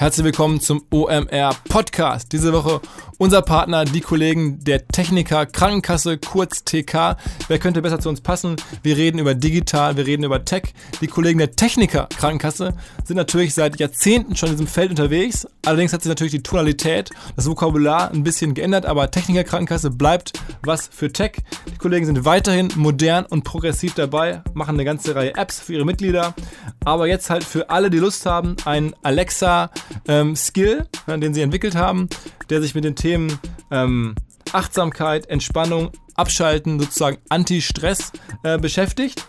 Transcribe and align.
Herzlich 0.00 0.24
willkommen 0.24 0.62
zum 0.62 0.82
OMR 0.90 1.54
Podcast. 1.68 2.32
Diese 2.32 2.54
Woche 2.54 2.80
unser 3.18 3.42
Partner, 3.42 3.84
die 3.84 4.00
Kollegen 4.00 4.58
der 4.64 4.88
Techniker 4.88 5.44
Krankenkasse, 5.44 6.16
kurz 6.16 6.64
TK. 6.64 7.18
Wer 7.48 7.58
könnte 7.58 7.82
besser 7.82 8.00
zu 8.00 8.08
uns 8.08 8.22
passen? 8.22 8.56
Wir 8.82 8.96
reden 8.96 9.18
über 9.18 9.34
digital, 9.34 9.98
wir 9.98 10.06
reden 10.06 10.24
über 10.24 10.42
Tech. 10.42 10.72
Die 11.02 11.06
Kollegen 11.06 11.38
der 11.38 11.50
Techniker 11.50 12.08
Krankenkasse 12.16 12.72
sind 13.04 13.16
natürlich 13.18 13.52
seit 13.52 13.78
Jahrzehnten 13.78 14.36
schon 14.36 14.48
in 14.48 14.54
diesem 14.54 14.68
Feld 14.68 14.88
unterwegs. 14.88 15.46
Allerdings 15.66 15.92
hat 15.92 16.00
sich 16.00 16.08
natürlich 16.08 16.32
die 16.32 16.42
Tonalität, 16.42 17.10
das 17.36 17.46
Vokabular 17.46 18.10
ein 18.10 18.22
bisschen 18.22 18.54
geändert, 18.54 18.86
aber 18.86 19.10
Techniker 19.10 19.44
Krankenkasse 19.44 19.90
bleibt 19.90 20.32
was 20.62 20.88
für 20.90 21.12
Tech. 21.12 21.32
Die 21.70 21.76
Kollegen 21.76 22.06
sind 22.06 22.24
weiterhin 22.24 22.72
modern 22.74 23.26
und 23.26 23.44
progressiv 23.44 23.92
dabei, 23.92 24.42
machen 24.54 24.76
eine 24.76 24.86
ganze 24.86 25.14
Reihe 25.14 25.34
Apps 25.36 25.60
für 25.60 25.74
ihre 25.74 25.84
Mitglieder. 25.84 26.34
Aber 26.86 27.06
jetzt 27.06 27.28
halt 27.28 27.44
für 27.44 27.68
alle, 27.68 27.90
die 27.90 27.98
Lust 27.98 28.24
haben, 28.24 28.56
ein 28.64 28.94
Alexa 29.02 29.70
ähm, 30.08 30.36
Skill, 30.36 30.86
den 31.06 31.34
sie 31.34 31.42
entwickelt 31.42 31.74
haben, 31.74 32.08
der 32.48 32.60
sich 32.60 32.74
mit 32.74 32.84
den 32.84 32.96
Themen 32.96 33.38
ähm, 33.70 34.14
Achtsamkeit, 34.52 35.26
Entspannung, 35.26 35.90
Abschalten, 36.14 36.80
sozusagen 36.80 37.18
Anti-Stress 37.28 38.12
äh, 38.42 38.58
beschäftigt. 38.58 39.24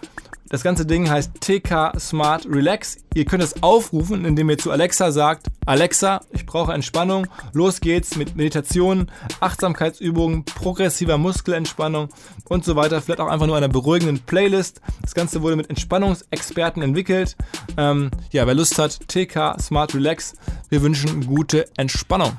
Das 0.48 0.63
ganze 0.63 0.86
Ding 0.86 1.09
heißt 1.09 1.31
TK 1.40 1.98
Smart 2.00 2.45
Relax. 2.45 2.98
Ihr 3.13 3.26
könnt 3.26 3.44
es 3.44 3.63
aufrufen, 3.63 4.26
indem 4.26 4.50
ihr 4.50 4.58
zu 4.58 4.72
Alexa 4.72 5.12
sagt, 5.12 5.48
Alexa, 5.66 6.22
ich 6.31 6.45
brauche 6.45 6.73
Entspannung. 6.73 7.27
Los 7.54 7.80
geht's 7.80 8.17
mit 8.17 8.36
Meditation, 8.36 9.09
Achtsamkeitsübungen, 9.40 10.44
progressiver 10.44 11.17
Muskelentspannung 11.17 12.09
und 12.50 12.66
so 12.66 12.76
weiter. 12.76 13.02
Vielleicht 13.02 13.22
auch 13.22 13.30
einfach 13.30 13.48
nur 13.48 13.55
einer 13.55 13.70
beruhigenden 13.70 14.20
Playlist. 14.20 14.81
Das 15.02 15.14
Ganze 15.14 15.41
wurde 15.41 15.55
mit 15.55 15.70
Entspannungsexperten 15.70 16.81
entwickelt. 16.81 17.38
Ähm, 17.78 18.12
ja, 18.31 18.45
wer 18.45 18.53
Lust 18.53 18.78
hat, 18.78 19.00
TK 19.08 19.58
Smart 19.62 19.95
Relax. 19.95 20.34
Wir 20.70 20.81
wünschen 20.81 21.26
gute 21.26 21.70
Entspannung. 21.78 22.34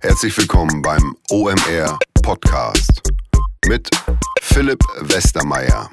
Herzlich 0.00 0.36
willkommen 0.36 0.82
beim 0.82 1.16
OMR 1.30 1.98
Podcast 2.22 3.11
mit 3.68 3.88
Philipp 4.40 4.82
Westermeier. 5.00 5.90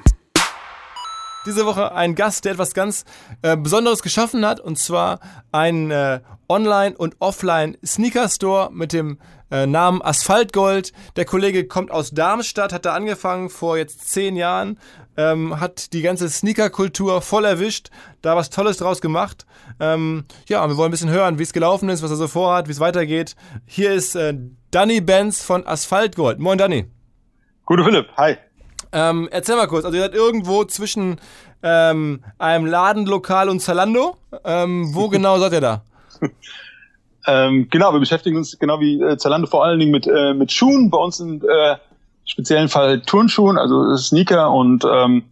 Diese 1.46 1.64
Woche 1.64 1.92
ein 1.92 2.14
Gast, 2.14 2.44
der 2.44 2.52
etwas 2.52 2.74
ganz 2.74 3.04
äh, 3.42 3.56
Besonderes 3.56 4.02
geschaffen 4.02 4.44
hat, 4.44 4.60
und 4.60 4.76
zwar 4.76 5.20
ein 5.52 5.90
äh, 5.90 6.20
Online- 6.48 6.96
und 6.96 7.16
Offline-Sneaker-Store 7.20 8.70
mit 8.72 8.92
dem 8.92 9.18
äh, 9.50 9.66
Namen 9.66 10.02
Asphaltgold. 10.02 10.92
Der 11.16 11.24
Kollege 11.24 11.66
kommt 11.66 11.90
aus 11.90 12.10
Darmstadt, 12.10 12.72
hat 12.72 12.84
da 12.84 12.92
angefangen 12.92 13.48
vor 13.48 13.78
jetzt 13.78 14.10
zehn 14.10 14.36
Jahren, 14.36 14.78
ähm, 15.16 15.60
hat 15.60 15.92
die 15.92 16.02
ganze 16.02 16.28
Sneaker-Kultur 16.28 17.22
voll 17.22 17.44
erwischt, 17.44 17.90
da 18.20 18.36
was 18.36 18.50
Tolles 18.50 18.76
draus 18.76 19.00
gemacht. 19.00 19.46
Ähm, 19.78 20.24
ja, 20.46 20.66
wir 20.68 20.76
wollen 20.76 20.88
ein 20.88 20.90
bisschen 20.90 21.08
hören, 21.08 21.38
wie 21.38 21.44
es 21.44 21.52
gelaufen 21.52 21.88
ist, 21.88 22.02
was 22.02 22.10
er 22.10 22.16
so 22.16 22.28
vorhat, 22.28 22.68
wie 22.68 22.72
es 22.72 22.80
weitergeht. 22.80 23.36
Hier 23.64 23.92
ist 23.92 24.16
äh, 24.16 24.34
Danny 24.70 25.00
Benz 25.00 25.42
von 25.42 25.66
Asphaltgold. 25.66 26.40
Moin, 26.40 26.58
Danny. 26.58 26.90
Gute 27.64 27.84
Philipp, 27.84 28.08
hi. 28.16 28.36
Ähm, 28.92 29.28
erzähl 29.30 29.56
mal 29.56 29.68
kurz, 29.68 29.84
also 29.84 29.96
ihr 29.96 30.02
seid 30.02 30.14
irgendwo 30.14 30.64
zwischen 30.64 31.20
ähm, 31.62 32.24
einem 32.38 32.66
Ladenlokal 32.66 33.48
und 33.48 33.60
Zalando. 33.60 34.16
Ähm, 34.44 34.94
wo 34.94 35.08
genau 35.10 35.38
seid 35.38 35.52
ihr 35.52 35.60
da? 35.60 35.82
ähm, 37.26 37.68
genau, 37.70 37.92
wir 37.92 38.00
beschäftigen 38.00 38.36
uns 38.36 38.58
genau 38.58 38.80
wie 38.80 39.00
äh, 39.00 39.16
Zalando 39.16 39.46
vor 39.46 39.64
allen 39.64 39.78
Dingen 39.78 39.92
mit, 39.92 40.06
äh, 40.06 40.34
mit 40.34 40.50
Schuhen. 40.50 40.90
Bei 40.90 40.98
uns 40.98 41.18
sind 41.18 41.44
äh, 41.44 41.76
speziellen 42.24 42.68
Fall 42.68 43.00
Turnschuhen, 43.02 43.58
also 43.58 43.96
Sneaker 43.96 44.50
und 44.50 44.84
ähm, 44.84 45.24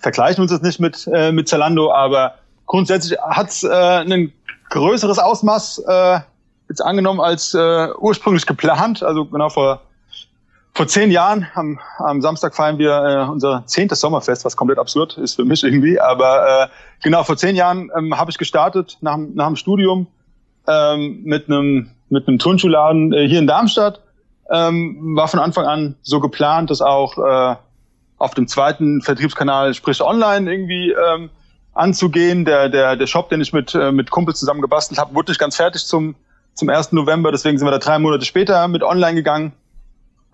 vergleichen 0.00 0.42
uns 0.42 0.52
jetzt 0.52 0.62
nicht 0.62 0.80
mit, 0.80 1.08
äh, 1.12 1.32
mit 1.32 1.48
Zalando, 1.48 1.92
aber 1.92 2.34
grundsätzlich 2.66 3.18
hat 3.20 3.48
es 3.48 3.64
äh, 3.64 3.68
ein 3.68 4.32
größeres 4.70 5.18
Ausmaß 5.18 5.82
äh, 5.86 6.20
jetzt 6.68 6.80
angenommen 6.80 7.20
als 7.20 7.54
äh, 7.54 7.88
ursprünglich 7.98 8.46
geplant. 8.46 9.02
Also 9.02 9.24
genau 9.26 9.48
vor 9.48 9.82
vor 10.74 10.88
zehn 10.88 11.10
Jahren, 11.10 11.46
am, 11.54 11.78
am 11.98 12.20
Samstag 12.20 12.54
feiern 12.54 12.78
wir 12.78 12.90
äh, 12.90 13.30
unser 13.30 13.64
zehntes 13.66 14.00
Sommerfest, 14.00 14.44
was 14.44 14.56
komplett 14.56 14.78
absurd 14.78 15.16
ist 15.18 15.36
für 15.36 15.44
mich 15.44 15.62
irgendwie. 15.62 16.00
Aber 16.00 16.64
äh, 16.64 16.68
genau, 17.02 17.22
vor 17.22 17.36
zehn 17.36 17.54
Jahren 17.54 17.90
ähm, 17.96 18.18
habe 18.18 18.30
ich 18.30 18.38
gestartet 18.38 18.98
nach, 19.00 19.16
nach 19.16 19.46
dem 19.46 19.56
Studium 19.56 20.08
ähm, 20.66 21.22
mit 21.22 21.48
einem 21.48 21.90
mit 22.10 22.28
einem 22.28 22.38
Turnschuhladen 22.38 23.12
äh, 23.12 23.28
hier 23.28 23.38
in 23.38 23.46
Darmstadt. 23.46 24.00
Ähm, 24.50 25.16
war 25.16 25.28
von 25.28 25.40
Anfang 25.40 25.64
an 25.64 25.96
so 26.02 26.20
geplant, 26.20 26.70
dass 26.70 26.82
auch 26.82 27.18
äh, 27.18 27.56
auf 28.18 28.34
dem 28.34 28.46
zweiten 28.46 29.00
Vertriebskanal, 29.00 29.74
sprich 29.74 30.02
online, 30.02 30.50
irgendwie 30.50 30.92
ähm, 30.92 31.30
anzugehen. 31.72 32.44
Der, 32.44 32.68
der, 32.68 32.96
der 32.96 33.06
Shop, 33.06 33.30
den 33.30 33.40
ich 33.40 33.52
mit, 33.52 33.74
äh, 33.74 33.90
mit 33.90 34.10
Kumpels 34.10 34.38
zusammen 34.38 34.60
gebastelt 34.60 35.00
habe, 35.00 35.14
wurde 35.14 35.30
nicht 35.30 35.40
ganz 35.40 35.56
fertig 35.56 35.86
zum, 35.86 36.14
zum 36.54 36.68
1. 36.68 36.92
November. 36.92 37.32
Deswegen 37.32 37.58
sind 37.58 37.66
wir 37.66 37.72
da 37.72 37.78
drei 37.78 37.98
Monate 37.98 38.24
später 38.24 38.68
mit 38.68 38.82
online 38.82 39.14
gegangen. 39.14 39.52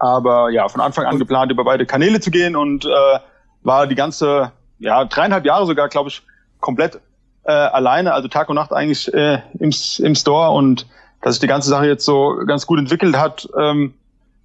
Aber 0.01 0.49
ja, 0.49 0.67
von 0.69 0.81
Anfang 0.81 1.05
an 1.05 1.19
geplant, 1.19 1.53
über 1.53 1.63
beide 1.63 1.85
Kanäle 1.85 2.21
zu 2.21 2.31
gehen 2.31 2.57
und 2.57 2.87
äh, 2.87 3.19
war 3.63 3.87
die 3.87 3.95
ganze, 3.95 4.51
ja, 4.79 5.05
dreieinhalb 5.05 5.45
Jahre 5.45 5.67
sogar, 5.67 5.89
glaube 5.89 6.09
ich, 6.09 6.23
komplett 6.59 6.99
äh, 7.45 7.53
alleine, 7.53 8.15
also 8.15 8.27
Tag 8.27 8.49
und 8.49 8.57
Nacht 8.57 8.73
eigentlich 8.73 9.13
äh, 9.13 9.43
im, 9.59 9.71
im 9.99 10.15
Store 10.15 10.53
und 10.53 10.87
dass 11.21 11.35
sich 11.35 11.41
die 11.41 11.47
ganze 11.47 11.69
Sache 11.69 11.87
jetzt 11.87 12.07
so 12.07 12.41
ganz 12.47 12.67
gut 12.67 12.79
entwickelt 12.79 13.15
hat, 13.19 13.47
ähm, 13.59 13.93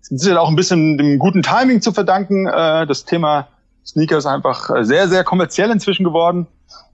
ist 0.01 0.19
sicher 0.19 0.41
auch 0.41 0.49
ein 0.49 0.57
bisschen 0.57 0.97
dem 0.97 1.19
guten 1.19 1.41
Timing 1.41 1.81
zu 1.81 1.93
verdanken. 1.93 2.47
Äh, 2.47 2.85
das 2.85 3.05
Thema 3.05 3.47
Sneaker 3.85 4.17
ist 4.17 4.25
einfach 4.25 4.69
sehr, 4.81 5.07
sehr 5.07 5.23
kommerziell 5.23 5.71
inzwischen 5.71 6.03
geworden. 6.03 6.47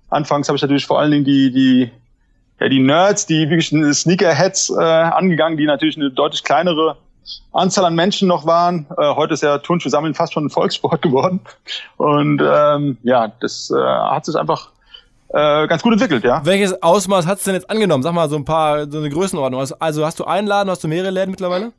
Anfangs 0.10 0.48
habe 0.50 0.58
ich 0.58 0.62
natürlich 0.62 0.86
vor 0.86 1.00
allen 1.00 1.10
Dingen 1.10 1.26
die, 1.26 1.52
die, 1.52 1.92
ja, 2.60 2.70
die 2.70 2.80
Nerds, 2.80 3.26
die 3.26 3.50
wirklichen 3.50 3.92
Sneakerheads 3.92 4.70
äh, 4.70 4.84
angegangen, 4.84 5.58
die 5.58 5.66
natürlich 5.66 5.98
eine 5.98 6.12
deutlich 6.12 6.44
kleinere 6.44 6.98
Anzahl 7.52 7.86
an 7.86 7.96
Menschen 7.96 8.28
noch 8.28 8.46
waren. 8.46 8.88
Äh, 8.98 9.16
heute 9.16 9.34
ist 9.34 9.44
ja 9.44 9.58
Turnschuh 9.58 9.90
sammeln 9.90 10.14
fast 10.14 10.34
schon 10.34 10.46
ein 10.46 10.50
Volkssport 10.50 11.02
geworden. 11.02 11.42
Und 11.98 12.42
ähm, 12.44 12.98
ja, 13.04 13.32
das 13.40 13.72
äh, 13.72 13.82
hat 13.82 14.26
sich 14.26 14.36
einfach 14.36 14.70
äh, 15.30 15.68
ganz 15.68 15.82
gut 15.82 15.94
entwickelt, 15.94 16.24
ja. 16.24 16.46
Welches 16.46 16.84
Ausmaß 16.84 17.26
hat 17.26 17.38
es 17.38 17.46
denn 17.46 17.54
jetzt 17.54 17.70
angenommen? 17.70 18.04
Sag 18.04 18.14
mal 18.14 18.30
so 18.30 18.36
ein 18.36 18.46
paar, 18.46 18.90
so 18.90 18.98
eine 18.98 19.10
Größenordnung. 19.10 19.62
Also, 19.62 19.76
also 19.80 20.06
hast 20.06 20.20
du 20.20 20.26
einen 20.26 20.48
Laden, 20.48 20.70
hast 20.70 20.84
du 20.84 20.88
mehrere 20.88 21.12
Läden 21.12 21.32
mittlerweile? 21.32 21.72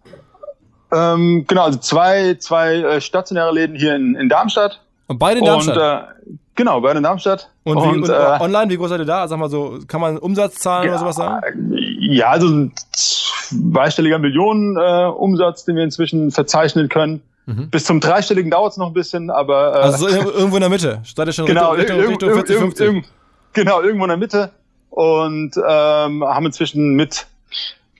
Ähm, 0.92 1.44
genau, 1.46 1.64
also 1.64 1.78
zwei, 1.78 2.34
zwei 2.34 2.76
äh, 2.76 3.00
stationäre 3.00 3.52
Läden 3.52 3.76
hier 3.76 3.94
in, 3.94 4.14
in 4.14 4.28
Darmstadt. 4.28 4.80
Und 5.06 5.18
beide 5.18 5.40
in 5.40 5.46
Darmstadt? 5.46 5.76
Und, 5.76 5.82
äh, 5.82 6.36
genau, 6.54 6.80
beide 6.80 6.98
in 6.98 7.02
Darmstadt. 7.02 7.50
Und, 7.64 7.76
wie, 7.76 7.88
und, 7.88 8.02
und 8.04 8.08
äh, 8.08 8.38
online, 8.40 8.70
wie 8.70 8.76
groß 8.76 8.90
seid 8.90 9.00
ihr 9.00 9.06
da? 9.06 9.26
Sag 9.28 9.38
mal 9.38 9.50
so, 9.50 9.78
kann 9.86 10.00
man 10.00 10.18
Umsatzzahlen 10.18 10.86
ja, 10.86 10.92
oder 10.92 11.00
sowas 11.00 11.16
sagen? 11.16 11.74
Ja, 12.00 12.28
also 12.30 12.48
ein 12.48 12.72
zweistelliger 13.52 14.18
Millionen 14.18 14.76
äh, 14.76 15.06
Umsatz, 15.06 15.64
den 15.64 15.76
wir 15.76 15.84
inzwischen 15.84 16.30
verzeichnen 16.30 16.88
können. 16.88 17.22
Mhm. 17.46 17.70
Bis 17.70 17.84
zum 17.84 18.00
dreistelligen 18.00 18.50
dauert 18.50 18.72
es 18.72 18.78
noch 18.78 18.88
ein 18.88 18.92
bisschen, 18.92 19.30
aber. 19.30 19.74
Äh, 19.74 19.78
also 19.78 20.08
so 20.08 20.30
irgendwo 20.32 20.56
in 20.56 20.60
der 20.60 20.70
Mitte. 20.70 21.00
Statt 21.04 21.34
schon 21.34 21.46
genau, 21.46 21.72
Richtung, 21.72 21.98
Richtung, 21.98 22.30
Richtung 22.30 22.32
40, 22.32 22.56
50. 22.56 22.86
Irg 22.86 23.04
genau, 23.52 23.82
irgendwo 23.82 24.04
in 24.04 24.08
der 24.08 24.18
Mitte. 24.18 24.50
Und 24.90 25.56
ähm, 25.56 26.22
haben 26.22 26.46
inzwischen 26.46 26.94
mit 26.94 27.26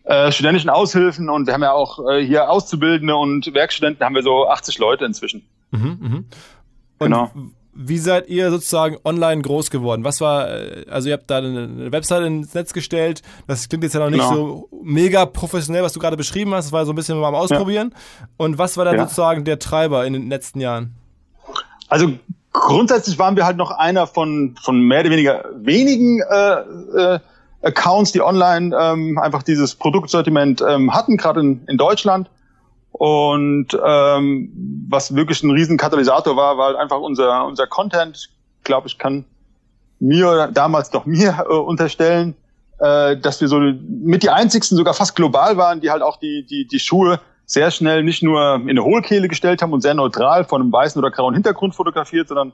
äh, 0.05 0.31
studentischen 0.31 0.69
Aushilfen 0.69 1.31
und 1.31 1.47
wir 1.47 1.55
haben 1.55 1.63
ja 1.63 1.73
auch 1.73 1.99
äh, 2.11 2.25
hier 2.25 2.51
Auszubildende 2.51 3.17
und 3.17 3.53
Werkstudenten 3.55 4.05
haben 4.05 4.15
wir 4.15 4.23
so 4.23 4.49
80 4.49 4.79
Leute 4.79 5.05
inzwischen. 5.07 5.43
Mhm, 5.71 5.99
mh. 6.01 6.25
genau 6.99 7.31
wie 7.75 7.99
seid 7.99 8.29
ihr 8.29 8.51
sozusagen 8.51 8.99
online 9.05 9.43
groß 9.43 9.71
geworden? 9.71 10.05
Was 10.05 10.21
war, 10.21 10.49
äh, 10.49 10.85
also 10.91 11.09
ihr 11.09 11.15
habt 11.15 11.31
da 11.31 11.39
eine 11.39 11.91
Webseite 11.93 12.27
ins 12.27 12.55
Netz 12.55 12.73
gestellt, 12.73 13.23
das 13.47 13.69
klingt 13.69 13.85
jetzt 13.85 13.95
ja 13.95 14.01
noch 14.01 14.11
nicht 14.11 14.21
genau. 14.21 14.35
so 14.35 14.69
mega 14.83 15.27
professionell, 15.27 15.83
was 15.83 15.93
du 15.93 16.01
gerade 16.01 16.17
beschrieben 16.17 16.55
hast, 16.55 16.67
das 16.67 16.73
war 16.73 16.85
so 16.85 16.93
ein 16.93 16.97
bisschen 16.97 17.19
mal 17.19 17.29
am 17.29 17.35
Ausprobieren. 17.35 17.93
Ja. 17.93 18.27
Und 18.37 18.59
was 18.59 18.77
war 18.77 18.85
dann 18.85 18.97
ja. 18.97 19.03
sozusagen 19.03 19.45
der 19.45 19.59
Treiber 19.59 20.07
in 20.07 20.13
den 20.13 20.29
letzten 20.29 20.61
Jahren? 20.61 20.95
Also 21.89 22.13
grundsätzlich 22.53 23.19
waren 23.19 23.37
wir 23.37 23.47
halt 23.47 23.57
noch 23.57 23.71
einer 23.71 24.07
von, 24.07 24.55
von 24.63 24.81
mehr 24.81 25.01
oder 25.01 25.11
weniger 25.11 25.45
wenigen 25.57 26.21
äh, 26.21 27.15
äh, 27.15 27.19
Accounts, 27.63 28.13
die 28.13 28.21
online 28.21 28.77
ähm, 28.79 29.19
einfach 29.19 29.43
dieses 29.43 29.75
Produktsortiment 29.75 30.63
ähm, 30.67 30.93
hatten, 30.93 31.17
gerade 31.17 31.41
in, 31.41 31.65
in 31.67 31.79
Deutschland. 31.79 32.29
Und 32.93 33.69
ähm, 33.85 34.53
was 34.89 35.15
wirklich 35.15 35.43
ein 35.43 35.51
riesen 35.51 35.79
Katalysator 35.79 36.37
war, 36.37 36.59
war 36.59 36.67
halt 36.69 36.77
einfach 36.77 37.01
unser, 37.01 37.47
unser 37.47 37.67
Content. 37.67 38.17
Ich 38.17 38.65
glaube, 38.65 38.87
ich 38.87 38.99
kann 38.99 39.25
mir 39.99 40.51
damals 40.53 40.91
doch 40.91 41.07
mir 41.07 41.47
äh, 41.49 41.53
unterstellen, 41.55 42.35
äh, 42.79 43.17
dass 43.17 43.41
wir 43.41 43.49
so 43.49 43.59
mit 43.59 44.23
die 44.23 44.31
einzigsten, 44.31 44.77
sogar 44.77 44.95
fast 44.95 45.17
global 45.17 45.57
waren, 45.57 45.81
die 45.81 45.91
halt 45.91 46.03
auch 46.03 46.19
die, 46.19 46.45
die, 46.45 46.67
die 46.67 46.79
Schuhe 46.79 47.21
sehr 47.47 47.71
schnell 47.71 48.03
nicht 48.03 48.23
nur 48.23 48.57
in 48.57 48.71
eine 48.71 48.85
Hohlkehle 48.85 49.29
gestellt 49.29 49.63
haben 49.63 49.73
und 49.73 49.81
sehr 49.81 49.95
neutral 49.95 50.45
von 50.45 50.61
einem 50.61 50.73
weißen 50.73 50.99
oder 50.99 51.11
grauen 51.11 51.35
Hintergrund 51.35 51.75
fotografiert, 51.75 52.29
sondern 52.29 52.53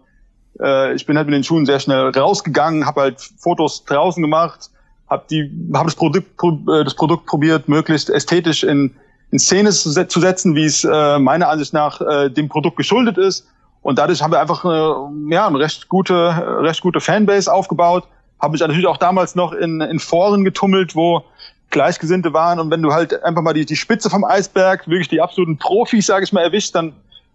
äh, 0.61 0.95
ich 0.95 1.07
bin 1.07 1.17
halt 1.17 1.27
mit 1.27 1.35
den 1.35 1.45
Schuhen 1.45 1.67
sehr 1.67 1.81
schnell 1.81 2.11
rausgegangen, 2.11 2.87
habe 2.87 3.03
halt 3.03 3.21
Fotos 3.39 3.85
draußen 3.85 4.23
gemacht, 4.23 4.71
habe 5.09 5.25
die, 5.31 5.51
habe 5.75 5.87
das 5.87 5.95
Produkt, 5.95 6.29
äh, 6.69 6.85
das 6.85 6.95
Produkt 6.95 7.27
probiert, 7.27 7.69
möglichst 7.69 8.11
ästhetisch 8.11 8.65
in 8.65 8.97
in 9.31 9.39
Szene 9.39 9.71
zu, 9.71 9.91
setzen, 9.91 10.55
wie 10.55 10.65
es 10.65 10.85
äh, 10.85 11.19
meiner 11.19 11.49
Ansicht 11.49 11.73
nach 11.73 12.01
äh, 12.01 12.31
dem 12.31 12.49
Produkt 12.49 12.77
geschuldet 12.77 13.19
ist 13.19 13.47
Und 13.83 13.99
dadurch 13.99 14.23
haben 14.23 14.33
wir 14.33 14.41
einfach 14.41 14.65
äh, 14.65 15.35
ja, 15.35 15.47
eine 15.47 15.59
recht 15.59 15.89
gute, 15.89 16.15
recht 16.63 16.81
gute 16.81 17.01
Fanbase 17.01 17.53
aufgebaut. 17.53 18.05
Habe 18.41 18.53
mich 18.53 18.61
natürlich 18.61 18.87
auch 18.87 18.97
damals 18.97 19.35
noch 19.35 19.53
in, 19.53 19.81
in 19.81 19.99
Foren 19.99 20.45
getummelt, 20.45 20.95
wo 20.95 21.25
Gleichgesinnte 21.71 22.33
waren. 22.33 22.59
Und 22.61 22.71
wenn 22.71 22.81
du 22.81 22.93
halt 22.93 23.23
einfach 23.25 23.43
mal 23.43 23.53
die, 23.53 23.67
die 23.67 23.77
Spitze 23.77 24.09
vom 24.09 24.25
Eisberg, 24.25 24.89
wirklich 24.89 25.09
die 25.09 25.21
absoluten 25.21 25.59
Profis, 25.59 26.07
sage 26.07 26.25
ich 26.25 26.33
mal, 26.33 26.43
erwischt, 26.43 26.75
dann 26.75 26.95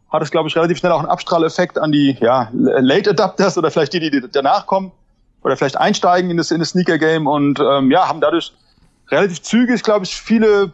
hat 0.09 0.21
es, 0.21 0.31
glaube 0.31 0.47
ich, 0.47 0.55
relativ 0.55 0.77
schnell 0.77 0.91
auch 0.91 0.99
einen 0.99 1.09
Abstrahleffekt 1.09 1.77
an 1.77 1.91
die 1.91 2.17
ja, 2.21 2.49
Late 2.53 3.11
Adapters 3.11 3.57
oder 3.57 3.69
vielleicht 3.69 3.93
die, 3.93 3.99
die 3.99 4.23
danach 4.31 4.65
kommen 4.65 4.91
oder 5.43 5.57
vielleicht 5.57 5.77
einsteigen 5.77 6.31
in 6.31 6.37
das, 6.37 6.51
in 6.51 6.59
das 6.59 6.69
Sneaker-Game 6.69 7.27
und 7.27 7.59
ähm, 7.59 7.91
ja, 7.91 8.07
haben 8.07 8.21
dadurch 8.21 8.53
relativ 9.09 9.41
zügig, 9.41 9.83
glaube 9.83 10.05
ich, 10.05 10.15
viele 10.15 10.71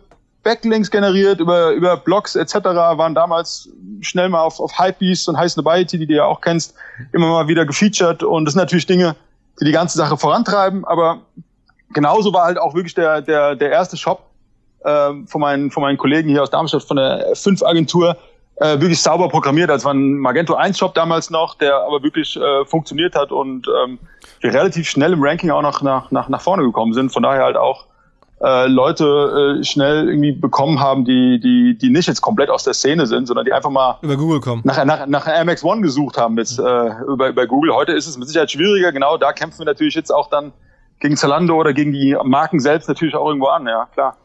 Backlinks 0.49 0.89
generiert 0.89 1.39
über, 1.39 1.73
über 1.73 1.95
Blogs 1.95 2.35
etc. 2.35 2.55
waren 2.55 3.13
damals 3.13 3.69
schnell 4.01 4.29
mal 4.29 4.41
auf, 4.41 4.59
auf 4.59 4.79
Hypebeast 4.79 5.29
und 5.29 5.37
High 5.37 5.51
Snobiety, 5.51 5.99
die 5.99 6.07
du 6.07 6.15
ja 6.15 6.25
auch 6.25 6.41
kennst, 6.41 6.73
immer 7.13 7.27
mal 7.27 7.47
wieder 7.47 7.67
gefeatured 7.67 8.23
und 8.23 8.45
das 8.45 8.55
sind 8.55 8.61
natürlich 8.61 8.87
Dinge, 8.87 9.15
die 9.61 9.65
die 9.65 9.71
ganze 9.71 9.99
Sache 9.99 10.17
vorantreiben, 10.17 10.85
aber 10.85 11.21
genauso 11.93 12.33
war 12.33 12.45
halt 12.45 12.57
auch 12.57 12.73
wirklich 12.73 12.95
der, 12.95 13.21
der, 13.21 13.55
der 13.55 13.69
erste 13.69 13.95
Shop 13.95 14.23
ähm, 14.83 15.27
von, 15.27 15.39
meinen, 15.39 15.69
von 15.69 15.83
meinen 15.83 15.99
Kollegen 15.99 16.29
hier 16.29 16.41
aus 16.41 16.49
Darmstadt 16.49 16.81
von 16.81 16.97
der 16.97 17.31
F5-Agentur 17.33 18.17
äh, 18.55 18.79
wirklich 18.79 18.99
sauber 18.99 19.29
programmiert. 19.29 19.69
Das 19.69 19.85
war 19.85 19.93
ein 19.93 20.17
Magento 20.17 20.57
1-Shop 20.57 20.95
damals 20.95 21.29
noch, 21.29 21.59
der 21.59 21.75
aber 21.75 22.01
wirklich 22.01 22.35
äh, 22.35 22.65
funktioniert 22.65 23.13
hat 23.13 23.31
und 23.31 23.67
ähm, 23.83 23.99
wir 24.39 24.51
relativ 24.51 24.89
schnell 24.89 25.13
im 25.13 25.21
Ranking 25.21 25.51
auch 25.51 25.61
noch 25.61 25.83
nach, 25.83 26.09
nach, 26.09 26.27
nach 26.27 26.41
vorne 26.41 26.63
gekommen 26.63 26.93
sind. 26.93 27.13
Von 27.13 27.21
daher 27.21 27.43
halt 27.43 27.55
auch 27.55 27.85
äh, 28.41 28.67
Leute 28.67 29.59
äh, 29.59 29.63
schnell 29.63 30.07
irgendwie 30.07 30.31
bekommen 30.31 30.79
haben, 30.79 31.03
die, 31.05 31.39
die, 31.39 31.77
die 31.77 31.89
nicht 31.89 32.07
jetzt 32.07 32.21
komplett 32.21 32.49
aus 32.49 32.63
der 32.63 32.73
Szene 32.73 33.05
sind, 33.05 33.27
sondern 33.27 33.45
die 33.45 33.53
einfach 33.53 33.69
mal 33.69 33.97
über 34.01 34.15
Google 34.15 34.39
kommen. 34.39 34.61
Nach, 34.63 34.83
nach, 34.85 35.07
nach 35.07 35.45
MX 35.45 35.63
One 35.63 35.81
gesucht 35.81 36.17
haben 36.17 36.35
mit, 36.35 36.49
äh, 36.57 36.61
über, 37.07 37.29
über 37.29 37.47
Google. 37.47 37.73
Heute 37.73 37.91
ist 37.91 38.07
es 38.07 38.17
mit 38.17 38.27
Sicherheit 38.27 38.51
schwieriger. 38.51 38.91
Genau 38.91 39.17
da 39.17 39.33
kämpfen 39.33 39.59
wir 39.59 39.65
natürlich 39.65 39.95
jetzt 39.95 40.11
auch 40.11 40.29
dann 40.29 40.53
gegen 40.99 41.17
Zalando 41.17 41.55
oder 41.55 41.73
gegen 41.73 41.91
die 41.91 42.15
Marken 42.23 42.59
selbst 42.59 42.87
natürlich 42.87 43.15
auch 43.15 43.27
irgendwo 43.27 43.47
an, 43.47 43.67
ja, 43.67 43.87
klar. 43.93 44.17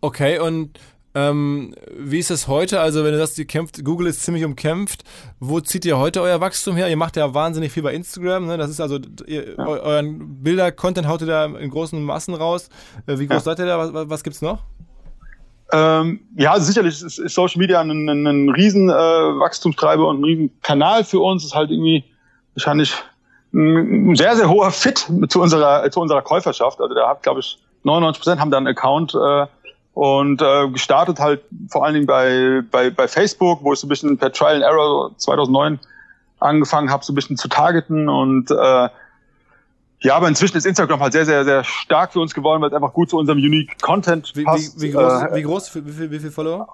Okay, 0.00 0.38
und 0.38 0.78
ähm, 1.14 1.74
wie 1.96 2.18
ist 2.18 2.30
es 2.30 2.48
heute? 2.48 2.80
Also, 2.80 3.04
wenn 3.04 3.12
du 3.12 3.18
sagst, 3.18 3.38
ihr 3.38 3.46
kämpft, 3.46 3.82
Google 3.84 4.08
ist 4.08 4.22
ziemlich 4.22 4.44
umkämpft, 4.44 5.04
wo 5.40 5.60
zieht 5.60 5.84
ihr 5.84 5.98
heute 5.98 6.20
euer 6.20 6.40
Wachstum 6.40 6.76
her? 6.76 6.88
Ihr 6.88 6.96
macht 6.96 7.16
ja 7.16 7.32
wahnsinnig 7.32 7.72
viel 7.72 7.82
bei 7.82 7.94
Instagram, 7.94 8.46
ne? 8.46 8.58
Das 8.58 8.70
ist 8.70 8.80
also, 8.80 8.98
ihr, 9.26 9.56
ja. 9.56 9.66
euren 9.66 10.42
Bilder-Content 10.42 11.08
haut 11.08 11.22
ihr 11.22 11.26
da 11.26 11.46
in 11.46 11.70
großen 11.70 12.02
Massen 12.02 12.34
raus. 12.34 12.68
Äh, 13.06 13.18
wie 13.18 13.26
groß 13.26 13.36
ja. 13.36 13.40
seid 13.40 13.58
ihr 13.60 13.66
da? 13.66 13.78
Was, 13.78 14.08
was 14.10 14.22
gibt's 14.22 14.42
noch? 14.42 14.60
Ähm, 15.72 16.20
ja, 16.36 16.58
sicherlich 16.58 17.02
ist, 17.02 17.18
ist, 17.18 17.34
Social 17.34 17.58
Media 17.58 17.80
ein, 17.80 18.08
ein, 18.08 18.26
ein 18.26 18.48
riesen 18.50 18.88
äh, 18.88 18.92
Wachstumstreiber 18.92 20.08
und 20.08 20.20
ein 20.20 20.24
riesen 20.24 20.60
Kanal 20.62 21.04
für 21.04 21.20
uns. 21.20 21.44
Ist 21.44 21.54
halt 21.54 21.70
irgendwie 21.70 22.04
wahrscheinlich 22.54 22.94
ein 23.52 24.14
sehr, 24.14 24.36
sehr 24.36 24.48
hoher 24.48 24.70
Fit 24.70 25.06
zu 25.28 25.40
unserer, 25.40 25.90
zu 25.90 26.00
unserer 26.00 26.22
Käuferschaft. 26.22 26.80
Also 26.80 26.94
da 26.94 27.08
hat, 27.08 27.22
glaube 27.22 27.40
ich, 27.40 27.58
99 27.84 28.20
Prozent 28.20 28.40
haben 28.40 28.50
da 28.50 28.58
einen 28.58 28.66
Account 28.66 29.14
äh, 29.14 29.46
und 29.98 30.40
äh, 30.42 30.68
gestartet 30.68 31.18
halt 31.18 31.42
vor 31.68 31.84
allen 31.84 31.94
Dingen 31.94 32.06
bei, 32.06 32.62
bei, 32.70 32.88
bei 32.88 33.08
Facebook, 33.08 33.64
wo 33.64 33.72
ich 33.72 33.80
so 33.80 33.86
ein 33.86 33.88
bisschen 33.88 34.16
per 34.16 34.30
Trial 34.30 34.54
and 34.54 34.62
Error 34.62 35.10
2009 35.16 35.80
angefangen 36.38 36.88
habe, 36.88 37.04
so 37.04 37.12
ein 37.12 37.16
bisschen 37.16 37.36
zu 37.36 37.48
targeten 37.48 38.08
und 38.08 38.48
äh, 38.48 38.88
ja, 40.00 40.14
aber 40.14 40.28
inzwischen 40.28 40.56
ist 40.56 40.66
Instagram 40.66 41.00
halt 41.00 41.14
sehr, 41.14 41.26
sehr, 41.26 41.44
sehr 41.44 41.64
stark 41.64 42.12
für 42.12 42.20
uns 42.20 42.32
geworden, 42.32 42.62
weil 42.62 42.68
es 42.68 42.74
einfach 42.76 42.92
gut 42.92 43.10
zu 43.10 43.18
unserem 43.18 43.38
Unique 43.38 43.82
Content 43.82 44.32
passt. 44.44 44.80
Wie, 44.80 44.82
wie, 44.82 44.90
wie 44.90 44.92
groß, 44.92 45.22
äh, 45.22 45.34
wie 45.34 45.42
groß, 45.42 45.74
wie 45.74 45.90
viel, 45.90 46.10
wie 46.12 46.20
viel 46.20 46.30
Follower? 46.30 46.68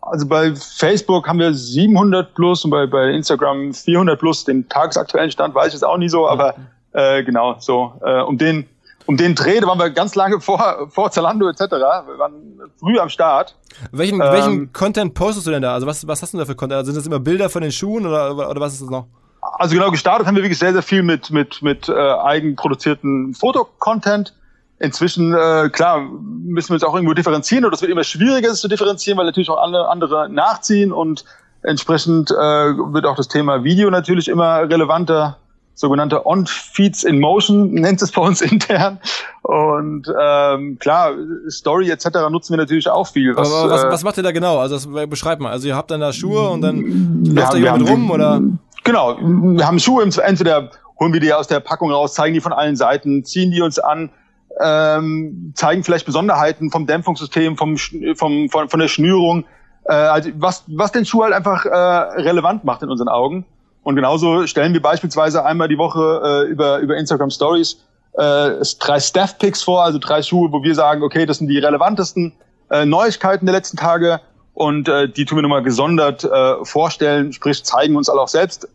Also 0.00 0.26
bei 0.26 0.54
Facebook 0.54 1.28
haben 1.28 1.40
wir 1.40 1.52
700 1.52 2.34
plus 2.34 2.64
und 2.64 2.70
bei, 2.70 2.86
bei 2.86 3.10
Instagram 3.10 3.74
400 3.74 4.18
plus. 4.18 4.44
Den 4.44 4.66
tagesaktuellen 4.70 5.30
Stand 5.30 5.54
weiß 5.54 5.66
ich 5.66 5.72
jetzt 5.74 5.84
auch 5.84 5.98
nie 5.98 6.08
so, 6.08 6.26
aber 6.26 6.54
äh, 6.92 7.22
genau 7.24 7.56
so. 7.58 7.92
Äh, 8.02 8.22
um 8.22 8.38
den 8.38 8.66
um 9.06 9.16
den 9.16 9.34
Dreh, 9.34 9.60
da 9.60 9.66
waren 9.66 9.78
wir 9.78 9.90
ganz 9.90 10.14
lange 10.14 10.40
vor, 10.40 10.88
vor 10.90 11.10
Zalando 11.10 11.48
etc. 11.48 11.60
Wir 11.60 12.18
waren 12.18 12.60
früh 12.78 12.98
am 12.98 13.08
Start. 13.08 13.56
Welchen, 13.92 14.20
ähm, 14.20 14.32
welchen 14.32 14.72
Content 14.72 15.14
postest 15.14 15.46
du 15.46 15.50
denn 15.50 15.62
da? 15.62 15.74
Also 15.74 15.86
was, 15.86 16.06
was 16.06 16.22
hast 16.22 16.34
du 16.34 16.38
da 16.38 16.46
für 16.46 16.54
Content? 16.54 16.78
Also 16.78 16.92
sind 16.92 16.98
das 16.98 17.06
immer 17.06 17.20
Bilder 17.20 17.50
von 17.50 17.62
den 17.62 17.72
Schuhen 17.72 18.06
oder, 18.06 18.48
oder 18.48 18.60
was 18.60 18.74
ist 18.74 18.82
das 18.82 18.90
noch? 18.90 19.06
Also 19.58 19.74
genau, 19.74 19.90
gestartet 19.90 20.26
haben 20.26 20.36
wir 20.36 20.42
wirklich 20.42 20.58
sehr, 20.58 20.72
sehr 20.72 20.82
viel 20.82 21.02
mit, 21.02 21.30
mit, 21.30 21.62
mit 21.62 21.88
äh, 21.88 21.92
eigenproduzierten 21.92 23.34
Fotocontent. 23.34 24.34
Inzwischen, 24.80 25.34
äh, 25.34 25.68
klar, 25.70 26.00
müssen 26.00 26.70
wir 26.70 26.74
uns 26.74 26.84
auch 26.84 26.94
irgendwo 26.94 27.14
differenzieren 27.14 27.64
und 27.64 27.70
das 27.70 27.80
wird 27.80 27.92
immer 27.92 28.04
schwieriger, 28.04 28.50
es 28.50 28.60
zu 28.60 28.68
differenzieren, 28.68 29.18
weil 29.18 29.26
natürlich 29.26 29.50
auch 29.50 29.62
alle 29.62 29.88
andere 29.88 30.28
nachziehen 30.28 30.92
und 30.92 31.24
entsprechend 31.62 32.30
äh, 32.30 32.34
wird 32.34 33.06
auch 33.06 33.16
das 33.16 33.28
Thema 33.28 33.64
Video 33.64 33.90
natürlich 33.90 34.28
immer 34.28 34.68
relevanter 34.68 35.38
sogenannte 35.74 36.26
On-Feeds 36.26 37.04
in 37.04 37.20
Motion, 37.20 37.70
nennt 37.72 38.00
es 38.02 38.12
bei 38.12 38.22
uns 38.22 38.40
intern. 38.40 38.98
Und 39.42 40.06
ähm, 40.20 40.78
klar, 40.78 41.12
Story 41.48 41.90
etc. 41.90 42.06
nutzen 42.30 42.54
wir 42.54 42.58
natürlich 42.58 42.88
auch 42.88 43.06
viel. 43.06 43.36
Was, 43.36 43.52
Aber 43.52 43.70
was, 43.70 43.84
äh, 43.84 43.90
was 43.90 44.04
macht 44.04 44.16
ihr 44.16 44.22
da 44.22 44.32
genau? 44.32 44.58
Also 44.58 44.74
das, 44.76 45.08
beschreibt 45.08 45.40
mal. 45.40 45.50
Also 45.50 45.68
ihr 45.68 45.76
habt 45.76 45.90
dann 45.90 46.00
da 46.00 46.12
Schuhe 46.12 46.48
und 46.48 46.62
dann 46.62 47.24
läuft 47.24 47.54
da 47.54 47.56
jemand 47.58 47.88
rum 47.88 48.10
oder? 48.10 48.40
Genau, 48.84 49.16
wir 49.18 49.66
haben 49.66 49.78
Schuhe, 49.78 50.02
entweder 50.02 50.70
holen 51.00 51.12
wir 51.12 51.20
die 51.20 51.32
aus 51.32 51.48
der 51.48 51.60
Packung 51.60 51.90
raus, 51.90 52.14
zeigen 52.14 52.34
die 52.34 52.40
von 52.40 52.52
allen 52.52 52.76
Seiten, 52.76 53.24
ziehen 53.24 53.50
die 53.50 53.62
uns 53.62 53.78
an, 53.78 54.10
ähm, 54.60 55.52
zeigen 55.54 55.82
vielleicht 55.82 56.06
Besonderheiten 56.06 56.70
vom 56.70 56.86
Dämpfungssystem, 56.86 57.56
vom, 57.56 57.76
vom, 57.78 58.48
von, 58.50 58.68
von 58.68 58.80
der 58.80 58.88
Schnürung, 58.88 59.44
äh, 59.84 59.92
also 59.92 60.30
was, 60.36 60.64
was 60.68 60.92
den 60.92 61.04
Schuh 61.04 61.24
halt 61.24 61.32
einfach 61.32 61.64
äh, 61.64 61.76
relevant 62.22 62.64
macht 62.64 62.82
in 62.82 62.90
unseren 62.90 63.08
Augen. 63.08 63.44
Und 63.84 63.96
genauso 63.96 64.46
stellen 64.46 64.72
wir 64.72 64.82
beispielsweise 64.82 65.44
einmal 65.44 65.68
die 65.68 65.78
Woche 65.78 66.46
äh, 66.46 66.50
über, 66.50 66.78
über 66.78 66.96
Instagram 66.96 67.30
Stories 67.30 67.78
äh, 68.14 68.62
drei 68.78 69.00
Staff 69.00 69.38
Picks 69.38 69.62
vor, 69.62 69.84
also 69.84 69.98
drei 69.98 70.22
Schuhe, 70.22 70.50
wo 70.52 70.62
wir 70.62 70.74
sagen, 70.74 71.02
okay, 71.02 71.26
das 71.26 71.38
sind 71.38 71.48
die 71.48 71.58
relevantesten 71.58 72.32
äh, 72.70 72.86
Neuigkeiten 72.86 73.46
der 73.46 73.54
letzten 73.54 73.76
Tage 73.76 74.20
und 74.54 74.88
äh, 74.88 75.08
die 75.08 75.24
tun 75.24 75.38
wir 75.38 75.42
nochmal 75.42 75.62
gesondert 75.62 76.24
äh, 76.24 76.64
vorstellen, 76.64 77.32
sprich 77.32 77.64
zeigen 77.64 77.96
uns 77.96 78.08
alle 78.08 78.20
auch 78.20 78.28
selbst 78.28 78.68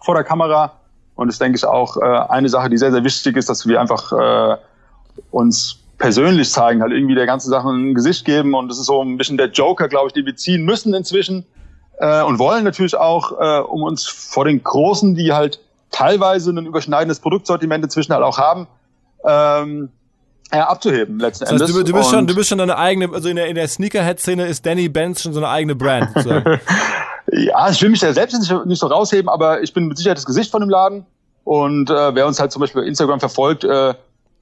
vor 0.00 0.14
der 0.14 0.24
Kamera. 0.24 0.72
Und 1.16 1.28
das 1.28 1.38
denke 1.38 1.56
ich 1.56 1.64
auch 1.64 1.96
äh, 1.96 2.00
eine 2.02 2.48
Sache, 2.48 2.70
die 2.70 2.76
sehr, 2.76 2.92
sehr 2.92 3.04
wichtig 3.04 3.36
ist, 3.36 3.48
dass 3.48 3.66
wir 3.66 3.80
einfach 3.80 4.12
äh, 4.12 4.56
uns 5.30 5.80
persönlich 5.98 6.50
zeigen, 6.50 6.82
halt 6.82 6.92
irgendwie 6.92 7.14
der 7.14 7.26
ganzen 7.26 7.50
Sache 7.50 7.68
ein 7.68 7.94
Gesicht 7.94 8.24
geben. 8.24 8.54
Und 8.54 8.68
das 8.68 8.78
ist 8.78 8.86
so 8.86 9.02
ein 9.02 9.16
bisschen 9.16 9.36
der 9.36 9.50
Joker, 9.50 9.88
glaube 9.88 10.08
ich, 10.08 10.12
den 10.12 10.26
wir 10.26 10.36
ziehen 10.36 10.64
müssen 10.64 10.94
inzwischen 10.94 11.46
äh, 11.98 12.22
und 12.22 12.38
wollen 12.38 12.64
natürlich 12.64 12.96
auch, 12.96 13.32
äh, 13.38 13.60
um 13.60 13.82
uns 13.82 14.06
vor 14.06 14.44
den 14.44 14.62
Großen, 14.62 15.14
die 15.14 15.32
halt 15.32 15.60
teilweise 15.90 16.50
ein 16.50 16.66
überschneidendes 16.66 17.20
Produktsortiment 17.20 17.84
inzwischen 17.84 18.12
halt 18.12 18.24
auch 18.24 18.38
haben, 18.38 18.66
ähm, 19.24 19.90
ja, 20.52 20.68
abzuheben 20.68 21.18
letzten 21.18 21.44
das 21.44 21.52
heißt, 21.52 21.62
Endes. 21.62 21.76
Du, 21.76 21.84
du, 21.84 21.92
bist 21.92 22.10
schon, 22.10 22.26
du 22.26 22.34
bist 22.34 22.48
schon 22.48 22.58
deine 22.58 22.76
eigene, 22.76 23.12
also 23.12 23.28
in 23.28 23.36
der, 23.36 23.46
in 23.46 23.54
der 23.54 23.68
Sneakerhead-Szene 23.68 24.46
ist 24.46 24.64
Danny 24.66 24.88
Benz 24.88 25.22
schon 25.22 25.32
so 25.32 25.40
eine 25.40 25.48
eigene 25.48 25.74
Brand. 25.74 26.10
ja, 27.32 27.70
ich 27.70 27.82
will 27.82 27.90
mich 27.90 28.00
ja 28.00 28.12
selbst 28.12 28.38
nicht, 28.38 28.66
nicht 28.66 28.78
so 28.78 28.86
rausheben, 28.86 29.28
aber 29.28 29.62
ich 29.62 29.72
bin 29.72 29.86
mit 29.86 29.96
Sicherheit 29.96 30.18
das 30.18 30.26
Gesicht 30.26 30.50
von 30.50 30.60
dem 30.60 30.70
Laden. 30.70 31.06
Und 31.44 31.90
äh, 31.90 32.14
wer 32.14 32.26
uns 32.26 32.40
halt 32.40 32.52
zum 32.52 32.60
Beispiel 32.60 32.82
bei 32.82 32.88
Instagram 32.88 33.20
verfolgt, 33.20 33.64
äh, 33.64 33.94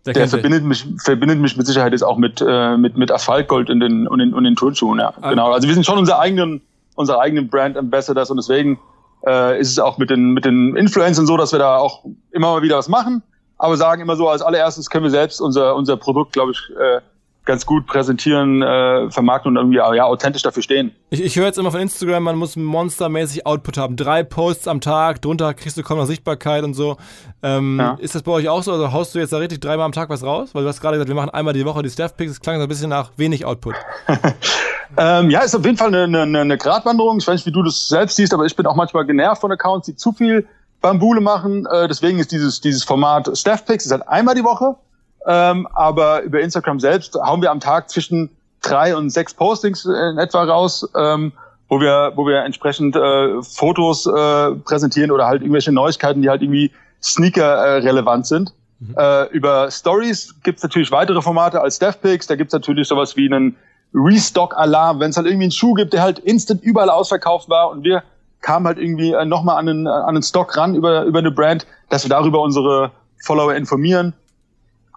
der, 0.05 0.15
der 0.15 0.29
verbindet 0.29 0.65
mich, 0.65 0.87
verbindet 1.05 1.39
mich 1.39 1.57
mit 1.57 1.67
Sicherheit 1.67 1.93
jetzt 1.93 2.03
auch 2.03 2.17
mit, 2.17 2.45
äh, 2.47 2.77
mit, 2.77 2.97
mit 2.97 3.11
Asphaltgold 3.13 3.71
in 3.71 3.81
den, 3.81 4.09
und 4.09 4.19
den, 4.19 4.35
und 4.35 4.45
den 4.45 4.57
Turnschuhen, 4.57 4.99
ja. 4.99 5.13
Ah. 5.21 5.31
Genau. 5.31 5.53
Also 5.53 5.69
wir 5.69 5.75
sind 5.75 5.87
schon 5.87 5.99
unser 5.99 6.19
eigenen 6.19 6.61
unsere 6.95 7.21
eigenen 7.21 7.49
Brand 7.49 7.77
Ambassadors. 7.77 8.31
Und 8.31 8.37
deswegen 8.37 8.79
äh, 9.27 9.61
ist 9.61 9.71
es 9.71 9.79
auch 9.79 9.99
mit 9.99 10.11
den, 10.11 10.33
mit 10.33 10.45
den 10.45 10.77
Influencern 10.77 11.27
so, 11.27 11.37
dass 11.37 11.53
wir 11.53 11.59
da 11.59 11.77
auch 11.77 12.05
immer 12.31 12.53
mal 12.53 12.63
wieder 12.63 12.79
was 12.79 12.89
machen, 12.89 13.23
aber 13.59 13.77
sagen 13.77 14.03
immer 14.03 14.17
so, 14.17 14.29
als 14.29 14.43
allererstes 14.43 14.91
können 14.91 15.05
wir 15.05 15.11
selbst 15.11 15.41
unser, 15.41 15.77
unser 15.77 15.97
Produkt, 15.97 16.33
glaube 16.33 16.53
ich, 16.53 16.77
äh, 16.77 17.01
ganz 17.45 17.67
gut 17.67 17.87
präsentieren, 17.87 18.63
äh, 18.63 19.11
vermarkten 19.11 19.51
und 19.51 19.57
irgendwie 19.57 19.97
ja, 19.97 20.05
authentisch 20.05 20.43
dafür 20.43 20.63
stehen. 20.63 20.95
Ich, 21.11 21.21
ich 21.21 21.37
höre 21.37 21.47
jetzt 21.47 21.59
immer 21.59 21.73
von 21.73 21.81
Instagram, 21.81 22.23
man 22.23 22.37
muss 22.37 22.57
monstermäßig 22.57 23.47
Output 23.47 23.79
haben. 23.79 23.97
Drei 23.97 24.23
Posts 24.23 24.69
am 24.69 24.81
Tag, 24.81 25.21
drunter 25.23 25.53
kriegst 25.55 25.77
du 25.77 25.83
kaum 25.83 25.99
noch 25.99 26.07
Sichtbarkeit 26.07 26.63
und 26.63 26.75
so. 26.75 26.97
Ähm, 27.43 27.79
ja. 27.81 27.97
Ist 28.01 28.15
das 28.15 28.23
bei 28.23 28.33
euch 28.33 28.49
auch 28.49 28.63
so? 28.63 28.73
Also 28.73 28.93
haust 28.93 29.15
du 29.15 29.19
jetzt 29.19 29.33
da 29.33 29.39
richtig 29.39 29.61
dreimal 29.61 29.87
am 29.87 29.93
Tag 29.93 30.09
was 30.09 30.23
raus? 30.23 30.51
Weil 30.53 30.63
du 30.63 30.69
hast 30.69 30.81
gerade 30.81 30.97
gesagt, 30.97 31.09
wir 31.09 31.17
machen 31.17 31.31
einmal 31.31 31.53
die 31.53 31.65
Woche 31.65 31.83
die 31.83 31.91
Staff 31.91 32.17
Picks. 32.17 32.33
Das 32.33 32.41
klang 32.41 32.57
so 32.57 32.63
ein 32.63 32.69
bisschen 32.69 32.91
nach 32.91 33.11
wenig 33.17 33.45
Output. 33.45 33.75
ähm, 34.97 35.31
ja, 35.31 35.41
ist 35.41 35.57
auf 35.57 35.65
jeden 35.65 35.77
Fall 35.77 35.93
eine, 35.93 36.23
eine, 36.23 36.41
eine 36.41 36.59
Gratwanderung. 36.59 37.19
Ich 37.19 37.27
weiß 37.27 37.35
nicht, 37.35 37.47
wie 37.47 37.53
du 37.53 37.65
das 37.65 37.89
selbst 37.89 38.17
siehst, 38.17 38.33
aber 38.33 38.47
ich 38.47 38.55
bin 38.55 38.67
auch 38.67 38.77
manchmal 38.77 39.05
genervt 39.05 39.41
von 39.41 39.51
Accounts, 39.51 39.87
die 39.87 39.97
zu 39.97 40.13
viel 40.13 40.47
Bambule 40.81 41.21
machen. 41.21 41.67
Äh, 41.67 41.89
deswegen 41.89 42.21
ist 42.21 42.31
dieses, 42.31 42.61
dieses 42.61 42.85
Format 42.85 43.37
Staff 43.37 43.65
Picks, 43.65 43.87
ist 43.87 43.93
halt 43.93 44.07
einmal 44.07 44.37
die 44.37 44.45
Woche 44.45 44.77
ähm, 45.27 45.69
aber 45.73 46.23
über 46.23 46.41
Instagram 46.41 46.81
selbst 46.81 47.15
hauen 47.15 47.43
wir 47.43 47.51
am 47.51 47.61
Tag 47.61 47.91
zwischen 47.91 48.31
drei 48.63 48.97
und 48.97 49.11
sechs 49.11 49.35
Postings 49.35 49.85
in 49.85 50.19
etwa 50.19 50.45
raus, 50.45 50.89
ähm, 50.97 51.33
wo 51.69 51.81
wir, 51.81 52.13
wo 52.15 52.27
wir 52.27 52.45
entsprechend 52.45 52.97
äh, 52.97 53.43
Fotos 53.43 54.07
äh, 54.07 54.51
präsentieren 54.65 55.11
oder 55.11 55.27
halt 55.27 55.43
irgendwelche 55.43 55.73
Neuigkeiten, 55.73 56.23
die 56.23 56.29
halt 56.29 56.43
irgendwie 56.43 56.71
Sneaker 57.03 57.43
äh, 57.43 57.79
relevant 57.79 58.27
sind. 58.27 58.53
Mhm. 58.79 58.95
Äh, 58.97 59.25
über 59.29 59.71
Stories 59.71 60.35
gibt's 60.43 60.63
natürlich 60.63 60.91
weitere 60.91 61.23
Formate 61.23 61.61
als 61.61 61.79
DevPix. 61.79 62.27
Da 62.27 62.37
gibt's 62.37 62.53
natürlich 62.53 62.89
sowas 62.89 63.17
wie 63.17 63.33
einen 63.33 63.57
Restock-Alarm, 63.95 65.01
wenn 65.01 65.11
es 65.11 65.17
halt 65.17 65.27
irgendwie 65.27 65.45
einen 65.45 65.53
Schuh 65.53 65.75
gibt, 65.75 65.93
der 65.93 66.03
halt 66.03 66.19
instant 66.19 66.63
überall 66.63 66.91
ausverkauft 66.91 67.49
war 67.49 67.71
und 67.71 67.85
wir 67.85 68.03
kamen 68.41 68.67
halt 68.67 68.79
irgendwie 68.79 69.13
äh, 69.13 69.25
nochmal 69.25 69.59
an 69.59 69.69
einen, 69.69 69.87
an 69.87 70.09
einen 70.09 70.23
Stock 70.23 70.57
ran 70.57 70.75
über, 70.75 71.05
über 71.05 71.21
eine 71.21 71.31
Brand, 71.31 71.67
dass 71.91 72.05
wir 72.05 72.11
darüber 72.11 72.41
unsere 72.41 72.91
Follower 73.25 73.55
informieren. 73.55 74.15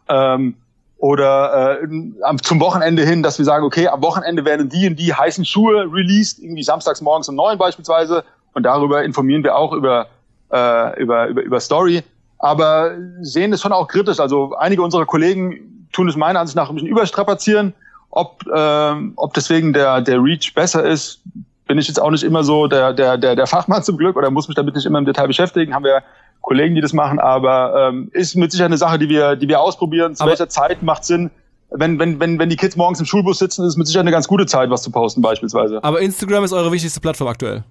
Ähm, 0.08 0.56
oder 0.98 1.82
äh, 1.84 2.38
zum 2.42 2.60
Wochenende 2.60 3.04
hin, 3.04 3.22
dass 3.22 3.38
wir 3.38 3.46
sagen, 3.46 3.66
okay, 3.66 3.88
am 3.88 4.02
Wochenende 4.02 4.46
werden 4.46 4.70
die 4.70 4.88
und 4.88 4.98
die 4.98 5.14
heißen 5.14 5.46
Schuhe 5.46 5.92
released, 5.92 6.40
irgendwie 6.40 6.64
samstags 6.64 7.02
morgens 7.02 7.30
um 7.30 7.36
neun 7.36 7.58
beispielsweise. 7.58 8.24
Und 8.54 8.64
darüber 8.64 9.04
informieren 9.04 9.44
wir 9.44 9.56
auch 9.56 9.74
über, 9.74 10.08
äh, 10.52 11.02
über, 11.02 11.28
über, 11.28 11.42
über 11.42 11.60
Story. 11.60 12.02
Aber 12.40 12.92
sehen 13.22 13.52
es 13.54 13.62
schon 13.62 13.74
auch 13.74 13.88
kritisch. 13.88 14.20
Also 14.20 14.56
einige 14.58 14.82
unserer 14.82 15.06
Kollegen 15.06 15.88
tun 15.92 16.08
es 16.08 16.16
meiner 16.16 16.40
Ansicht 16.40 16.56
nach 16.56 16.70
ein 16.70 16.76
bisschen 16.76 16.90
überstrapazieren. 16.90 17.74
Ob, 18.10 18.44
ähm, 18.56 19.14
ob 19.18 19.34
deswegen 19.34 19.74
der, 19.74 20.02
der 20.02 20.24
Reach 20.24 20.54
besser 20.56 20.86
ist, 20.86 21.22
bin 21.68 21.78
ich 21.78 21.88
jetzt 21.88 22.00
auch 22.00 22.12
nicht 22.12 22.24
immer 22.24 22.44
so 22.44 22.68
der, 22.68 22.94
der, 22.94 23.18
der, 23.18 23.36
der 23.36 23.48
Fachmann 23.48 23.84
zum 23.84 23.98
Glück 23.98 24.16
oder 24.16 24.32
muss 24.32 24.48
mich 24.48 24.56
damit 24.56 24.76
nicht 24.76 24.86
immer 24.86 25.00
im 25.00 25.06
Detail 25.06 25.28
beschäftigen. 25.28 25.74
Haben 25.74 25.84
wir 25.84 26.02
Kollegen, 26.46 26.76
die 26.76 26.82
das 26.82 26.94
machen, 26.94 27.20
aber 27.20 27.90
ähm, 27.90 28.10
ist 28.14 28.36
mit 28.36 28.52
Sicherheit 28.52 28.70
eine 28.70 28.78
Sache, 28.78 29.00
die 29.00 29.10
wir, 29.10 29.36
die 29.36 29.48
wir 29.48 29.60
ausprobieren. 29.60 30.16
Zu 30.16 30.22
aber 30.22 30.32
welcher 30.32 30.48
Zeit 30.48 30.84
macht 30.84 31.04
Sinn? 31.04 31.32
Wenn, 31.72 31.98
wenn, 31.98 32.20
wenn, 32.20 32.38
wenn 32.38 32.50
die 32.50 32.56
Kids 32.56 32.76
morgens 32.76 33.00
im 33.00 33.08
Schulbus 33.08 33.40
sitzen, 33.40 33.66
ist 33.66 33.78
mit 33.78 33.88
Sicherheit 33.88 34.04
eine 34.04 34.12
ganz 34.12 34.28
gute 34.28 34.46
Zeit, 34.46 34.70
was 34.70 34.84
zu 34.84 34.92
posten 34.92 35.22
beispielsweise. 35.22 35.84
Aber 35.84 36.00
Instagram 36.00 36.44
ist 36.44 36.54
eure 36.54 36.72
wichtigste 36.72 37.00
Plattform 37.00 37.30
aktuell? 37.30 37.64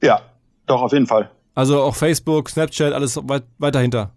Ja, 0.00 0.20
doch, 0.66 0.80
auf 0.80 0.92
jeden 0.92 1.08
Fall. 1.08 1.28
Also 1.56 1.82
auch 1.82 1.96
Facebook, 1.96 2.48
Snapchat, 2.50 2.92
alles 2.92 3.16
weit, 3.24 3.42
weit 3.58 3.74
dahinter? 3.74 4.10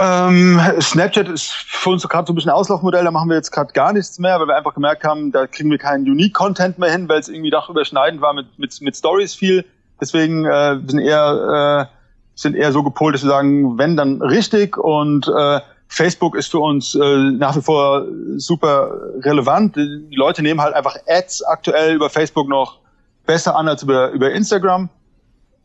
Ähm, 0.00 0.58
Snapchat 0.80 1.28
ist 1.28 1.52
für 1.52 1.90
uns 1.90 2.08
gerade 2.08 2.26
so 2.26 2.32
ein 2.32 2.36
bisschen 2.36 2.50
ein 2.50 2.56
Auslaufmodell, 2.56 3.04
da 3.04 3.10
machen 3.10 3.28
wir 3.28 3.36
jetzt 3.36 3.50
gerade 3.50 3.72
gar 3.74 3.92
nichts 3.92 4.18
mehr, 4.18 4.40
weil 4.40 4.46
wir 4.46 4.56
einfach 4.56 4.72
gemerkt 4.72 5.04
haben, 5.04 5.32
da 5.32 5.46
kriegen 5.46 5.70
wir 5.70 5.78
keinen 5.78 6.04
Unique-Content 6.04 6.78
mehr 6.78 6.90
hin, 6.90 7.08
weil 7.10 7.20
es 7.20 7.28
irgendwie 7.28 7.50
doch 7.50 7.68
überschneidend 7.68 8.22
war 8.22 8.32
mit, 8.32 8.58
mit, 8.58 8.80
mit 8.80 8.96
Stories 8.96 9.34
viel. 9.34 9.66
Deswegen 10.00 10.46
äh, 10.46 10.78
sind 10.86 11.00
eher 11.00 11.90
äh, 11.90 12.03
sind 12.34 12.56
eher 12.56 12.72
so 12.72 12.82
gepolt, 12.82 13.14
dass 13.14 13.22
wir 13.22 13.30
sagen, 13.30 13.78
wenn 13.78 13.96
dann 13.96 14.22
richtig 14.22 14.76
und 14.76 15.28
äh, 15.28 15.60
Facebook 15.88 16.34
ist 16.34 16.50
für 16.50 16.58
uns 16.58 16.94
äh, 16.94 17.16
nach 17.30 17.56
wie 17.56 17.60
vor 17.60 18.04
super 18.36 18.90
relevant. 19.20 19.76
Die 19.76 20.16
Leute 20.16 20.42
nehmen 20.42 20.60
halt 20.60 20.74
einfach 20.74 20.96
Ads 21.06 21.44
aktuell 21.44 21.94
über 21.94 22.10
Facebook 22.10 22.48
noch 22.48 22.80
besser 23.26 23.56
an 23.56 23.68
als 23.68 23.82
über, 23.82 24.10
über 24.10 24.32
Instagram. 24.32 24.88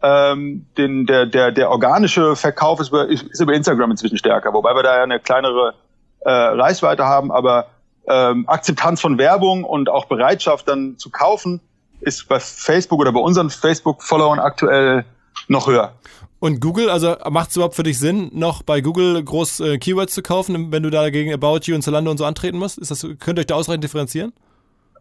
Ähm, 0.02 0.66
den, 0.78 1.06
der, 1.06 1.26
der, 1.26 1.52
der 1.52 1.72
organische 1.72 2.36
Verkauf 2.36 2.80
ist 2.80 2.90
über, 2.90 3.08
ist 3.08 3.42
über 3.42 3.54
Instagram 3.54 3.92
inzwischen 3.92 4.18
stärker, 4.18 4.54
wobei 4.54 4.74
wir 4.74 4.84
da 4.84 4.96
ja 4.96 5.04
eine 5.04 5.20
kleinere 5.20 5.74
äh, 6.22 6.30
Reichweite 6.32 7.06
haben, 7.06 7.32
aber 7.32 7.68
ähm, 8.08 8.48
Akzeptanz 8.48 9.02
von 9.02 9.18
Werbung 9.18 9.64
und 9.64 9.90
auch 9.90 10.06
Bereitschaft 10.06 10.70
dann 10.70 10.98
zu 10.98 11.10
kaufen 11.10 11.60
ist 12.02 12.30
bei 12.30 12.40
Facebook 12.40 13.00
oder 13.00 13.12
bei 13.12 13.20
unseren 13.20 13.50
Facebook-Followern 13.50 14.40
aktuell 14.40 15.06
noch 15.48 15.68
höher. 15.68 15.94
Und 16.40 16.62
Google, 16.62 16.90
also 16.90 17.18
macht 17.30 17.50
es 17.50 17.58
überhaupt 17.58 17.76
für 17.76 17.84
dich 17.84 18.00
Sinn, 18.00 18.30
noch 18.34 18.64
bei 18.64 18.80
Google 18.80 19.22
groß 19.22 19.60
äh, 19.60 19.78
Keywords 19.78 20.14
zu 20.14 20.22
kaufen, 20.22 20.72
wenn 20.72 20.84
du 20.84 20.90
da 20.90 21.10
gegen 21.10 21.34
About 21.34 21.60
You 21.64 21.76
und 21.76 21.82
Zalando 21.82 22.12
und 22.12 22.18
so 22.18 22.26
antreten 22.26 22.58
musst? 22.58 22.78
Ist 22.78 22.92
das, 22.92 23.06
könnt 23.20 23.38
ihr 23.38 23.42
euch 23.42 23.48
da 23.48 23.56
ausreichend 23.56 23.84
differenzieren? 23.84 24.32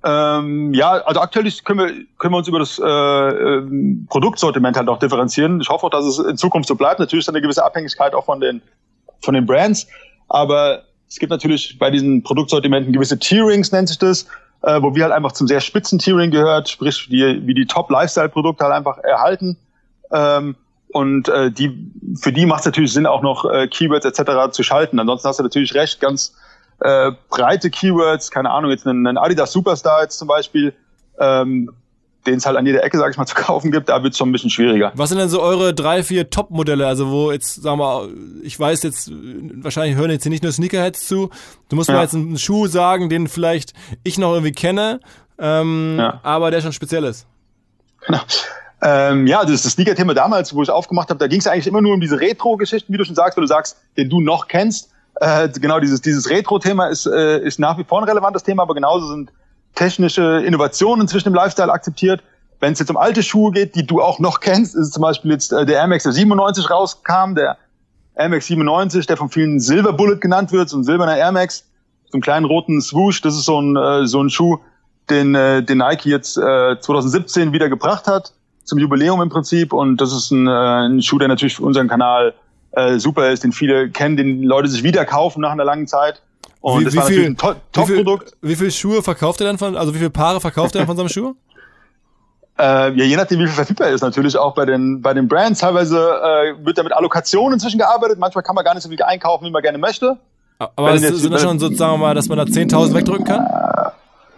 Ähm, 0.04 0.74
ja, 0.74 0.90
also 0.90 1.20
aktuell 1.20 1.50
können 1.64 1.78
wir, 1.78 2.04
können 2.18 2.34
wir 2.34 2.38
uns 2.38 2.48
über 2.48 2.58
das 2.58 2.78
äh, 2.78 2.84
ähm, 2.84 4.06
Produktsortiment 4.10 4.76
halt 4.76 4.88
auch 4.88 4.98
differenzieren. 4.98 5.60
Ich 5.60 5.68
hoffe 5.68 5.86
auch, 5.86 5.90
dass 5.90 6.04
es 6.04 6.18
in 6.18 6.36
Zukunft 6.36 6.68
so 6.68 6.74
bleibt. 6.74 7.00
Natürlich 7.00 7.22
ist 7.22 7.28
da 7.28 7.32
eine 7.32 7.42
gewisse 7.42 7.64
Abhängigkeit 7.64 8.14
auch 8.14 8.24
von 8.24 8.40
den, 8.40 8.60
von 9.20 9.34
den 9.34 9.46
Brands. 9.46 9.86
Aber 10.28 10.82
es 11.08 11.18
gibt 11.18 11.30
natürlich 11.30 11.78
bei 11.78 11.90
diesen 11.90 12.22
Produktsortimenten 12.22 12.92
gewisse 12.92 13.18
Tierings, 13.18 13.72
nennt 13.72 13.88
sich 13.88 13.98
das, 13.98 14.26
äh, 14.62 14.80
wo 14.82 14.94
wir 14.94 15.04
halt 15.04 15.12
einfach 15.14 15.32
zum 15.32 15.46
sehr 15.46 15.60
spitzen 15.60 15.98
Tiering 15.98 16.30
gehört, 16.30 16.68
sprich 16.68 17.08
die, 17.10 17.46
wie 17.46 17.54
die 17.54 17.66
Top-Lifestyle-Produkte 17.66 18.64
halt 18.64 18.74
einfach 18.74 18.98
erhalten. 18.98 19.56
Ähm, 20.12 20.56
und 20.90 21.28
äh, 21.28 21.50
die, 21.50 21.90
für 22.20 22.32
die 22.32 22.46
macht 22.46 22.60
es 22.60 22.66
natürlich 22.66 22.92
Sinn, 22.92 23.06
auch 23.06 23.22
noch 23.22 23.44
äh, 23.44 23.68
Keywords 23.68 24.06
etc. 24.06 24.52
zu 24.52 24.62
schalten. 24.62 24.98
Ansonsten 24.98 25.28
hast 25.28 25.38
du 25.38 25.42
natürlich 25.42 25.74
recht, 25.74 26.00
ganz 26.00 26.34
äh, 26.80 27.12
breite 27.28 27.70
Keywords, 27.70 28.30
keine 28.30 28.50
Ahnung, 28.50 28.70
jetzt 28.70 28.86
einen, 28.86 29.06
einen 29.06 29.18
Adidas 29.18 29.52
Superstar 29.52 30.02
jetzt 30.02 30.18
zum 30.18 30.28
Beispiel, 30.28 30.72
ähm, 31.18 31.70
den 32.26 32.36
es 32.36 32.46
halt 32.46 32.56
an 32.56 32.66
jeder 32.66 32.82
Ecke, 32.84 32.98
sag 32.98 33.10
ich 33.10 33.16
mal, 33.16 33.26
zu 33.26 33.34
kaufen 33.34 33.70
gibt, 33.70 33.88
da 33.88 34.02
wird 34.02 34.12
es 34.12 34.18
schon 34.18 34.30
ein 34.30 34.32
bisschen 34.32 34.50
schwieriger. 34.50 34.92
Was 34.94 35.10
sind 35.10 35.18
denn 35.18 35.28
so 35.28 35.42
eure 35.42 35.74
drei, 35.74 36.02
vier 36.02 36.30
Top-Modelle? 36.30 36.86
Also 36.86 37.10
wo 37.10 37.32
jetzt, 37.32 37.62
sagen 37.62 37.78
wir, 37.78 38.08
ich 38.42 38.58
weiß 38.58 38.82
jetzt, 38.82 39.10
wahrscheinlich 39.12 39.96
hören 39.96 40.10
jetzt 40.10 40.22
hier 40.22 40.30
nicht 40.30 40.42
nur 40.42 40.52
Sneakerheads 40.52 41.06
zu. 41.06 41.30
Du 41.68 41.76
musst 41.76 41.88
ja. 41.88 41.96
mir 41.96 42.02
jetzt 42.02 42.14
einen 42.14 42.38
Schuh 42.38 42.66
sagen, 42.66 43.08
den 43.08 43.28
vielleicht 43.28 43.74
ich 44.04 44.18
noch 44.18 44.32
irgendwie 44.32 44.52
kenne, 44.52 45.00
ähm, 45.38 45.96
ja. 45.98 46.20
aber 46.22 46.50
der 46.50 46.60
schon 46.60 46.72
speziell 46.72 47.04
ist. 47.04 47.26
Genau. 48.06 48.20
Ähm, 48.80 49.26
ja, 49.26 49.44
das 49.44 49.62
das 49.62 49.72
Sneaker-Thema 49.72 50.14
damals, 50.14 50.54
wo 50.54 50.62
ich 50.62 50.70
aufgemacht 50.70 51.10
habe, 51.10 51.18
da 51.18 51.26
ging 51.26 51.40
es 51.40 51.46
eigentlich 51.46 51.66
immer 51.66 51.80
nur 51.80 51.94
um 51.94 52.00
diese 52.00 52.20
Retro-Geschichten, 52.20 52.92
wie 52.92 52.96
du 52.96 53.04
schon 53.04 53.16
sagst, 53.16 53.36
weil 53.36 53.42
du 53.42 53.48
sagst, 53.48 53.76
den 53.96 54.08
du 54.08 54.20
noch 54.20 54.46
kennst. 54.46 54.90
Äh, 55.16 55.48
genau, 55.48 55.80
dieses, 55.80 56.00
dieses 56.00 56.30
Retro-Thema 56.30 56.86
ist, 56.86 57.06
äh, 57.06 57.40
ist 57.40 57.58
nach 57.58 57.76
wie 57.78 57.84
vor 57.84 58.00
ein 58.00 58.08
relevantes 58.08 58.44
Thema, 58.44 58.62
aber 58.62 58.74
genauso 58.74 59.08
sind 59.08 59.32
technische 59.74 60.42
Innovationen 60.46 61.02
inzwischen 61.02 61.28
im 61.28 61.34
Lifestyle 61.34 61.72
akzeptiert. 61.72 62.22
Wenn 62.60 62.72
es 62.72 62.78
jetzt 62.78 62.90
um 62.90 62.96
alte 62.96 63.22
Schuhe 63.22 63.52
geht, 63.52 63.74
die 63.74 63.86
du 63.86 64.00
auch 64.00 64.20
noch 64.20 64.40
kennst, 64.40 64.76
ist 64.76 64.92
zum 64.92 65.02
Beispiel 65.02 65.32
jetzt 65.32 65.52
äh, 65.52 65.66
der 65.66 65.78
Air 65.78 65.88
Max 65.88 66.04
97 66.04 66.70
rauskam, 66.70 67.34
der 67.34 67.56
Air 68.14 68.28
Max 68.28 68.46
97, 68.46 69.06
der 69.06 69.16
von 69.16 69.28
vielen 69.28 69.58
Silver 69.58 69.92
Bullet 69.92 70.18
genannt 70.18 70.52
wird, 70.52 70.68
so 70.68 70.78
ein 70.78 70.84
silberner 70.84 71.16
Air 71.16 71.32
Max, 71.32 71.64
so 72.06 72.14
einen 72.14 72.22
kleinen 72.22 72.46
roten 72.46 72.80
Swoosh, 72.80 73.22
das 73.22 73.34
ist 73.34 73.44
so 73.44 73.60
ein, 73.60 73.76
äh, 73.76 74.06
so 74.06 74.22
ein 74.22 74.30
Schuh, 74.30 74.58
den, 75.10 75.34
äh, 75.34 75.64
den 75.64 75.78
Nike 75.78 76.10
jetzt 76.10 76.36
äh, 76.36 76.78
2017 76.80 77.52
wieder 77.52 77.68
gebracht 77.68 78.06
hat 78.06 78.34
zum 78.68 78.78
Jubiläum 78.78 79.20
im 79.20 79.28
Prinzip. 79.28 79.72
Und 79.72 80.00
das 80.00 80.12
ist 80.12 80.30
ein, 80.30 80.46
äh, 80.46 80.50
ein 80.50 81.02
Schuh, 81.02 81.18
der 81.18 81.28
natürlich 81.28 81.56
für 81.56 81.64
unseren 81.64 81.88
Kanal 81.88 82.34
äh, 82.72 82.98
super 82.98 83.30
ist, 83.30 83.44
den 83.44 83.52
viele 83.52 83.90
kennen, 83.90 84.16
den 84.16 84.42
Leute 84.42 84.68
sich 84.68 84.82
wieder 84.82 85.04
kaufen 85.04 85.40
nach 85.40 85.50
einer 85.50 85.64
langen 85.64 85.86
Zeit. 85.86 86.22
Und 86.60 86.80
wie, 86.80 86.84
das 86.84 86.92
wie 86.92 86.98
war 86.98 87.06
viel, 87.06 87.24
ein 87.24 87.36
Top-Produkt. 87.36 88.32
Wie, 88.42 88.50
wie 88.50 88.56
viele 88.56 88.70
Schuhe 88.70 89.02
verkauft 89.02 89.40
er 89.40 89.46
dann 89.46 89.58
von, 89.58 89.76
also 89.76 89.94
wie 89.94 89.98
viele 89.98 90.10
Paare 90.10 90.40
verkauft 90.40 90.74
er 90.74 90.80
dann 90.80 90.86
von 90.86 90.96
seinem 90.96 91.08
Schuh? 91.08 91.34
Äh, 92.58 92.92
ja, 92.92 93.04
je 93.04 93.16
nachdem, 93.16 93.38
wie 93.38 93.46
viel 93.46 93.54
verfügbar 93.54 93.88
ist, 93.88 94.02
natürlich 94.02 94.36
auch 94.36 94.54
bei 94.54 94.66
den, 94.66 95.00
bei 95.00 95.14
den 95.14 95.28
Brands. 95.28 95.60
Teilweise 95.60 95.96
äh, 95.96 96.64
wird 96.64 96.76
da 96.76 96.82
mit 96.82 96.92
Allokationen 96.92 97.54
inzwischen 97.54 97.78
gearbeitet. 97.78 98.18
Manchmal 98.18 98.42
kann 98.42 98.54
man 98.54 98.64
gar 98.64 98.74
nicht 98.74 98.82
so 98.82 98.88
viel 98.88 99.00
einkaufen, 99.02 99.46
wie 99.46 99.50
man 99.50 99.62
gerne 99.62 99.78
möchte. 99.78 100.18
Aber 100.58 100.92
es 100.92 101.02
sind 101.02 101.32
das 101.32 101.40
schon 101.42 101.58
sozusagen 101.60 102.00
mal, 102.00 102.14
dass 102.14 102.28
man 102.28 102.36
da 102.36 102.44
10.000 102.44 102.94
wegdrücken 102.94 103.24
kann? 103.24 103.46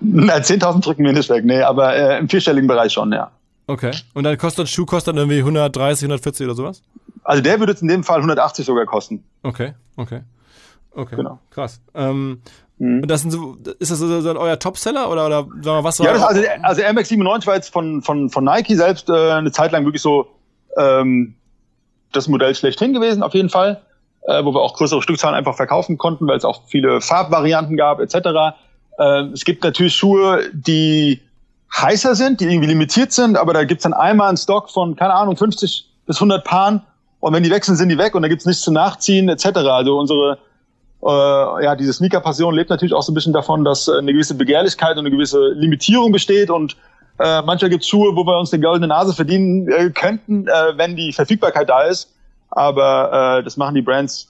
Äh, 0.02 0.40
10.000 0.40 0.82
drücken 0.82 1.04
wir 1.04 1.14
nicht 1.14 1.30
weg, 1.30 1.44
nee, 1.44 1.62
aber 1.62 1.96
äh, 1.96 2.18
im 2.18 2.28
vierstelligen 2.28 2.68
Bereich 2.68 2.92
schon, 2.92 3.10
ja. 3.12 3.30
Okay. 3.70 3.92
Und 4.14 4.24
dann 4.24 4.36
kostet 4.36 4.68
Schuh 4.68 4.84
kostet 4.84 5.14
dann 5.14 5.18
irgendwie 5.18 5.38
130, 5.38 6.04
140 6.04 6.46
oder 6.46 6.56
sowas? 6.56 6.82
Also 7.22 7.42
der 7.42 7.60
würde 7.60 7.72
jetzt 7.72 7.82
in 7.82 7.88
dem 7.88 8.02
Fall 8.02 8.16
180 8.16 8.66
sogar 8.66 8.84
kosten. 8.84 9.22
Okay, 9.42 9.74
okay. 9.96 10.22
Okay. 10.92 11.14
Genau. 11.14 11.38
Krass. 11.50 11.80
Ähm, 11.94 12.42
mhm. 12.78 13.06
das 13.06 13.22
so, 13.22 13.56
ist 13.78 13.92
das 13.92 13.98
so, 14.00 14.38
euer 14.40 14.58
Topseller 14.58 15.08
oder, 15.08 15.26
oder 15.26 15.42
sagen 15.42 15.62
wir, 15.62 15.84
was 15.84 16.00
war 16.00 16.06
Ja, 16.06 16.14
das, 16.14 16.22
also, 16.24 16.42
also 16.62 16.80
Air 16.80 16.92
Max 16.94 17.08
97 17.10 17.46
war 17.46 17.54
jetzt 17.54 17.72
von, 17.72 18.02
von, 18.02 18.28
von 18.28 18.42
Nike 18.44 18.74
selbst 18.74 19.08
äh, 19.08 19.30
eine 19.30 19.52
Zeit 19.52 19.70
lang 19.70 19.84
wirklich 19.84 20.02
so 20.02 20.26
ähm, 20.76 21.36
das 22.12 22.26
Modell 22.26 22.56
schlechthin 22.56 22.92
gewesen, 22.92 23.22
auf 23.22 23.34
jeden 23.34 23.50
Fall. 23.50 23.82
Äh, 24.22 24.44
wo 24.44 24.52
wir 24.52 24.60
auch 24.60 24.74
größere 24.74 25.00
Stückzahlen 25.00 25.36
einfach 25.36 25.56
verkaufen 25.56 25.96
konnten, 25.96 26.26
weil 26.26 26.36
es 26.36 26.44
auch 26.44 26.64
viele 26.66 27.00
Farbvarianten 27.00 27.76
gab, 27.76 28.00
etc. 28.00 28.56
Äh, 28.98 29.22
es 29.32 29.46
gibt 29.46 29.64
natürlich 29.64 29.94
Schuhe, 29.94 30.42
die 30.52 31.22
heißer 31.76 32.14
sind, 32.14 32.40
die 32.40 32.44
irgendwie 32.44 32.68
limitiert 32.68 33.12
sind, 33.12 33.36
aber 33.36 33.52
da 33.52 33.64
gibt's 33.64 33.84
dann 33.84 33.94
einmal 33.94 34.28
einen 34.28 34.36
Stock 34.36 34.70
von, 34.70 34.96
keine 34.96 35.14
Ahnung, 35.14 35.36
50 35.36 35.88
bis 36.06 36.16
100 36.16 36.44
Paaren 36.44 36.82
und 37.20 37.32
wenn 37.32 37.42
die 37.42 37.50
wechseln, 37.50 37.76
sind 37.76 37.88
die 37.88 37.98
weg 37.98 38.14
und 38.14 38.22
da 38.22 38.28
gibt's 38.28 38.46
nichts 38.46 38.62
zu 38.62 38.72
nachziehen 38.72 39.28
etc. 39.28 39.46
Also 39.58 39.98
unsere, 39.98 40.38
äh, 41.02 41.64
ja, 41.64 41.76
diese 41.76 41.92
Sneaker-Passion 41.92 42.54
lebt 42.54 42.70
natürlich 42.70 42.94
auch 42.94 43.02
so 43.02 43.12
ein 43.12 43.14
bisschen 43.14 43.32
davon, 43.32 43.64
dass 43.64 43.88
eine 43.88 44.12
gewisse 44.12 44.34
Begehrlichkeit 44.34 44.92
und 44.92 45.00
eine 45.00 45.10
gewisse 45.10 45.50
Limitierung 45.50 46.12
besteht 46.12 46.50
und 46.50 46.76
äh, 47.18 47.42
manchmal 47.42 47.70
gibt's 47.70 47.88
Schuhe, 47.88 48.16
wo 48.16 48.24
wir 48.24 48.38
uns 48.38 48.52
eine 48.52 48.62
goldene 48.62 48.88
Nase 48.88 49.14
verdienen 49.14 49.68
äh, 49.68 49.90
könnten, 49.90 50.48
äh, 50.48 50.76
wenn 50.76 50.96
die 50.96 51.12
Verfügbarkeit 51.12 51.68
da 51.68 51.82
ist, 51.82 52.10
aber 52.50 53.38
äh, 53.38 53.44
das 53.44 53.56
machen 53.56 53.74
die 53.74 53.82
Brands 53.82 54.28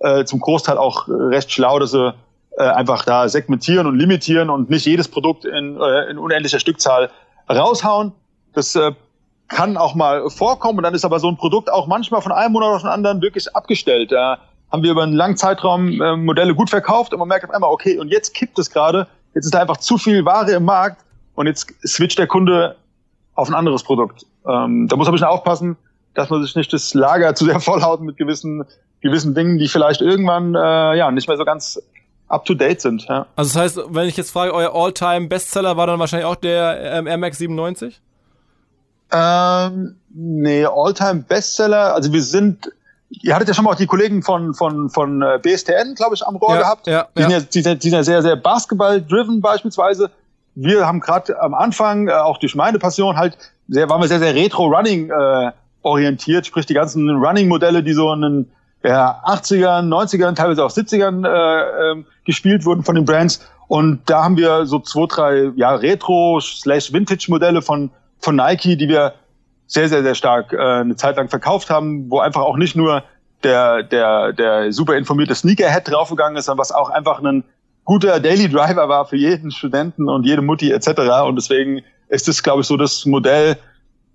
äh, 0.00 0.24
zum 0.24 0.40
Großteil 0.40 0.76
auch 0.76 1.08
recht 1.08 1.52
schlau, 1.52 1.78
dass 1.78 1.92
sie 1.92 2.12
äh, 2.58 2.64
einfach 2.64 3.04
da 3.04 3.28
segmentieren 3.28 3.86
und 3.86 3.98
limitieren 3.98 4.50
und 4.50 4.70
nicht 4.70 4.86
jedes 4.86 5.08
Produkt 5.08 5.44
in, 5.44 5.80
äh, 5.80 6.10
in 6.10 6.18
unendlicher 6.18 6.60
Stückzahl 6.60 7.10
raushauen. 7.48 8.12
Das 8.54 8.74
äh, 8.76 8.92
kann 9.48 9.76
auch 9.76 9.94
mal 9.94 10.28
vorkommen 10.30 10.78
und 10.78 10.84
dann 10.84 10.94
ist 10.94 11.04
aber 11.04 11.18
so 11.18 11.28
ein 11.28 11.36
Produkt 11.36 11.70
auch 11.70 11.86
manchmal 11.86 12.22
von 12.22 12.32
einem 12.32 12.52
Monat 12.52 12.70
auf 12.74 12.82
den 12.82 12.90
anderen 12.90 13.20
wirklich 13.22 13.54
abgestellt. 13.54 14.12
Da 14.12 14.38
haben 14.70 14.82
wir 14.82 14.90
über 14.90 15.02
einen 15.02 15.12
langen 15.12 15.36
Zeitraum 15.36 16.00
äh, 16.00 16.16
Modelle 16.16 16.54
gut 16.54 16.70
verkauft 16.70 17.12
und 17.12 17.18
man 17.18 17.28
merkt 17.28 17.44
auf 17.44 17.50
einmal, 17.50 17.70
okay, 17.70 17.98
und 17.98 18.08
jetzt 18.08 18.34
kippt 18.34 18.58
es 18.58 18.70
gerade, 18.70 19.06
jetzt 19.34 19.44
ist 19.44 19.54
da 19.54 19.60
einfach 19.60 19.76
zu 19.76 19.98
viel 19.98 20.24
Ware 20.24 20.52
im 20.52 20.64
Markt 20.64 21.04
und 21.34 21.46
jetzt 21.46 21.72
switcht 21.86 22.18
der 22.18 22.26
Kunde 22.26 22.76
auf 23.34 23.48
ein 23.48 23.54
anderes 23.54 23.82
Produkt. 23.82 24.26
Ähm, 24.46 24.88
da 24.88 24.96
muss 24.96 25.06
man 25.06 25.12
ein 25.12 25.16
bisschen 25.16 25.28
aufpassen, 25.28 25.76
dass 26.14 26.30
man 26.30 26.42
sich 26.42 26.56
nicht 26.56 26.72
das 26.72 26.94
Lager 26.94 27.34
zu 27.34 27.44
sehr 27.44 27.60
vollhaut 27.60 28.00
mit 28.00 28.16
gewissen, 28.16 28.64
gewissen 29.00 29.34
Dingen, 29.34 29.58
die 29.58 29.68
vielleicht 29.68 30.00
irgendwann 30.00 30.54
äh, 30.54 30.96
ja 30.96 31.10
nicht 31.10 31.28
mehr 31.28 31.36
so 31.36 31.44
ganz 31.44 31.80
up 32.32 32.44
to 32.46 32.54
date 32.54 32.80
sind. 32.80 33.04
Ja. 33.08 33.26
Also 33.36 33.52
das 33.52 33.76
heißt, 33.76 33.80
wenn 33.90 34.08
ich 34.08 34.16
jetzt 34.16 34.30
frage, 34.30 34.54
euer 34.54 34.74
All-Time 34.74 35.28
Bestseller 35.28 35.76
war 35.76 35.86
dann 35.86 35.98
wahrscheinlich 36.00 36.26
auch 36.26 36.34
der 36.36 36.80
ähm, 36.94 37.06
Air 37.06 37.18
Max 37.18 37.38
97? 37.38 38.00
Ähm, 39.12 39.96
nee, 40.14 40.64
Alltime 40.64 41.24
Bestseller. 41.28 41.94
Also 41.94 42.12
wir 42.12 42.22
sind, 42.22 42.70
ihr 43.10 43.34
hattet 43.34 43.48
ja 43.48 43.54
schon 43.54 43.64
mal 43.64 43.72
auch 43.72 43.76
die 43.76 43.86
Kollegen 43.86 44.22
von, 44.22 44.54
von, 44.54 44.88
von 44.88 45.20
äh, 45.22 45.38
BSTN, 45.42 45.94
glaube 45.94 46.14
ich, 46.14 46.26
am 46.26 46.36
Rohr 46.36 46.54
Ja, 46.54 46.60
gehabt. 46.60 46.86
ja, 46.86 47.08
die, 47.16 47.20
ja. 47.20 47.28
Sind 47.28 47.32
ja, 47.32 47.40
die, 47.52 47.62
sind, 47.62 47.84
die 47.84 47.90
sind 47.90 47.96
ja 47.98 48.04
sehr, 48.04 48.22
sehr 48.22 48.36
Basketball-driven 48.36 49.40
beispielsweise. 49.42 50.10
Wir 50.54 50.86
haben 50.86 51.00
gerade 51.00 51.40
am 51.40 51.52
Anfang, 51.54 52.08
äh, 52.08 52.12
auch 52.12 52.38
durch 52.38 52.54
meine 52.54 52.78
Passion, 52.78 53.16
halt 53.16 53.36
sehr, 53.68 53.88
waren 53.90 54.00
wir 54.00 54.08
sehr, 54.08 54.18
sehr 54.18 54.34
retro-running 54.34 55.10
äh, 55.10 55.52
orientiert, 55.82 56.46
sprich 56.46 56.64
die 56.66 56.74
ganzen 56.74 57.10
Running-Modelle, 57.10 57.82
die 57.82 57.92
so 57.92 58.12
in 58.14 58.22
den 58.22 58.52
ja, 58.84 59.22
80ern, 59.24 59.88
90ern, 59.88 60.34
teilweise 60.34 60.64
auch 60.64 60.70
70ern 60.70 61.26
äh, 61.26 61.92
ähm, 61.92 62.06
gespielt 62.24 62.64
wurden 62.64 62.82
von 62.82 62.94
den 62.94 63.04
Brands. 63.04 63.46
Und 63.68 64.02
da 64.06 64.24
haben 64.24 64.36
wir 64.36 64.66
so 64.66 64.80
zwei, 64.80 65.06
drei 65.06 65.50
ja, 65.56 65.74
Retro-Vintage-Modelle 65.74 67.62
von, 67.62 67.90
von 68.18 68.36
Nike, 68.36 68.76
die 68.76 68.88
wir 68.88 69.14
sehr, 69.66 69.88
sehr, 69.88 70.02
sehr 70.02 70.14
stark 70.14 70.52
äh, 70.52 70.58
eine 70.58 70.96
Zeit 70.96 71.16
lang 71.16 71.28
verkauft 71.28 71.70
haben, 71.70 72.10
wo 72.10 72.20
einfach 72.20 72.42
auch 72.42 72.56
nicht 72.56 72.76
nur 72.76 73.04
der, 73.42 73.82
der, 73.82 74.32
der 74.32 74.72
super 74.72 74.96
informierte 74.96 75.34
Sneakerhead 75.34 75.90
draufgegangen 75.90 76.36
ist, 76.36 76.46
sondern 76.46 76.60
was 76.60 76.72
auch 76.72 76.90
einfach 76.90 77.22
ein 77.22 77.44
guter 77.84 78.20
Daily 78.20 78.48
Driver 78.48 78.88
war 78.88 79.06
für 79.06 79.16
jeden 79.16 79.50
Studenten 79.50 80.08
und 80.08 80.24
jede 80.24 80.42
Mutti 80.42 80.70
etc. 80.70 80.88
Und 81.26 81.36
deswegen 81.36 81.82
ist 82.08 82.28
das, 82.28 82.42
glaube 82.42 82.60
ich, 82.60 82.66
so 82.66 82.76
das 82.76 83.06
Modell 83.06 83.56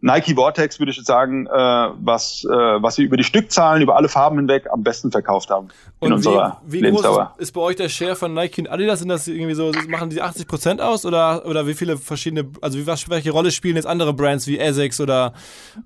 Nike 0.01 0.35
Vortex, 0.35 0.79
würde 0.79 0.91
ich 0.91 0.97
jetzt 0.97 1.07
sagen, 1.07 1.47
äh, 1.47 1.49
was, 1.49 2.45
äh, 2.45 2.49
was 2.49 2.99
wir 2.99 3.05
über 3.05 3.17
die 3.17 3.23
Stückzahlen, 3.23 3.81
über 3.81 3.95
alle 3.95 4.09
Farben 4.09 4.37
hinweg 4.37 4.67
am 4.71 4.83
besten 4.83 5.11
verkauft 5.11 5.49
haben 5.49 5.69
in 6.01 6.07
Und 6.07 6.13
unserer 6.13 6.61
wie, 6.65 6.73
wie 6.73 6.81
groß 6.81 7.01
Lebensdauer. 7.01 7.33
ist, 7.37 7.41
ist 7.41 7.51
bei 7.53 7.61
euch 7.61 7.75
der 7.77 7.89
Share 7.89 8.15
von 8.15 8.33
Nike 8.35 8.61
und 8.61 8.69
Adidas? 8.69 8.99
Sind 8.99 9.09
das 9.09 9.27
irgendwie 9.27 9.55
so, 9.55 9.71
machen 9.87 10.11
die 10.11 10.21
80% 10.21 10.81
aus 10.81 11.03
oder, 11.03 11.45
oder 11.47 11.65
wie 11.65 11.73
viele 11.73 11.97
verschiedene, 11.97 12.47
also 12.61 12.77
wie, 12.77 12.85
was, 12.85 13.09
welche 13.09 13.31
Rolle 13.31 13.49
spielen 13.49 13.75
jetzt 13.75 13.87
andere 13.87 14.13
Brands 14.13 14.45
wie 14.45 14.59
Essex 14.59 15.01
oder, 15.01 15.33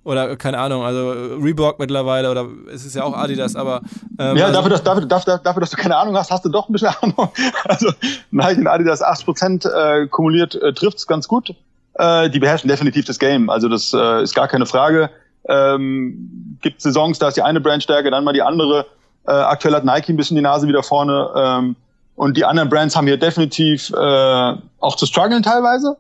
oder 0.04 0.36
keine 0.36 0.58
Ahnung, 0.58 0.84
also 0.84 1.12
Reebok 1.12 1.80
mittlerweile 1.80 2.30
oder 2.30 2.48
es 2.74 2.86
ist 2.86 2.96
ja 2.96 3.04
auch 3.04 3.16
Adidas, 3.16 3.56
aber 3.56 3.82
ähm, 4.20 4.36
Ja, 4.36 4.48
also, 4.48 4.58
dafür, 4.58 4.70
dass, 4.72 4.84
dafür, 4.84 5.06
dafür, 5.06 5.38
dafür, 5.42 5.62
dass 5.62 5.70
du 5.70 5.78
keine 5.78 5.96
Ahnung 5.96 6.18
hast, 6.18 6.32
hast 6.32 6.44
du 6.44 6.50
doch 6.50 6.68
ein 6.68 6.74
bisschen 6.74 6.90
Ahnung. 7.02 7.32
Also 7.64 7.92
Nike 8.32 8.60
und 8.60 8.68
Adidas 8.68 9.02
80% 9.02 9.70
äh, 9.70 10.08
kumuliert 10.08 10.56
äh, 10.56 10.74
trifft's 10.74 11.08
ganz 11.08 11.28
gut. 11.30 11.56
Äh, 11.96 12.30
die 12.30 12.40
beherrschen 12.40 12.68
definitiv 12.70 13.06
das 13.06 13.20
Game. 13.20 13.50
Also 13.50 13.68
das 13.70 13.94
äh, 13.94 14.24
ist 14.24 14.34
gar 14.34 14.48
keine 14.48 14.66
Frage. 14.66 15.10
Ähm, 15.48 16.58
gibt 16.62 16.82
Saisons, 16.82 17.20
da 17.20 17.28
ist 17.30 17.38
die 17.38 17.42
eine 17.42 17.60
Brand 17.60 17.84
stärker, 17.84 18.12
dann 18.12 18.24
mal 18.24 18.34
die 18.34 18.42
andere. 18.42 18.86
Äh, 19.28 19.32
aktuell 19.32 19.76
hat 19.76 19.86
Nike 19.86 20.10
ein 20.10 20.18
bisschen 20.18 20.36
die 20.36 20.42
Nase 20.42 20.68
wieder 20.68 20.84
vorne. 20.84 21.30
Ähm, 21.36 21.76
und 22.16 22.38
die 22.38 22.46
anderen 22.46 22.70
Brands 22.70 22.96
haben 22.96 23.08
hier 23.08 23.18
definitiv 23.18 23.90
äh, 23.92 24.54
auch 24.80 24.96
zu 24.96 25.06
strugglen 25.06 25.42
teilweise. 25.44 25.98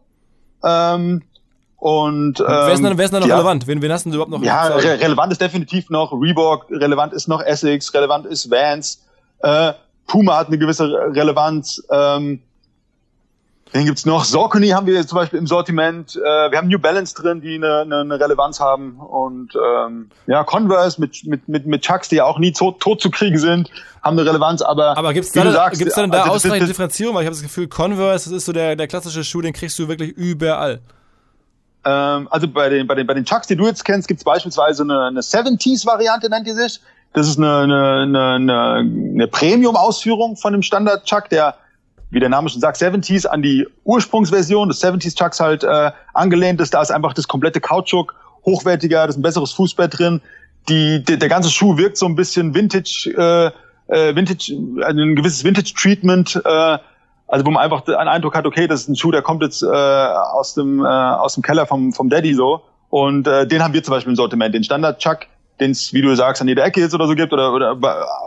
Ähm, 0.63 1.23
und 1.77 2.39
ähm, 2.39 2.45
wer 2.47 2.73
ist 2.73 2.83
denn, 2.83 2.97
wer 2.97 3.05
ist 3.05 3.11
denn 3.11 3.19
noch 3.21 3.25
die- 3.27 3.31
relevant? 3.33 3.65
Wen, 3.67 3.81
wen 3.81 3.91
hast 3.91 4.05
du 4.05 4.09
überhaupt 4.11 4.29
noch? 4.31 4.41
ja, 4.43 4.67
re 4.67 4.99
relevant 4.99 5.31
ist 5.31 5.41
definitiv 5.41 5.89
noch 5.89 6.11
Reebok, 6.13 6.67
relevant 6.69 7.11
ist 7.13 7.27
noch 7.27 7.41
Essex, 7.41 7.91
relevant 7.95 8.27
ist 8.27 8.51
Vans, 8.51 9.03
äh, 9.39 9.73
Puma 10.05 10.37
hat 10.37 10.47
eine 10.47 10.59
gewisse 10.59 10.85
Re- 10.85 11.11
Relevanz. 11.15 11.81
Ähm, 11.89 12.41
wen 13.71 13.85
gibt's 13.85 14.05
noch? 14.05 14.25
Saucony 14.25 14.69
haben 14.69 14.85
wir 14.85 14.93
jetzt 14.93 15.09
zum 15.09 15.17
Beispiel 15.17 15.39
im 15.39 15.47
Sortiment. 15.47 16.15
Äh, 16.15 16.51
wir 16.51 16.57
haben 16.57 16.67
New 16.67 16.79
Balance 16.79 17.15
drin, 17.15 17.41
die 17.41 17.55
eine, 17.55 17.81
eine, 17.81 17.99
eine 17.99 18.19
Relevanz 18.19 18.59
haben. 18.59 18.97
Und 18.99 19.53
ähm, 19.55 20.09
ja, 20.27 20.43
Converse 20.43 20.99
mit, 20.99 21.25
mit, 21.25 21.47
mit, 21.47 21.65
mit 21.65 21.81
Chucks, 21.81 22.09
die 22.09 22.17
ja 22.17 22.25
auch 22.25 22.39
nie 22.39 22.51
tot, 22.51 22.79
tot 22.79 23.01
zu 23.01 23.09
kriegen 23.09 23.37
sind, 23.37 23.69
haben 24.01 24.17
eine 24.17 24.29
Relevanz. 24.29 24.61
Aber, 24.61 24.97
Aber 24.97 25.13
gibt 25.13 25.27
es 25.27 25.35
wie 25.35 25.39
da, 25.39 25.51
sagst, 25.51 25.79
gibt's 25.79 25.95
da 25.95 26.01
denn 26.01 26.11
da 26.11 26.23
also 26.23 26.33
ausreichend 26.33 26.69
Differenzierung? 26.69 27.15
Weil 27.15 27.23
ich 27.23 27.27
habe 27.27 27.35
das 27.35 27.43
Gefühl, 27.43 27.67
Converse, 27.67 28.29
das 28.29 28.37
ist 28.37 28.45
so 28.45 28.53
der, 28.53 28.75
der 28.75 28.87
klassische 28.87 29.23
Schuh, 29.23 29.41
den 29.41 29.53
kriegst 29.53 29.77
du 29.79 29.87
wirklich 29.87 30.11
überall. 30.11 30.81
Ähm, 31.83 32.27
also 32.29 32.47
bei 32.47 32.69
den, 32.69 32.87
bei 32.87 32.95
den, 32.95 33.07
bei 33.07 33.13
den 33.13 33.25
Chucks, 33.25 33.47
die 33.47 33.55
du 33.55 33.65
jetzt 33.65 33.85
kennst, 33.85 34.07
gibt's 34.07 34.23
beispielsweise 34.23 34.83
eine, 34.83 35.05
eine 35.05 35.21
70s-Variante, 35.21 36.29
nennt 36.29 36.47
die 36.47 36.51
sich. 36.51 36.79
Das 37.13 37.27
ist 37.27 37.37
eine, 37.37 37.57
eine, 37.57 38.01
eine, 38.03 38.21
eine, 38.35 38.73
eine 38.75 39.27
Premium-Ausführung 39.27 40.37
von 40.37 40.53
dem 40.53 40.61
Standard-Chuck, 40.61 41.29
der, 41.29 41.55
wie 42.11 42.19
der 42.19 42.29
Name 42.29 42.49
schon 42.49 42.61
sagt, 42.61 42.77
70s 42.77 43.25
an 43.25 43.41
die 43.41 43.65
Ursprungsversion 43.85 44.67
des 44.67 44.83
70s-Chucks 44.83 45.39
halt 45.39 45.63
äh, 45.63 45.91
angelehnt 46.13 46.61
ist. 46.61 46.73
Da 46.73 46.81
ist 46.81 46.91
einfach 46.91 47.13
das 47.13 47.27
komplette 47.27 47.61
Kautschuk 47.61 48.15
hochwertiger, 48.45 49.03
da 49.03 49.05
ist 49.05 49.17
ein 49.17 49.21
besseres 49.21 49.53
Fußbett 49.53 49.97
drin. 49.97 50.21
Die, 50.69 51.03
der, 51.03 51.17
der 51.17 51.29
ganze 51.29 51.49
Schuh 51.49 51.77
wirkt 51.77 51.97
so 51.97 52.05
ein 52.05 52.15
bisschen 52.15 52.53
Vintage, 52.53 53.13
äh, 53.17 53.51
äh, 53.95 54.15
Vintage, 54.15 54.55
also 54.83 55.01
ein 55.01 55.15
gewisses 55.15 55.43
Vintage-Treatment, 55.43 56.41
äh, 56.43 56.77
also 57.27 57.45
wo 57.45 57.51
man 57.51 57.63
einfach 57.63 57.87
einen 57.87 58.09
Eindruck 58.09 58.35
hat, 58.35 58.45
okay, 58.45 58.67
das 58.67 58.81
ist 58.81 58.89
ein 58.89 58.95
Schuh, 58.95 59.11
der 59.11 59.21
kommt 59.21 59.41
jetzt 59.41 59.63
äh, 59.63 59.67
aus 59.67 60.53
dem 60.53 60.83
äh, 60.83 60.87
aus 60.87 61.35
dem 61.35 61.43
Keller 61.43 61.65
vom 61.65 61.93
vom 61.93 62.09
Daddy 62.09 62.33
so 62.33 62.61
und 62.89 63.25
äh, 63.25 63.47
den 63.47 63.63
haben 63.63 63.73
wir 63.73 63.81
zum 63.83 63.93
Beispiel 63.93 64.11
im 64.11 64.17
Sortiment, 64.17 64.53
den 64.53 64.65
Standard 64.65 64.99
Chuck, 64.99 65.19
den 65.61 65.71
es, 65.71 65.93
wie 65.93 66.01
du 66.01 66.13
sagst, 66.13 66.41
an 66.41 66.49
jeder 66.49 66.65
Ecke 66.65 66.81
jetzt 66.81 66.93
oder 66.93 67.07
so 67.07 67.15
gibt 67.15 67.31
oder 67.31 67.53
oder 67.53 67.81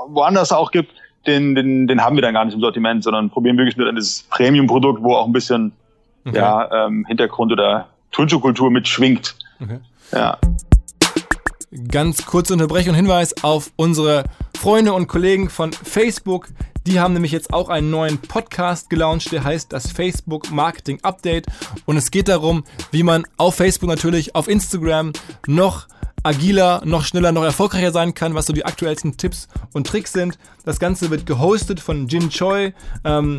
woanders 0.08 0.52
auch 0.52 0.70
gibt, 0.70 0.90
den 1.26 1.54
den 1.54 1.86
den 1.86 2.02
haben 2.02 2.16
wir 2.16 2.22
dann 2.22 2.34
gar 2.34 2.44
nicht 2.44 2.54
im 2.54 2.60
Sortiment, 2.60 3.04
sondern 3.04 3.30
probieren 3.30 3.56
wirklich 3.56 3.76
nur 3.76 3.90
dieses 3.92 4.24
Premium-Produkt, 4.30 5.02
wo 5.02 5.14
auch 5.14 5.26
ein 5.26 5.32
bisschen 5.32 5.72
Okay. 6.26 6.38
ja 6.38 6.86
ähm, 6.86 7.04
Hintergrund 7.06 7.52
oder 7.52 7.86
Turnschuhkultur 8.10 8.70
mitschwingt. 8.70 9.34
Okay. 9.60 9.78
Ja. 10.12 10.38
Ganz 11.88 12.24
kurze 12.24 12.52
Unterbrechung 12.52 12.90
und 12.90 12.96
Hinweis 12.96 13.42
auf 13.42 13.72
unsere 13.76 14.24
Freunde 14.56 14.92
und 14.92 15.06
Kollegen 15.08 15.50
von 15.50 15.72
Facebook. 15.72 16.48
Die 16.86 17.00
haben 17.00 17.14
nämlich 17.14 17.32
jetzt 17.32 17.52
auch 17.52 17.68
einen 17.68 17.90
neuen 17.90 18.18
Podcast 18.18 18.90
gelauncht, 18.90 19.32
der 19.32 19.42
heißt 19.42 19.72
das 19.72 19.90
Facebook 19.90 20.50
Marketing 20.50 20.98
Update. 21.02 21.46
Und 21.86 21.96
es 21.96 22.10
geht 22.10 22.28
darum, 22.28 22.64
wie 22.90 23.02
man 23.02 23.24
auf 23.36 23.56
Facebook 23.56 23.88
natürlich, 23.88 24.34
auf 24.34 24.48
Instagram 24.48 25.12
noch 25.46 25.86
agiler, 26.24 26.82
noch 26.84 27.04
schneller, 27.04 27.30
noch 27.30 27.44
erfolgreicher 27.44 27.92
sein 27.92 28.14
kann, 28.14 28.34
was 28.34 28.46
so 28.46 28.52
die 28.52 28.64
aktuellsten 28.64 29.16
Tipps 29.16 29.46
und 29.72 29.86
Tricks 29.86 30.12
sind. 30.12 30.38
Das 30.64 30.80
Ganze 30.80 31.10
wird 31.10 31.26
gehostet 31.26 31.78
von 31.78 32.08
Jin 32.08 32.30
Choi. 32.30 32.72
Ähm, 33.04 33.36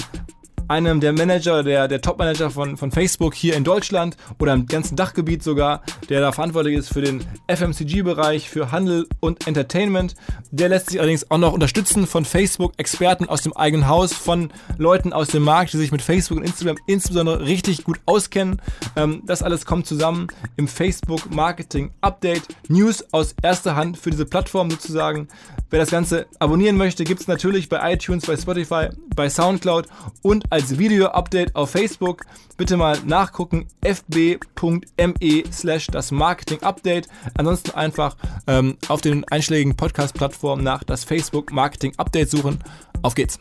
einem 0.68 1.00
der 1.00 1.14
Manager, 1.14 1.64
der, 1.64 1.88
der 1.88 2.02
Top-Manager 2.02 2.50
von, 2.50 2.78
von 2.78 2.92
Facebook 2.92 3.34
hier 3.34 3.56
in 3.56 3.64
Deutschland 3.64 4.18
oder 4.40 4.54
im 4.54 4.66
ganzen 4.66 4.96
Dachgebiet 4.96 5.44
sogar, 5.44 5.82
der 6.10 6.22
da 6.22 6.32
verantwortlich 6.32 6.76
ist 6.76 6.94
für 6.94 7.02
den 7.02 7.24
FMCG-Bereich, 7.48 8.50
für 8.50 8.72
Handel 8.72 9.08
und 9.20 9.48
Entertainment. 9.48 10.16
Der 10.52 10.70
lässt 10.70 10.90
sich 10.90 11.00
allerdings 11.00 11.30
auch 11.30 11.38
noch 11.38 11.54
unterstützen 11.54 12.08
von 12.08 12.26
Facebook-Experten 12.26 13.28
aus 13.28 13.42
dem 13.42 13.54
eigenen 13.54 13.88
Haus, 13.88 14.14
von 14.14 14.52
Leuten 14.78 15.14
aus 15.14 15.28
dem 15.28 15.44
Markt, 15.44 15.74
die 15.74 15.78
sich 15.78 15.92
mit 15.92 16.02
Facebook 16.02 16.38
und 16.38 16.44
Instagram 16.44 16.78
insbesondere 16.88 17.46
richtig 17.46 17.84
gut 17.84 18.00
auskennen. 18.06 18.62
Ähm, 18.96 19.24
das 19.26 19.44
alles 19.44 19.66
kommt 19.66 19.88
zusammen 19.88 20.28
im 20.58 20.68
Facebook 20.68 21.34
Marketing 21.34 21.92
Update. 22.02 22.44
News 22.68 23.06
aus 23.12 23.36
erster 23.42 23.76
Hand 23.76 23.98
für 23.98 24.10
diese 24.10 24.26
Plattform 24.26 24.72
sozusagen. 24.72 25.28
Wer 25.72 25.80
das 25.80 25.90
Ganze 25.90 26.28
abonnieren 26.40 26.78
möchte, 26.78 27.04
gibt 27.04 27.22
es 27.22 27.28
natürlich 27.28 27.70
bei 27.70 27.94
iTunes, 27.94 28.26
bei 28.26 28.38
Spotify, 28.38 28.90
bei 29.16 29.30
Soundcloud 29.30 29.88
und 30.22 30.46
als 30.52 30.78
Video-Update 30.78 31.56
auf 31.56 31.72
Facebook. 31.72 32.24
Bitte 32.56 32.78
mal 32.78 32.98
nachgucken, 33.06 33.68
fb.me 33.82 35.44
slash 35.52 35.88
das 35.88 36.12
Marketing 36.12 36.62
Update. 36.62 37.08
Ansonsten 37.36 37.72
einfach 37.72 38.16
ähm, 38.46 38.78
auf 38.90 39.02
den 39.02 39.24
einschlägigen 39.26 39.76
Podcast-Plattformen 39.76 40.64
nach 40.64 40.84
das 40.84 41.04
Facebook 41.04 41.52
Marketing 41.52 41.94
Update 41.98 42.30
suchen. 42.30 42.64
Auf 43.02 43.16
geht's! 43.16 43.40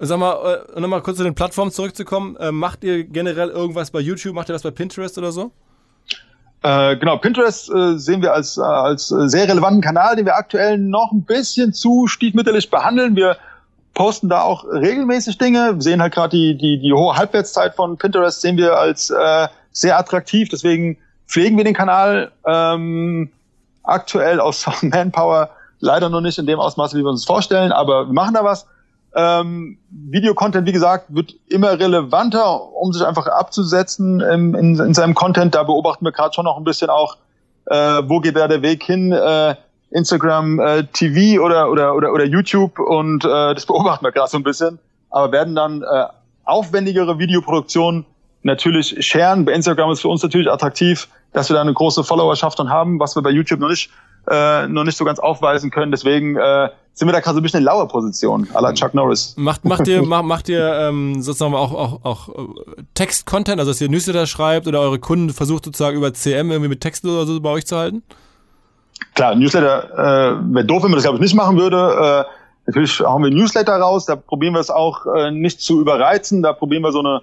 Sag 0.00 0.18
mal, 0.18 0.64
äh, 0.74 0.80
nochmal 0.80 1.02
kurz 1.02 1.16
zu 1.16 1.24
den 1.24 1.34
Plattformen 1.34 1.70
zurückzukommen. 1.72 2.36
Äh, 2.36 2.52
macht 2.52 2.84
ihr 2.84 3.04
generell 3.04 3.48
irgendwas 3.48 3.90
bei 3.90 4.00
YouTube? 4.00 4.34
Macht 4.34 4.48
ihr 4.48 4.54
was 4.54 4.62
bei 4.62 4.70
Pinterest 4.70 5.18
oder 5.18 5.32
so? 5.32 5.52
Äh, 6.62 6.96
genau, 6.96 7.18
Pinterest 7.18 7.70
äh, 7.70 7.98
sehen 7.98 8.20
wir 8.20 8.32
als, 8.32 8.56
äh, 8.56 8.62
als 8.62 9.08
sehr 9.08 9.48
relevanten 9.48 9.80
Kanal, 9.80 10.16
den 10.16 10.26
wir 10.26 10.34
aktuell 10.34 10.76
noch 10.76 11.12
ein 11.12 11.22
bisschen 11.22 11.72
zu 11.72 12.06
stiefmütterlich 12.08 12.70
behandeln. 12.70 13.14
Wir 13.14 13.36
posten 13.94 14.28
da 14.28 14.42
auch 14.42 14.64
regelmäßig 14.64 15.38
Dinge. 15.38 15.74
Wir 15.74 15.82
sehen 15.82 16.02
halt 16.02 16.14
gerade 16.14 16.36
die, 16.36 16.56
die, 16.56 16.80
die 16.80 16.92
hohe 16.92 17.16
Halbwertszeit 17.16 17.74
von 17.74 17.96
Pinterest, 17.96 18.40
sehen 18.40 18.56
wir 18.56 18.76
als 18.76 19.10
äh, 19.10 19.48
sehr 19.72 19.98
attraktiv. 19.98 20.48
Deswegen 20.48 20.98
pflegen 21.28 21.56
wir 21.56 21.64
den 21.64 21.74
Kanal 21.74 22.32
ähm, 22.44 23.30
aktuell 23.84 24.40
aus 24.40 24.66
Manpower 24.82 25.50
leider 25.80 26.08
noch 26.08 26.20
nicht 26.20 26.38
in 26.38 26.46
dem 26.46 26.58
Ausmaß, 26.58 26.94
wie 26.94 27.02
wir 27.02 27.10
uns 27.10 27.24
vorstellen, 27.24 27.70
aber 27.70 28.06
wir 28.06 28.12
machen 28.12 28.34
da 28.34 28.42
was. 28.42 28.66
Ähm, 29.20 29.78
Videocontent, 29.90 30.64
wie 30.68 30.72
gesagt, 30.72 31.06
wird 31.08 31.34
immer 31.48 31.72
relevanter, 31.72 32.72
um 32.72 32.92
sich 32.92 33.04
einfach 33.04 33.26
abzusetzen 33.26 34.20
in, 34.20 34.54
in, 34.54 34.78
in 34.78 34.94
seinem 34.94 35.14
Content. 35.14 35.56
Da 35.56 35.64
beobachten 35.64 36.04
wir 36.04 36.12
gerade 36.12 36.32
schon 36.32 36.44
noch 36.44 36.56
ein 36.56 36.62
bisschen 36.62 36.88
auch, 36.88 37.16
äh, 37.66 37.74
wo 38.04 38.20
geht 38.20 38.36
da 38.36 38.46
der 38.46 38.62
Weg 38.62 38.84
hin, 38.84 39.10
äh, 39.10 39.56
Instagram, 39.90 40.60
äh, 40.60 40.84
TV 40.92 41.42
oder, 41.42 41.68
oder, 41.68 41.96
oder, 41.96 42.12
oder 42.12 42.24
YouTube 42.26 42.78
und 42.78 43.24
äh, 43.24 43.54
das 43.54 43.66
beobachten 43.66 44.04
wir 44.04 44.12
gerade 44.12 44.30
so 44.30 44.36
ein 44.36 44.44
bisschen. 44.44 44.78
Aber 45.10 45.32
werden 45.32 45.56
dann 45.56 45.82
äh, 45.82 46.04
aufwendigere 46.44 47.18
Videoproduktionen 47.18 48.04
natürlich 48.44 49.04
sharen. 49.04 49.44
Bei 49.44 49.52
Instagram 49.52 49.90
ist 49.90 50.02
für 50.02 50.08
uns 50.08 50.22
natürlich 50.22 50.48
attraktiv, 50.48 51.08
dass 51.32 51.48
wir 51.50 51.54
da 51.54 51.62
eine 51.62 51.74
große 51.74 52.04
Followerschaft 52.04 52.56
dann 52.60 52.70
haben, 52.70 53.00
was 53.00 53.16
wir 53.16 53.22
bei 53.22 53.30
YouTube 53.30 53.58
noch 53.58 53.68
nicht 53.68 53.90
äh, 54.30 54.68
noch 54.68 54.84
nicht 54.84 54.96
so 54.96 55.04
ganz 55.04 55.18
aufweisen 55.18 55.70
können. 55.70 55.90
Deswegen 55.90 56.36
äh, 56.36 56.68
sind 56.92 57.08
wir 57.08 57.12
da 57.12 57.20
gerade 57.20 57.34
so 57.34 57.40
ein 57.40 57.42
bisschen 57.42 57.60
in 57.60 57.64
lauer 57.64 57.86
Position, 57.88 58.46
à 58.54 58.60
la 58.60 58.72
Chuck 58.72 58.94
Norris. 58.94 59.34
Macht, 59.36 59.64
macht 59.64 59.86
ihr, 59.86 60.02
macht, 60.06 60.24
macht 60.24 60.48
ihr 60.48 60.72
ähm, 60.74 61.20
sozusagen 61.22 61.54
auch, 61.54 61.72
auch, 61.72 62.04
auch 62.04 62.28
äh, 62.28 62.82
Text-Content, 62.94 63.58
also 63.60 63.70
dass 63.70 63.80
ihr 63.80 63.88
Newsletter 63.88 64.26
schreibt 64.26 64.66
oder 64.66 64.80
eure 64.80 64.98
Kunden 64.98 65.30
versucht 65.30 65.64
sozusagen 65.64 65.96
über 65.96 66.12
CM 66.12 66.50
irgendwie 66.50 66.68
mit 66.68 66.80
Texten 66.80 67.08
oder 67.08 67.26
so 67.26 67.40
bei 67.40 67.50
euch 67.50 67.66
zu 67.66 67.76
halten? 67.76 68.02
Klar, 69.14 69.34
Newsletter 69.34 69.92
äh, 69.92 70.54
wäre 70.54 70.64
doof, 70.64 70.82
wenn 70.82 70.90
man 70.90 70.96
das, 70.96 71.04
glaube 71.04 71.18
ich, 71.18 71.22
nicht 71.22 71.34
machen 71.34 71.56
würde. 71.56 72.26
Äh, 72.26 72.30
natürlich 72.66 73.00
hauen 73.00 73.22
wir 73.22 73.30
Newsletter 73.30 73.76
raus, 73.76 74.06
da 74.06 74.16
probieren 74.16 74.54
wir 74.54 74.60
es 74.60 74.70
auch 74.70 75.06
äh, 75.06 75.30
nicht 75.30 75.60
zu 75.60 75.80
überreizen, 75.80 76.42
da 76.42 76.52
probieren 76.52 76.82
wir 76.82 76.92
so 76.92 77.00
eine 77.00 77.22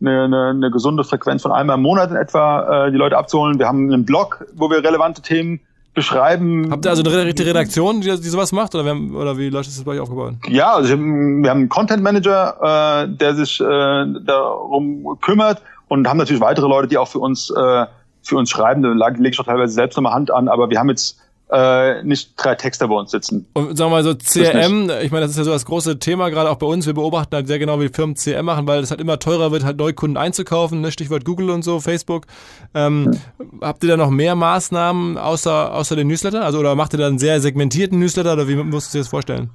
eine, 0.00 0.24
eine, 0.24 0.50
eine 0.50 0.70
gesunde 0.70 1.04
Frequenz 1.04 1.42
von 1.42 1.52
einmal 1.52 1.76
im 1.76 1.82
Monat 1.82 2.10
in 2.10 2.16
etwa 2.16 2.86
äh, 2.86 2.90
die 2.90 2.96
Leute 2.96 3.16
abzuholen. 3.16 3.58
Wir 3.58 3.66
haben 3.66 3.92
einen 3.92 4.04
Blog, 4.04 4.44
wo 4.54 4.70
wir 4.70 4.78
relevante 4.82 5.22
Themen 5.22 5.60
beschreiben. 5.94 6.68
Habt 6.70 6.84
ihr 6.84 6.90
also 6.90 7.02
eine 7.08 7.24
Redaktion, 7.26 8.00
die, 8.00 8.08
die 8.08 8.28
sowas 8.28 8.52
macht? 8.52 8.74
Oder, 8.74 8.84
haben, 8.84 9.14
oder 9.14 9.38
wie 9.38 9.48
läuft 9.48 9.68
das 9.68 9.82
bei 9.84 9.92
euch 9.92 10.00
aufgebaut? 10.00 10.34
Ja, 10.48 10.74
also 10.74 10.90
wir 10.90 10.96
haben 10.96 11.44
einen 11.44 11.68
Content 11.68 12.02
Manager, 12.02 13.04
äh, 13.04 13.08
der 13.08 13.34
sich 13.34 13.60
äh, 13.60 13.64
darum 13.64 15.18
kümmert 15.20 15.62
und 15.88 16.08
haben 16.08 16.18
natürlich 16.18 16.42
weitere 16.42 16.66
Leute, 16.66 16.88
die 16.88 16.98
auch 16.98 17.08
für 17.08 17.20
uns, 17.20 17.50
äh, 17.50 17.86
für 18.22 18.36
uns 18.36 18.50
schreiben. 18.50 18.82
Da 18.82 19.08
lege 19.08 19.28
ich 19.30 19.40
auch 19.40 19.44
teilweise 19.44 19.72
selbst 19.72 19.96
nochmal 19.96 20.14
Hand 20.14 20.30
an, 20.30 20.48
aber 20.48 20.68
wir 20.68 20.78
haben 20.78 20.88
jetzt 20.88 21.18
äh, 21.50 22.02
nicht 22.02 22.32
drei 22.36 22.54
Texter 22.54 22.88
bei 22.88 22.94
uns 22.94 23.10
sitzen. 23.10 23.46
Und 23.52 23.76
sagen 23.76 23.90
wir 23.90 23.96
mal 23.96 24.04
so, 24.04 24.14
CRM, 24.14 24.90
ich 25.02 25.10
meine, 25.10 25.22
das 25.22 25.32
ist 25.32 25.38
ja 25.38 25.44
so 25.44 25.50
das 25.50 25.66
große 25.66 25.98
Thema, 25.98 26.30
gerade 26.30 26.50
auch 26.50 26.56
bei 26.56 26.66
uns. 26.66 26.86
Wir 26.86 26.94
beobachten 26.94 27.34
halt 27.34 27.46
sehr 27.46 27.58
genau, 27.58 27.80
wie 27.80 27.88
Firmen 27.88 28.16
CRM 28.16 28.46
machen, 28.46 28.66
weil 28.66 28.80
es 28.80 28.90
halt 28.90 29.00
immer 29.00 29.18
teurer 29.18 29.52
wird, 29.52 29.64
halt 29.64 29.76
Neukunden 29.76 30.16
einzukaufen, 30.16 30.80
ne? 30.80 30.90
Stichwort 30.90 31.24
Google 31.24 31.50
und 31.50 31.62
so, 31.62 31.80
Facebook. 31.80 32.26
Ähm, 32.74 33.18
hm. 33.38 33.60
Habt 33.60 33.84
ihr 33.84 33.90
da 33.90 33.96
noch 33.96 34.10
mehr 34.10 34.34
Maßnahmen 34.34 35.18
außer, 35.18 35.74
außer 35.74 35.96
den 35.96 36.08
Newsletter? 36.08 36.44
Also, 36.44 36.58
oder 36.58 36.74
macht 36.74 36.94
ihr 36.94 36.98
da 36.98 37.06
einen 37.06 37.18
sehr 37.18 37.40
segmentierten 37.40 37.98
Newsletter 37.98 38.32
oder 38.32 38.48
wie 38.48 38.56
musst 38.56 38.92
du 38.92 38.98
dir 38.98 39.02
das 39.02 39.08
vorstellen? 39.08 39.50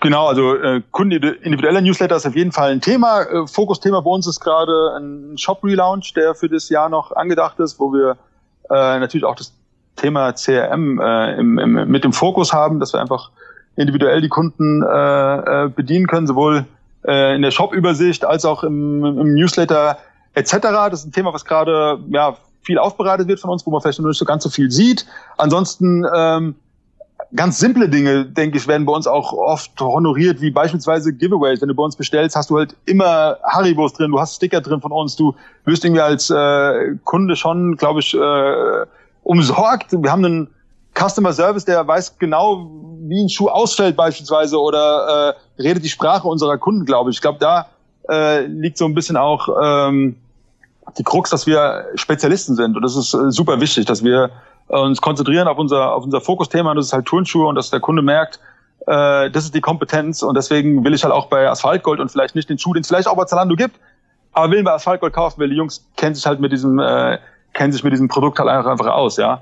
Genau, 0.00 0.26
also 0.26 0.54
äh, 0.56 0.82
kundenindividueller 0.90 1.80
Newsletter 1.80 2.16
ist 2.16 2.26
auf 2.26 2.36
jeden 2.36 2.52
Fall 2.52 2.72
ein 2.72 2.82
Thema. 2.82 3.22
Äh, 3.22 3.46
Fokusthema 3.46 4.00
bei 4.00 4.10
uns 4.10 4.26
ist 4.26 4.38
gerade 4.38 4.96
ein 4.98 5.38
Shop-Relaunch, 5.38 6.12
der 6.14 6.34
für 6.34 6.48
das 6.48 6.68
Jahr 6.68 6.90
noch 6.90 7.12
angedacht 7.12 7.58
ist, 7.58 7.80
wo 7.80 7.90
wir 7.92 8.18
äh, 8.70 8.98
natürlich 8.98 9.24
auch 9.24 9.34
das 9.34 9.54
Thema 9.96 10.32
CRM 10.32 11.00
äh, 11.00 11.34
im, 11.38 11.58
im, 11.58 11.88
mit 11.88 12.04
dem 12.04 12.12
Fokus 12.12 12.52
haben, 12.52 12.80
dass 12.80 12.92
wir 12.92 13.00
einfach 13.00 13.30
individuell 13.76 14.20
die 14.20 14.28
Kunden 14.28 14.82
äh, 14.82 15.64
äh, 15.64 15.68
bedienen 15.68 16.06
können, 16.06 16.26
sowohl 16.26 16.64
äh, 17.06 17.34
in 17.34 17.42
der 17.42 17.50
Shop-Übersicht 17.50 18.24
als 18.24 18.44
auch 18.44 18.64
im, 18.64 19.04
im 19.04 19.34
Newsletter 19.34 19.98
etc. 20.34 20.52
Das 20.90 21.00
ist 21.00 21.06
ein 21.06 21.12
Thema, 21.12 21.32
was 21.32 21.44
gerade 21.44 21.98
ja, 22.08 22.36
viel 22.62 22.78
aufbereitet 22.78 23.28
wird 23.28 23.40
von 23.40 23.50
uns, 23.50 23.66
wo 23.66 23.70
man 23.70 23.80
vielleicht 23.80 24.00
noch 24.00 24.08
nicht 24.08 24.18
so 24.18 24.24
ganz 24.24 24.42
so 24.42 24.50
viel 24.50 24.70
sieht. 24.70 25.06
Ansonsten 25.36 26.04
ähm, 26.14 26.54
ganz 27.34 27.58
simple 27.58 27.88
Dinge, 27.88 28.24
denke 28.24 28.58
ich, 28.58 28.68
werden 28.68 28.86
bei 28.86 28.92
uns 28.92 29.06
auch 29.06 29.32
oft 29.32 29.80
honoriert, 29.80 30.40
wie 30.40 30.50
beispielsweise 30.50 31.12
Giveaways. 31.12 31.60
Wenn 31.60 31.68
du 31.68 31.74
bei 31.74 31.82
uns 31.82 31.96
bestellst, 31.96 32.36
hast 32.36 32.50
du 32.50 32.58
halt 32.58 32.76
immer 32.86 33.38
Haribos 33.44 33.92
drin, 33.92 34.10
du 34.10 34.20
hast 34.20 34.36
Sticker 34.36 34.60
drin 34.60 34.80
von 34.80 34.92
uns, 34.92 35.16
du 35.16 35.34
wirst 35.64 35.84
irgendwie 35.84 36.00
als 36.02 36.30
äh, 36.30 36.96
Kunde 37.04 37.36
schon, 37.36 37.76
glaube 37.76 38.00
ich, 38.00 38.14
äh, 38.14 38.86
umsorgt. 39.24 39.92
Wir 39.92 40.12
haben 40.12 40.24
einen 40.24 40.54
Customer 40.94 41.32
Service, 41.32 41.64
der 41.64 41.86
weiß 41.86 42.18
genau, 42.18 42.70
wie 43.00 43.24
ein 43.24 43.28
Schuh 43.28 43.48
ausfällt 43.48 43.96
beispielsweise 43.96 44.60
oder 44.60 45.34
äh, 45.58 45.62
redet 45.62 45.84
die 45.84 45.88
Sprache 45.88 46.28
unserer 46.28 46.56
Kunden, 46.58 46.84
glaube 46.84 47.10
ich. 47.10 47.16
Ich 47.16 47.20
glaube, 47.20 47.38
da 47.40 47.66
äh, 48.08 48.46
liegt 48.46 48.78
so 48.78 48.84
ein 48.84 48.94
bisschen 48.94 49.16
auch 49.16 49.48
ähm, 49.62 50.16
die 50.98 51.02
Krux, 51.02 51.30
dass 51.30 51.46
wir 51.46 51.86
Spezialisten 51.96 52.54
sind. 52.54 52.76
Und 52.76 52.82
das 52.82 52.96
ist 52.96 53.14
äh, 53.14 53.30
super 53.30 53.60
wichtig, 53.60 53.86
dass 53.86 54.04
wir 54.04 54.30
äh, 54.68 54.78
uns 54.78 55.00
konzentrieren 55.00 55.48
auf 55.48 55.58
unser, 55.58 55.92
auf 55.92 56.04
unser 56.04 56.20
Fokusthema. 56.20 56.70
Und 56.70 56.76
das 56.76 56.86
ist 56.86 56.92
halt 56.92 57.06
Turnschuhe 57.06 57.46
und 57.46 57.56
dass 57.56 57.70
der 57.70 57.80
Kunde 57.80 58.02
merkt, 58.02 58.38
äh, 58.86 59.30
das 59.30 59.44
ist 59.44 59.54
die 59.54 59.60
Kompetenz. 59.60 60.22
Und 60.22 60.36
deswegen 60.36 60.84
will 60.84 60.94
ich 60.94 61.02
halt 61.02 61.12
auch 61.12 61.26
bei 61.26 61.48
Asphaltgold 61.48 62.00
und 62.00 62.10
vielleicht 62.10 62.34
nicht 62.34 62.48
den 62.48 62.58
Schuh, 62.58 62.72
den 62.74 62.82
es 62.82 62.88
vielleicht 62.88 63.08
auch 63.08 63.16
bei 63.16 63.24
Zalando 63.24 63.56
gibt, 63.56 63.76
aber 64.32 64.50
will 64.50 64.62
bei 64.62 64.72
Asphaltgold 64.72 65.12
kaufen, 65.12 65.40
weil 65.40 65.48
die 65.48 65.56
Jungs 65.56 65.86
kennen 65.96 66.14
sich 66.14 66.26
halt 66.26 66.40
mit 66.40 66.52
diesem 66.52 66.78
äh, 66.78 67.18
kennen 67.54 67.72
sich 67.72 67.82
mit 67.82 67.92
diesem 67.92 68.08
Produkt 68.08 68.38
halt 68.38 68.48
einfach, 68.48 68.86
aus, 68.86 69.16
ja. 69.16 69.40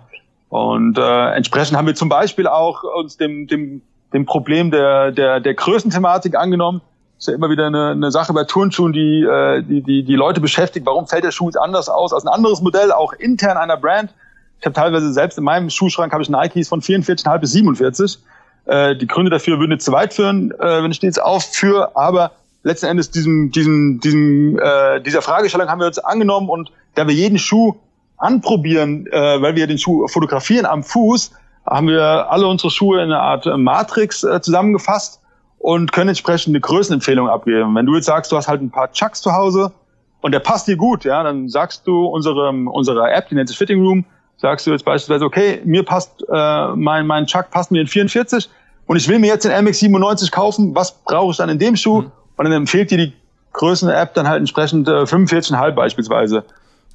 Und 0.48 0.98
äh, 0.98 1.31
entsprechend 1.33 1.77
haben 1.77 1.87
wir 1.87 1.94
zum 1.94 2.09
Beispiel 2.09 2.46
auch 2.46 2.85
uns 2.85 3.16
dem, 3.16 3.46
dem, 3.46 3.83
dem 4.12 4.27
Problem 4.27 4.70
der, 4.70 5.11
der, 5.11 5.40
der 5.40 5.55
Größenthematik 5.55 6.37
angenommen. 6.37 6.83
Das 7.16 7.25
ist 7.25 7.29
ja 7.29 7.35
immer 7.35 7.48
wieder 7.48 7.66
eine, 7.66 7.90
eine 7.90 8.11
Sache 8.11 8.33
bei 8.35 8.44
Turnschuhen, 8.44 8.92
die, 8.92 9.22
äh, 9.22 9.62
die, 9.62 9.83
die, 9.83 10.03
die 10.05 10.14
Leute 10.14 10.40
beschäftigt. 10.40 10.85
Warum 10.85 11.07
fällt 11.07 11.25
der 11.25 11.31
Schuh 11.31 11.46
jetzt 11.46 11.57
anders 11.57 11.88
aus 11.88 12.12
als 12.12 12.25
ein 12.25 12.29
anderes 12.29 12.61
Modell, 12.61 12.92
auch 12.92 13.14
intern 13.14 13.57
einer 13.57 13.79
Brand? 13.79 14.12
Ich 14.61 14.66
habe 14.66 14.75
teilweise 14.75 15.12
selbst 15.12 15.38
in 15.38 15.44
meinem 15.44 15.70
Schuhschrank 15.70 16.12
habe 16.12 16.22
ich 16.22 16.29
Nikes 16.29 16.68
von 16.68 16.83
44,5 16.83 17.38
bis 17.38 17.53
47. 17.53 18.18
Äh, 18.66 18.96
die 18.96 19.07
Gründe 19.07 19.31
dafür 19.31 19.59
würden 19.59 19.72
jetzt 19.72 19.85
zu 19.85 19.92
weit 19.92 20.14
führen, 20.14 20.53
äh, 20.53 20.83
wenn 20.83 20.90
ich 20.90 21.01
die 21.01 21.07
jetzt 21.07 21.20
aufführe, 21.20 21.96
aber 21.96 22.33
letzten 22.62 22.87
Endes 22.87 23.11
diesem, 23.11 23.51
diesem, 23.51 24.01
diesem, 24.01 24.59
äh, 24.59 25.01
dieser 25.01 25.22
Fragestellung 25.22 25.68
haben 25.68 25.81
wir 25.81 25.87
uns 25.87 25.98
angenommen 25.98 26.48
und 26.48 26.70
da 26.94 27.09
wir 27.09 27.14
jeden 27.14 27.38
Schuh 27.38 27.77
anprobieren, 28.23 29.07
äh, 29.11 29.43
weil 29.43 29.57
wir 29.57 29.67
den 29.67 29.79
Schuh 29.79 30.07
fotografieren 30.09 30.67
am 30.67 30.83
Fuß, 30.83 31.33
haben 31.67 31.89
wir 31.89 32.31
alle 32.31 32.47
unsere 32.47 32.71
Schuhe 32.71 32.99
in 32.99 33.13
einer 33.13 33.21
Art 33.21 33.47
äh, 33.47 33.57
Matrix 33.57 34.25
äh, 34.25 34.41
zusammengefasst 34.41 35.21
und 35.59 35.93
können 35.93 36.09
entsprechend 36.09 36.53
eine 36.53 36.61
Größenempfehlung 36.61 37.29
abgeben. 37.29 37.75
Wenn 37.75 37.87
du 37.87 37.95
jetzt 37.95 38.07
sagst, 38.07 38.33
du 38.33 38.37
hast 38.37 38.49
halt 38.49 38.63
ein 38.63 38.71
paar 38.71 38.91
Chucks 38.93 39.21
zu 39.21 39.33
Hause 39.33 39.73
und 40.21 40.33
der 40.33 40.41
passt 40.41 40.67
dir 40.67 40.77
gut, 40.77 41.05
ja, 41.05 41.23
dann 41.23 41.49
sagst 41.49 41.87
du 41.87 42.07
unserem, 42.07 42.69
unserer 42.69 43.13
App, 43.13 43.29
die 43.29 43.35
nennt 43.35 43.49
sich 43.49 43.59
Fitting 43.59 43.85
Room, 43.85 44.05
sagst 44.37 44.67
du 44.67 44.71
jetzt 44.71 44.85
beispielsweise, 44.85 45.25
okay, 45.25 45.61
mir 45.65 45.85
passt, 45.85 46.25
äh, 46.33 46.69
mein, 46.75 47.07
mein 47.07 47.27
Chuck 47.27 47.51
passt 47.51 47.71
mir 47.71 47.81
in 47.81 47.87
44 47.87 48.49
und 48.87 48.97
ich 48.97 49.09
will 49.09 49.19
mir 49.19 49.29
jetzt 49.29 49.45
den 49.45 49.53
MX97 49.53 50.33
kaufen, 50.33 50.75
was 50.75 50.93
brauche 51.05 51.31
ich 51.31 51.37
dann 51.37 51.49
in 51.49 51.59
dem 51.59 51.77
Schuh? 51.77 52.03
Mhm. 52.03 52.13
Und 52.37 52.45
dann 52.45 52.53
empfiehlt 52.53 52.91
dir 52.91 52.99
die 52.99 53.13
Größen-App 53.53 54.15
dann 54.15 54.27
halt 54.27 54.41
entsprechend 54.41 54.89
äh, 54.89 55.03
45,5 55.03 55.73
beispielsweise. 55.73 56.45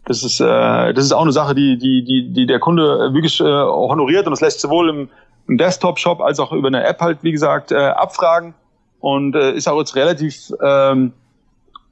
Das 0.07 0.23
ist, 0.23 0.39
äh, 0.39 0.93
das 0.93 1.03
ist 1.03 1.11
auch 1.11 1.21
eine 1.21 1.33
Sache, 1.33 1.53
die, 1.53 1.77
die, 1.77 2.03
die, 2.03 2.29
die 2.31 2.45
der 2.45 2.59
Kunde 2.59 3.13
wirklich 3.13 3.41
äh, 3.41 3.43
honoriert 3.43 4.25
und 4.25 4.31
das 4.31 4.39
lässt 4.39 4.61
sowohl 4.61 4.89
im, 4.89 5.09
im 5.49 5.57
Desktop-Shop 5.57 6.21
als 6.21 6.39
auch 6.39 6.53
über 6.53 6.69
eine 6.69 6.85
App 6.85 7.01
halt, 7.01 7.19
wie 7.23 7.33
gesagt, 7.33 7.73
äh, 7.73 7.75
abfragen 7.75 8.53
und 9.01 9.35
äh, 9.35 9.51
ist 9.51 9.67
auch 9.67 9.77
jetzt 9.79 9.95
relativ 9.97 10.53
ähm, 10.63 11.11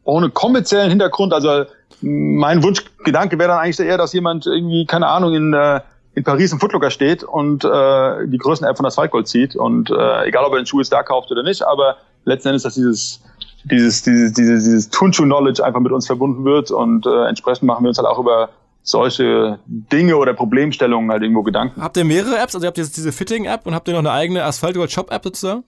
ohne 0.05 0.29
kommerziellen 0.29 0.89
Hintergrund. 0.89 1.33
Also 1.33 1.65
mein 2.01 2.63
Wunschgedanke 2.63 3.37
wäre 3.37 3.49
dann 3.49 3.59
eigentlich 3.59 3.79
eher, 3.79 3.97
dass 3.97 4.13
jemand 4.13 4.45
irgendwie, 4.45 4.85
keine 4.85 5.07
Ahnung, 5.07 5.33
in, 5.33 5.53
äh, 5.53 5.81
in 6.13 6.23
Paris 6.23 6.53
im 6.53 6.59
Footlooker 6.61 6.91
steht 6.91 7.21
und 7.25 7.65
äh, 7.65 8.27
die 8.27 8.37
Größen-App 8.37 8.77
von 8.77 8.85
Asphaltgold 8.85 9.27
zieht 9.27 9.57
und 9.57 9.91
äh, 9.91 10.25
egal, 10.25 10.45
ob 10.45 10.53
er 10.53 10.61
den 10.61 10.65
Schuh 10.65 10.79
jetzt 10.79 10.93
da 10.93 11.03
kauft 11.03 11.31
oder 11.31 11.43
nicht, 11.43 11.63
aber 11.63 11.97
letzten 12.23 12.49
Endes, 12.49 12.63
dass 12.63 12.75
dieses 12.75 13.21
dieses, 13.69 14.03
dieses, 14.03 14.33
dieses, 14.33 14.63
dieses 14.63 14.89
Turnschuh-Knowledge 14.89 15.63
einfach 15.63 15.79
mit 15.79 15.91
uns 15.91 16.07
verbunden 16.07 16.45
wird 16.45 16.71
und 16.71 17.05
äh, 17.05 17.27
entsprechend 17.27 17.63
machen 17.63 17.83
wir 17.83 17.89
uns 17.89 17.97
halt 17.97 18.07
auch 18.07 18.19
über 18.19 18.49
solche 18.83 19.59
Dinge 19.65 20.15
oder 20.17 20.33
Problemstellungen 20.33 21.11
halt 21.11 21.23
irgendwo 21.23 21.41
Gedanken. 21.41 21.81
Habt 21.81 21.97
ihr 21.97 22.05
mehrere 22.05 22.37
Apps? 22.37 22.53
Also 22.53 22.65
ihr 22.65 22.67
habt 22.67 22.77
jetzt 22.77 22.95
diese 22.95 23.11
Fitting-App 23.11 23.65
und 23.65 23.73
habt 23.73 23.87
ihr 23.87 23.93
noch 23.93 23.99
eine 23.99 24.11
eigene 24.11 24.43
Asphalt 24.43 24.75
Shop-App 24.91 25.23
sozusagen? 25.23 25.63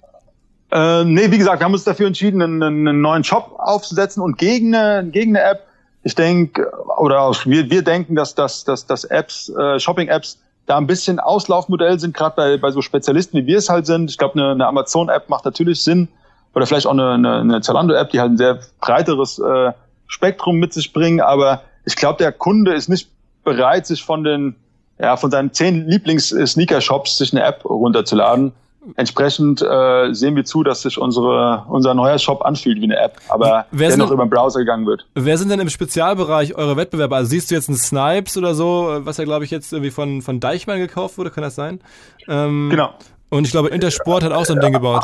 Äh, 0.71 1.03
nee, 1.05 1.31
wie 1.31 1.37
gesagt, 1.37 1.59
wir 1.59 1.65
haben 1.65 1.73
uns 1.73 1.85
dafür 1.85 2.07
entschieden, 2.07 2.41
einen, 2.41 2.61
einen 2.61 3.01
neuen 3.01 3.23
Shop 3.23 3.55
aufzusetzen 3.57 4.21
und 4.21 4.37
gegen 4.37 4.75
eine, 4.75 5.09
gegen 5.09 5.35
eine 5.35 5.45
App. 5.45 5.63
Ich 6.03 6.13
denke, 6.13 6.71
oder 6.99 7.31
wir, 7.45 7.69
wir 7.69 7.81
denken, 7.81 8.15
dass, 8.15 8.35
dass, 8.35 8.63
dass, 8.63 8.85
dass 8.85 9.03
Apps, 9.05 9.49
äh, 9.49 9.79
Shopping-Apps 9.79 10.39
da 10.67 10.77
ein 10.77 10.85
bisschen 10.85 11.19
Auslaufmodell 11.19 11.99
sind, 11.99 12.13
gerade 12.13 12.35
bei, 12.35 12.57
bei 12.57 12.71
so 12.71 12.81
Spezialisten, 12.81 13.37
wie 13.37 13.47
wir 13.47 13.57
es 13.57 13.69
halt 13.69 13.85
sind. 13.85 14.11
Ich 14.11 14.17
glaube, 14.17 14.35
eine, 14.35 14.51
eine 14.51 14.67
Amazon-App 14.67 15.29
macht 15.29 15.45
natürlich 15.45 15.81
Sinn, 15.81 16.09
oder 16.53 16.65
vielleicht 16.65 16.87
auch 16.87 16.91
eine, 16.91 17.11
eine, 17.11 17.39
eine 17.39 17.61
Zalando-App, 17.61 18.09
die 18.09 18.19
halt 18.19 18.31
ein 18.31 18.37
sehr 18.37 18.59
breiteres 18.81 19.39
äh, 19.39 19.71
Spektrum 20.07 20.57
mit 20.57 20.73
sich 20.73 20.93
bringen. 20.93 21.21
Aber 21.21 21.61
ich 21.85 21.95
glaube, 21.95 22.17
der 22.17 22.31
Kunde 22.31 22.73
ist 22.73 22.89
nicht 22.89 23.09
bereit, 23.43 23.85
sich 23.85 24.03
von 24.03 24.23
den 24.23 24.55
ja, 24.99 25.17
von 25.17 25.31
seinen 25.31 25.53
zehn 25.53 25.87
Lieblings-Sneaker-Shops 25.87 27.17
sich 27.17 27.33
eine 27.33 27.43
App 27.43 27.65
runterzuladen. 27.65 28.51
Entsprechend 28.95 29.61
äh, 29.61 30.13
sehen 30.13 30.37
wir 30.37 30.45
zu, 30.45 30.63
dass 30.63 30.83
sich 30.83 30.97
unsere, 30.97 31.65
unser 31.67 31.93
neuer 31.93 32.17
Shop 32.19 32.45
anfühlt 32.45 32.79
wie 32.79 32.85
eine 32.85 32.97
App, 32.97 33.17
aber 33.27 33.65
wer 33.71 33.89
dennoch 33.89 34.11
über 34.11 34.23
den 34.25 34.29
Browser 34.29 34.59
gegangen 34.59 34.85
wird. 34.85 35.05
Wer 35.13 35.37
sind 35.37 35.49
denn 35.49 35.59
im 35.59 35.69
Spezialbereich 35.69 36.55
eure 36.55 36.77
Wettbewerber? 36.77 37.17
Also 37.17 37.31
siehst 37.31 37.51
du 37.51 37.55
jetzt 37.55 37.67
einen 37.67 37.77
Snipes 37.77 38.37
oder 38.37 38.55
so, 38.55 38.99
was 38.99 39.17
ja 39.17 39.25
glaube 39.25 39.43
ich 39.43 39.51
jetzt 39.51 39.73
irgendwie 39.73 39.91
von, 39.91 40.21
von 40.21 40.39
Deichmann 40.39 40.79
gekauft 40.79 41.17
wurde, 41.17 41.31
kann 41.31 41.41
das 41.41 41.55
sein? 41.55 41.81
Ähm, 42.29 42.69
genau. 42.69 42.91
Und 43.29 43.43
ich 43.43 43.51
glaube, 43.51 43.69
Intersport 43.69 44.23
hat 44.23 44.31
auch 44.31 44.45
so 44.45 44.53
ein 44.53 44.61
Ding 44.61 44.71
gebaut. 44.71 45.03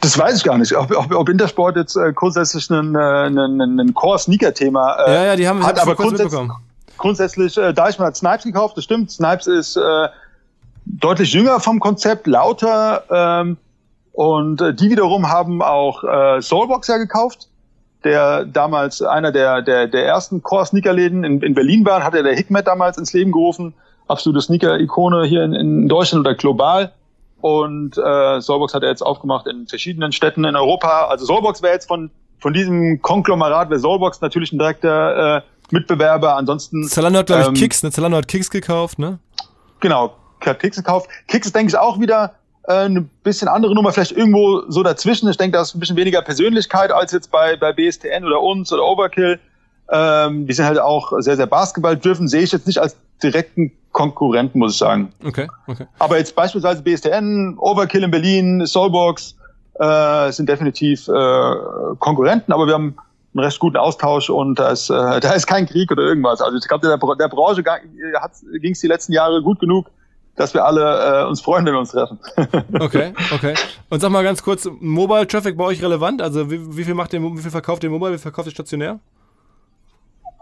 Das 0.00 0.18
weiß 0.18 0.38
ich 0.38 0.44
gar 0.44 0.56
nicht. 0.56 0.74
Ob, 0.74 0.90
ob, 0.96 1.14
ob 1.14 1.28
Intersport 1.28 1.76
jetzt 1.76 1.96
äh, 1.96 2.12
grundsätzlich 2.12 2.70
ein, 2.70 2.96
ein, 2.96 3.38
ein, 3.38 3.78
ein 3.78 3.94
Core-Sneaker-Thema 3.94 4.96
äh, 5.06 5.14
ja, 5.14 5.24
ja, 5.24 5.36
die 5.36 5.46
haben 5.46 5.64
hat, 5.64 5.78
aber 5.78 5.94
grundsätzlich, 5.94 6.48
grundsätzlich 6.96 7.58
äh, 7.58 7.74
Deichmann 7.74 8.08
hat 8.08 8.16
Snipes 8.16 8.44
gekauft, 8.44 8.76
das 8.76 8.84
stimmt. 8.84 9.10
Snipes 9.10 9.46
ist 9.46 9.76
äh, 9.76 10.08
deutlich 10.86 11.32
jünger 11.32 11.60
vom 11.60 11.80
Konzept, 11.80 12.26
lauter 12.26 13.04
ähm, 13.10 13.58
und 14.12 14.62
äh, 14.62 14.74
die 14.74 14.90
wiederum 14.90 15.28
haben 15.28 15.62
auch 15.62 16.02
äh, 16.02 16.40
Soulboxer 16.40 16.98
gekauft, 16.98 17.48
der 18.02 18.46
damals 18.46 19.02
einer 19.02 19.32
der, 19.32 19.60
der, 19.60 19.86
der 19.86 20.06
ersten 20.06 20.42
Core-Sneaker-Läden 20.42 21.24
in, 21.24 21.42
in 21.42 21.54
Berlin 21.54 21.84
war, 21.84 22.02
hat 22.04 22.14
er 22.14 22.22
der 22.22 22.34
Hikmet 22.34 22.66
damals 22.66 22.96
ins 22.96 23.12
Leben 23.12 23.32
gerufen. 23.32 23.74
absolute 24.08 24.40
Sneaker-Ikone 24.40 25.26
hier 25.26 25.44
in, 25.44 25.52
in 25.52 25.88
Deutschland 25.88 26.26
oder 26.26 26.34
global. 26.34 26.92
Und 27.40 27.96
äh, 27.96 28.40
Soulbox 28.40 28.74
hat 28.74 28.82
er 28.82 28.90
jetzt 28.90 29.02
aufgemacht 29.02 29.46
in 29.46 29.66
verschiedenen 29.66 30.12
Städten 30.12 30.44
in 30.44 30.56
Europa. 30.56 31.06
Also 31.06 31.24
Soulbox 31.26 31.62
wäre 31.62 31.74
jetzt 31.74 31.88
von, 31.88 32.10
von 32.38 32.52
diesem 32.52 33.00
Konglomerat, 33.02 33.70
wäre 33.70 33.80
Soulbox 33.80 34.20
natürlich 34.20 34.52
ein 34.52 34.58
direkter 34.58 35.38
äh, 35.38 35.42
Mitbewerber. 35.70 36.36
Ansonsten. 36.36 36.84
Zalando 36.88 37.20
hat, 37.20 37.26
glaube 37.26 37.42
ich, 37.42 37.48
ähm, 37.48 37.54
Kicks, 37.54 37.82
ne? 37.82 37.90
Zalando 37.90 38.18
hat 38.18 38.28
Kicks 38.28 38.50
gekauft, 38.50 38.98
ne? 38.98 39.18
Genau, 39.80 40.14
hat 40.44 40.58
Kicks 40.58 40.76
gekauft. 40.76 41.08
Kicks 41.28 41.46
ist, 41.46 41.56
denke 41.56 41.70
ich, 41.70 41.78
auch 41.78 41.98
wieder 42.00 42.34
äh, 42.64 42.72
eine 42.72 43.02
bisschen 43.22 43.48
andere 43.48 43.74
Nummer, 43.74 43.92
vielleicht 43.92 44.12
irgendwo 44.12 44.62
so 44.68 44.82
dazwischen. 44.82 45.28
Ich 45.28 45.36
denke, 45.36 45.56
da 45.56 45.62
ist 45.62 45.74
ein 45.74 45.80
bisschen 45.80 45.96
weniger 45.96 46.22
Persönlichkeit 46.22 46.92
als 46.92 47.12
jetzt 47.12 47.30
bei, 47.30 47.56
bei 47.56 47.72
BSTN 47.72 48.24
oder 48.24 48.40
uns 48.40 48.72
oder 48.72 48.84
Overkill. 48.84 49.40
Ähm, 49.90 50.46
die 50.46 50.52
sind 50.52 50.66
halt 50.66 50.78
auch 50.78 51.12
sehr, 51.18 51.36
sehr 51.36 51.46
Basketball 51.46 51.96
dürfen, 51.96 52.28
sehe 52.28 52.42
ich 52.42 52.52
jetzt 52.52 52.66
nicht 52.66 52.78
als 52.78 52.96
direkten 53.22 53.72
Konkurrenten, 53.92 54.58
muss 54.58 54.72
ich 54.72 54.78
sagen. 54.78 55.12
Okay, 55.24 55.48
okay. 55.66 55.86
Aber 55.98 56.18
jetzt 56.18 56.34
beispielsweise 56.34 56.82
BSTN, 56.82 57.56
Overkill 57.58 58.04
in 58.04 58.10
Berlin, 58.10 58.66
Soulbox 58.66 59.36
äh, 59.78 60.30
sind 60.32 60.48
definitiv 60.48 61.08
äh, 61.08 61.54
Konkurrenten, 61.98 62.52
aber 62.52 62.66
wir 62.66 62.74
haben 62.74 62.96
einen 63.34 63.44
recht 63.44 63.58
guten 63.58 63.76
Austausch 63.76 64.30
und 64.30 64.58
da 64.58 64.70
ist, 64.70 64.90
äh, 64.90 64.94
da 65.20 65.32
ist 65.32 65.46
kein 65.46 65.66
Krieg 65.66 65.90
oder 65.90 66.02
irgendwas. 66.02 66.40
Also 66.40 66.58
ich 66.58 66.68
glaube, 66.68 66.86
der, 66.86 66.98
der 66.98 67.28
Branche 67.28 67.62
ging 67.62 68.72
es 68.72 68.80
die 68.80 68.86
letzten 68.86 69.12
Jahre 69.12 69.42
gut 69.42 69.60
genug, 69.60 69.90
dass 70.36 70.54
wir 70.54 70.64
alle 70.64 71.22
äh, 71.22 71.28
uns 71.28 71.40
freuen, 71.40 71.66
wenn 71.66 71.74
wir 71.74 71.80
uns 71.80 71.90
treffen. 71.90 72.18
okay, 72.80 73.12
okay. 73.34 73.54
Und 73.88 74.00
sag 74.00 74.10
mal 74.10 74.24
ganz 74.24 74.42
kurz, 74.42 74.68
Mobile 74.80 75.26
Traffic 75.26 75.56
bei 75.56 75.64
euch 75.64 75.82
relevant? 75.82 76.22
Also 76.22 76.50
wie, 76.50 76.76
wie 76.76 76.84
viel 76.84 76.94
macht 76.94 77.12
ihr, 77.12 77.22
wie 77.22 77.42
viel 77.42 77.50
verkauft 77.50 77.84
ihr 77.84 77.90
Mobile, 77.90 78.12
wie 78.12 78.18
viel 78.18 78.22
verkauft 78.22 78.48
ihr 78.48 78.52
stationär? 78.52 79.00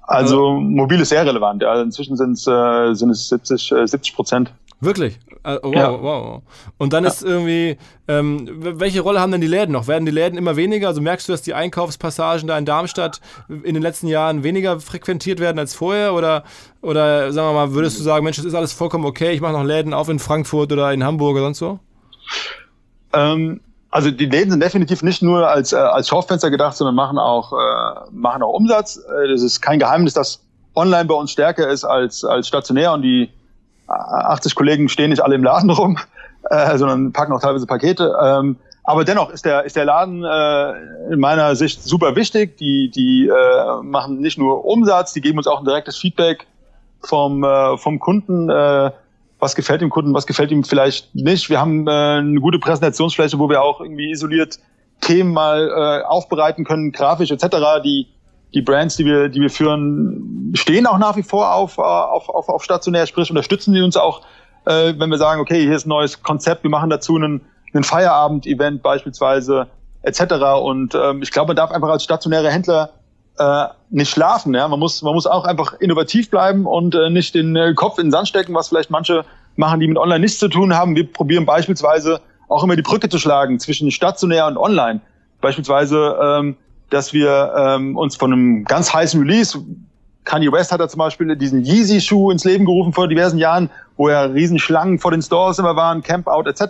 Also 0.08 0.54
mobil 0.54 1.00
ist 1.00 1.10
sehr 1.10 1.24
relevant. 1.24 1.62
Ja. 1.62 1.80
Inzwischen 1.82 2.16
sind's, 2.16 2.46
äh, 2.46 2.94
sind 2.94 3.10
es 3.10 3.28
70, 3.28 3.72
äh, 3.72 3.86
70 3.86 4.14
Prozent. 4.14 4.52
Wirklich? 4.80 5.18
Uh, 5.46 5.58
wow, 5.62 5.74
ja. 5.74 6.02
wow. 6.02 6.42
Und 6.78 6.92
dann 6.92 7.04
ja. 7.04 7.10
ist 7.10 7.22
irgendwie, 7.22 7.76
ähm, 8.06 8.48
welche 8.78 9.00
Rolle 9.00 9.20
haben 9.20 9.32
denn 9.32 9.40
die 9.40 9.46
Läden 9.46 9.72
noch? 9.72 9.86
Werden 9.86 10.06
die 10.06 10.12
Läden 10.12 10.38
immer 10.38 10.56
weniger? 10.56 10.88
Also 10.88 11.02
merkst 11.02 11.28
du, 11.28 11.32
dass 11.32 11.42
die 11.42 11.52
Einkaufspassagen 11.52 12.46
da 12.46 12.56
in 12.56 12.64
Darmstadt 12.64 13.20
in 13.48 13.74
den 13.74 13.82
letzten 13.82 14.06
Jahren 14.06 14.44
weniger 14.44 14.80
frequentiert 14.80 15.40
werden 15.40 15.58
als 15.58 15.74
vorher? 15.74 16.14
Oder, 16.14 16.44
oder 16.80 17.32
sagen 17.32 17.48
wir 17.48 17.54
mal, 17.54 17.74
würdest 17.74 17.98
du 17.98 18.02
sagen, 18.02 18.24
Mensch, 18.24 18.36
das 18.38 18.46
ist 18.46 18.54
alles 18.54 18.72
vollkommen 18.72 19.04
okay, 19.04 19.32
ich 19.32 19.42
mache 19.42 19.52
noch 19.52 19.64
Läden 19.64 19.92
auf 19.92 20.08
in 20.08 20.20
Frankfurt 20.20 20.72
oder 20.72 20.92
in 20.92 21.04
Hamburg 21.04 21.32
oder 21.32 21.44
sonst 21.44 21.58
so? 21.58 21.80
Ähm, 23.12 23.60
also 23.90 24.10
die 24.10 24.26
Läden 24.26 24.50
sind 24.50 24.62
definitiv 24.62 25.02
nicht 25.02 25.22
nur 25.22 25.48
als, 25.48 25.72
äh, 25.72 25.76
als 25.76 26.08
Schaufenster 26.08 26.50
gedacht, 26.50 26.76
sondern 26.76 26.94
machen 26.94 27.18
auch, 27.18 27.52
äh, 27.52 28.10
machen 28.10 28.42
auch 28.42 28.52
Umsatz. 28.52 28.96
Äh, 28.96 29.28
das 29.28 29.42
ist 29.42 29.60
kein 29.60 29.78
Geheimnis, 29.78 30.14
dass 30.14 30.40
online 30.74 31.06
bei 31.06 31.14
uns 31.14 31.30
stärker 31.32 31.68
ist 31.68 31.84
als, 31.84 32.24
als 32.24 32.48
stationär 32.48 32.92
und 32.92 33.02
die 33.02 33.30
80 33.88 34.54
Kollegen 34.54 34.88
stehen 34.88 35.10
nicht 35.10 35.22
alle 35.22 35.34
im 35.34 35.42
Laden 35.42 35.70
rum, 35.70 35.98
äh, 36.50 36.76
sondern 36.76 37.12
packen 37.12 37.32
auch 37.32 37.40
teilweise 37.40 37.66
Pakete. 37.66 38.14
Ähm, 38.22 38.56
aber 38.84 39.04
dennoch 39.04 39.30
ist 39.30 39.44
der, 39.44 39.64
ist 39.64 39.76
der 39.76 39.84
Laden 39.84 40.24
äh, 40.24 41.12
in 41.12 41.20
meiner 41.20 41.56
Sicht 41.56 41.82
super 41.82 42.16
wichtig. 42.16 42.56
Die, 42.56 42.90
die 42.90 43.28
äh, 43.28 43.82
machen 43.82 44.20
nicht 44.20 44.38
nur 44.38 44.64
Umsatz, 44.64 45.12
die 45.12 45.20
geben 45.20 45.38
uns 45.38 45.46
auch 45.46 45.58
ein 45.58 45.64
direktes 45.64 45.96
Feedback 45.96 46.46
vom, 47.02 47.44
äh, 47.44 47.76
vom 47.76 47.98
Kunden. 47.98 48.48
Äh, 48.48 48.90
was 49.38 49.54
gefällt 49.54 49.80
dem 49.80 49.90
Kunden, 49.90 50.14
was 50.14 50.26
gefällt 50.26 50.50
ihm 50.50 50.64
vielleicht 50.64 51.14
nicht. 51.14 51.48
Wir 51.48 51.60
haben 51.60 51.86
äh, 51.86 51.90
eine 51.90 52.40
gute 52.40 52.58
Präsentationsfläche, 52.58 53.38
wo 53.38 53.48
wir 53.48 53.62
auch 53.62 53.80
irgendwie 53.80 54.10
isoliert 54.10 54.58
Themen 55.00 55.32
mal 55.32 55.68
äh, 55.68 56.04
aufbereiten 56.04 56.64
können, 56.64 56.90
grafisch 56.90 57.30
etc. 57.30 57.82
Die, 57.84 58.08
die 58.54 58.62
Brands, 58.62 58.96
die 58.96 59.04
wir, 59.04 59.28
die 59.28 59.40
wir 59.40 59.50
führen, 59.50 60.52
stehen 60.54 60.86
auch 60.86 60.98
nach 60.98 61.16
wie 61.16 61.22
vor 61.22 61.54
auf, 61.54 61.78
auf, 61.78 62.28
auf, 62.28 62.48
auf 62.48 62.64
stationär, 62.64 63.06
sprich 63.06 63.30
unterstützen 63.30 63.74
die 63.74 63.82
uns 63.82 63.96
auch, 63.96 64.22
äh, 64.66 64.94
wenn 64.96 65.10
wir 65.10 65.18
sagen, 65.18 65.40
okay, 65.40 65.62
hier 65.62 65.76
ist 65.76 65.86
ein 65.86 65.90
neues 65.90 66.22
Konzept, 66.22 66.64
wir 66.64 66.70
machen 66.70 66.90
dazu 66.90 67.14
einen, 67.14 67.42
einen 67.72 67.84
Feierabend-Event 67.84 68.82
beispielsweise 68.82 69.68
etc. 70.02 70.34
Und 70.62 70.94
ähm, 70.96 71.22
ich 71.22 71.30
glaube, 71.30 71.48
man 71.48 71.56
darf 71.56 71.70
einfach 71.70 71.90
als 71.90 72.02
stationäre 72.02 72.50
Händler 72.50 72.90
äh, 73.38 73.68
nicht 73.90 74.10
schlafen. 74.10 74.54
Ja? 74.54 74.68
Man, 74.68 74.78
muss, 74.78 75.02
man 75.02 75.14
muss 75.14 75.26
auch 75.26 75.44
einfach 75.44 75.74
innovativ 75.80 76.30
bleiben 76.30 76.66
und 76.66 76.94
äh, 76.94 77.10
nicht 77.10 77.34
den 77.34 77.56
äh, 77.56 77.74
Kopf 77.74 77.98
in 77.98 78.06
den 78.06 78.10
Sand 78.10 78.28
stecken, 78.28 78.54
was 78.54 78.68
vielleicht 78.68 78.90
manche 78.90 79.24
machen, 79.56 79.80
die 79.80 79.88
mit 79.88 79.98
Online 79.98 80.20
nichts 80.20 80.38
zu 80.38 80.48
tun 80.48 80.74
haben. 80.74 80.94
Wir 80.96 81.10
probieren 81.10 81.46
beispielsweise 81.46 82.20
auch 82.48 82.64
immer 82.64 82.76
die 82.76 82.82
Brücke 82.82 83.08
zu 83.08 83.18
schlagen 83.18 83.58
zwischen 83.58 83.90
stationär 83.90 84.46
und 84.46 84.56
online. 84.56 85.00
Beispielsweise, 85.40 86.16
ähm, 86.22 86.56
dass 86.90 87.12
wir 87.12 87.52
ähm, 87.56 87.96
uns 87.96 88.16
von 88.16 88.32
einem 88.32 88.64
ganz 88.64 88.92
heißen 88.92 89.20
Release, 89.20 89.58
Kanye 90.24 90.52
West 90.52 90.72
hat 90.72 90.80
da 90.80 90.88
zum 90.88 90.98
Beispiel 90.98 91.34
diesen 91.36 91.64
Yeezy-Schuh 91.64 92.30
ins 92.30 92.44
Leben 92.44 92.66
gerufen 92.66 92.92
vor 92.92 93.08
diversen 93.08 93.38
Jahren, 93.38 93.70
wo 93.96 94.10
ja 94.10 94.22
Riesenschlangen 94.22 94.98
vor 94.98 95.10
den 95.10 95.22
Stores 95.22 95.58
immer 95.58 95.74
waren, 95.74 96.02
Campout 96.02 96.46
etc., 96.46 96.62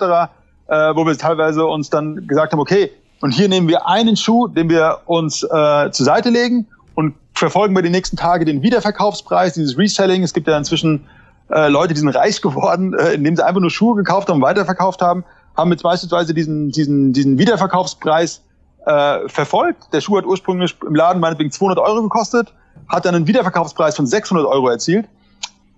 äh, 0.68 0.94
wo 0.94 1.04
wir 1.06 1.16
teilweise 1.18 1.66
uns 1.66 1.90
dann 1.90 2.26
gesagt 2.26 2.52
haben, 2.52 2.60
okay, 2.60 2.92
und 3.20 3.32
hier 3.32 3.48
nehmen 3.48 3.68
wir 3.68 3.86
einen 3.86 4.16
Schuh, 4.16 4.48
den 4.48 4.70
wir 4.70 5.00
uns 5.06 5.42
äh, 5.42 5.90
zur 5.90 6.06
Seite 6.06 6.30
legen 6.30 6.66
und 6.94 7.14
verfolgen 7.34 7.74
wir 7.74 7.82
die 7.82 7.90
nächsten 7.90 8.16
Tage 8.16 8.44
den 8.44 8.62
Wiederverkaufspreis, 8.62 9.54
dieses 9.54 9.76
Reselling. 9.76 10.22
Es 10.22 10.32
gibt 10.32 10.46
ja 10.46 10.56
inzwischen 10.56 11.04
äh, 11.50 11.68
Leute, 11.68 11.94
die 11.94 12.00
sind 12.00 12.08
reich 12.10 12.40
geworden, 12.40 12.94
äh, 12.98 13.14
indem 13.14 13.36
sie 13.36 13.44
einfach 13.44 13.60
nur 13.60 13.70
Schuhe 13.70 13.96
gekauft 13.96 14.28
haben 14.28 14.36
und 14.36 14.42
weiterverkauft 14.42 15.02
haben, 15.02 15.24
haben 15.56 15.70
jetzt 15.70 15.82
beispielsweise 15.82 16.32
diesen, 16.32 16.70
diesen, 16.70 17.12
diesen 17.12 17.38
Wiederverkaufspreis 17.38 18.42
äh, 18.86 19.28
verfolgt. 19.28 19.92
Der 19.92 20.00
Schuh 20.00 20.18
hat 20.18 20.24
ursprünglich 20.24 20.76
im 20.86 20.94
Laden 20.94 21.20
meinetwegen 21.20 21.50
200 21.50 21.78
Euro 21.78 22.02
gekostet, 22.02 22.52
hat 22.88 23.04
dann 23.04 23.16
einen 23.16 23.26
Wiederverkaufspreis 23.26 23.96
von 23.96 24.06
600 24.06 24.46
Euro 24.46 24.68
erzielt. 24.68 25.08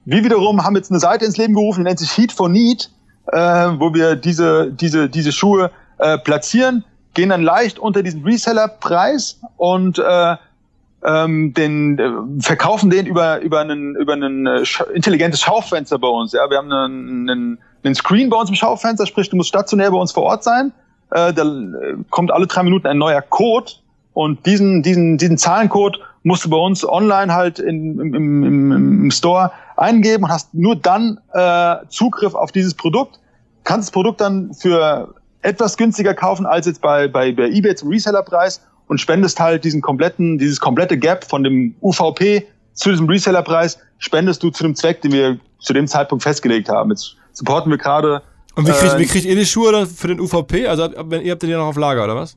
Wir 0.05 0.25
wiederum 0.25 0.63
haben 0.63 0.77
jetzt 0.77 0.91
eine 0.91 1.01
Seite 1.01 1.25
ins 1.25 1.39
Leben 1.39 1.55
gerufen, 1.55 1.81
die 1.81 1.85
nennt 1.85 1.99
sich 1.99 2.17
Heat 2.17 2.33
for 2.33 2.49
Need, 2.51 2.91
äh, 3.33 3.39
wo 3.39 3.95
wir 3.95 4.17
diese, 4.17 4.71
diese, 4.73 5.09
diese 5.09 5.33
Schuhe 5.33 5.71
äh, 5.99 6.19
platzieren 6.19 6.85
gehen 7.21 7.29
dann 7.29 7.43
leicht 7.43 7.79
unter 7.79 8.03
diesen 8.03 8.25
Reseller-Preis 8.25 9.41
und 9.59 9.99
äh, 9.99 10.37
ähm, 11.05 11.53
den 11.53 11.99
äh, 11.99 12.43
verkaufen 12.43 12.89
den 12.89 13.05
über 13.05 13.41
über 13.41 13.61
einen 13.61 13.95
über 13.95 14.15
ein 14.15 14.47
äh, 14.47 14.65
intelligentes 14.95 15.43
Schaufenster 15.43 15.99
bei 15.99 16.09
uns. 16.09 16.33
Ja, 16.33 16.49
wir 16.49 16.57
haben 16.57 16.73
einen, 16.73 17.29
einen, 17.29 17.59
einen 17.85 17.95
Screen 17.95 18.31
bei 18.31 18.39
uns 18.39 18.49
im 18.49 18.57
Schaufenster, 18.57 19.07
sprich 19.07 19.29
du 19.29 19.37
musst 19.37 19.51
stationär 19.51 19.91
bei 19.91 19.99
uns 19.99 20.13
vor 20.13 20.23
Ort 20.23 20.45
sein. 20.45 20.73
Äh, 21.11 21.35
da 21.35 21.43
äh, 21.43 21.97
kommt 22.09 22.31
alle 22.31 22.47
drei 22.47 22.63
Minuten 22.63 22.87
ein 22.87 22.97
neuer 22.97 23.21
Code 23.21 23.71
und 24.15 24.47
diesen 24.47 24.83
diesen 24.83 25.19
diesen 25.19 25.37
Zahlencode 25.37 26.01
musst 26.23 26.47
du 26.47 26.49
bei 26.49 26.57
uns 26.57 26.89
online 26.89 27.35
halt 27.35 27.59
in, 27.59 28.01
im, 28.01 28.15
im, 28.15 28.73
im 29.05 29.11
Store 29.11 29.53
eingeben 29.77 30.25
und 30.25 30.31
hast 30.31 30.55
nur 30.55 30.75
dann 30.75 31.21
äh, 31.35 31.77
Zugriff 31.89 32.35
auf 32.35 32.51
dieses 32.51 32.73
Produkt. 32.73 33.21
Kannst 33.65 33.89
das 33.89 33.93
Produkt 33.93 34.23
dann 34.23 34.55
für 34.55 35.15
etwas 35.43 35.77
günstiger 35.77 36.15
kaufen 36.15 36.47
als 36.47 36.67
jetzt 36.67 36.81
bei, 36.81 37.09
bei, 37.09 37.33
bei 37.33 37.49
eBay 37.49 37.75
zum 37.75 37.89
Resellerpreis 37.89 38.61
und 38.89 39.01
spendest 39.01 39.39
halt 39.39 39.65
diesen 39.65 39.81
kompletten, 39.81 40.39
dieses 40.39 40.61
komplette 40.61 40.99
Gap 40.99 41.25
von 41.25 41.45
dem 41.45 41.75
UVP 41.81 42.47
zu 42.75 42.91
diesem 42.91 43.09
Resellerpreis, 43.09 43.79
spendest 43.99 44.43
du 44.43 44.51
zu 44.51 44.63
dem 44.63 44.75
Zweck, 44.75 45.03
den 45.03 45.13
wir 45.13 45.39
zu 45.61 45.73
dem 45.73 45.87
Zeitpunkt 45.87 46.23
festgelegt 46.23 46.69
haben. 46.69 46.91
Jetzt 46.91 47.17
supporten 47.33 47.71
wir 47.71 47.79
gerade. 47.79 48.23
Und 48.55 48.67
wie 48.67 48.73
kriegt, 48.73 48.95
äh, 48.95 48.99
wie 48.99 49.07
kriegt 49.07 49.25
ihr 49.25 49.37
die 49.37 49.47
Schuhe 49.47 49.73
dann 49.73 49.87
für 49.87 50.09
den 50.09 50.21
UVP? 50.21 50.67
Also 50.67 50.89
wenn 51.05 51.23
ihr 51.23 51.33
habt 51.33 51.43
den 51.43 51.51
ja 51.51 51.59
noch 51.59 51.67
auf 51.67 51.77
Lager, 51.77 52.05
oder 52.05 52.17
was? 52.17 52.37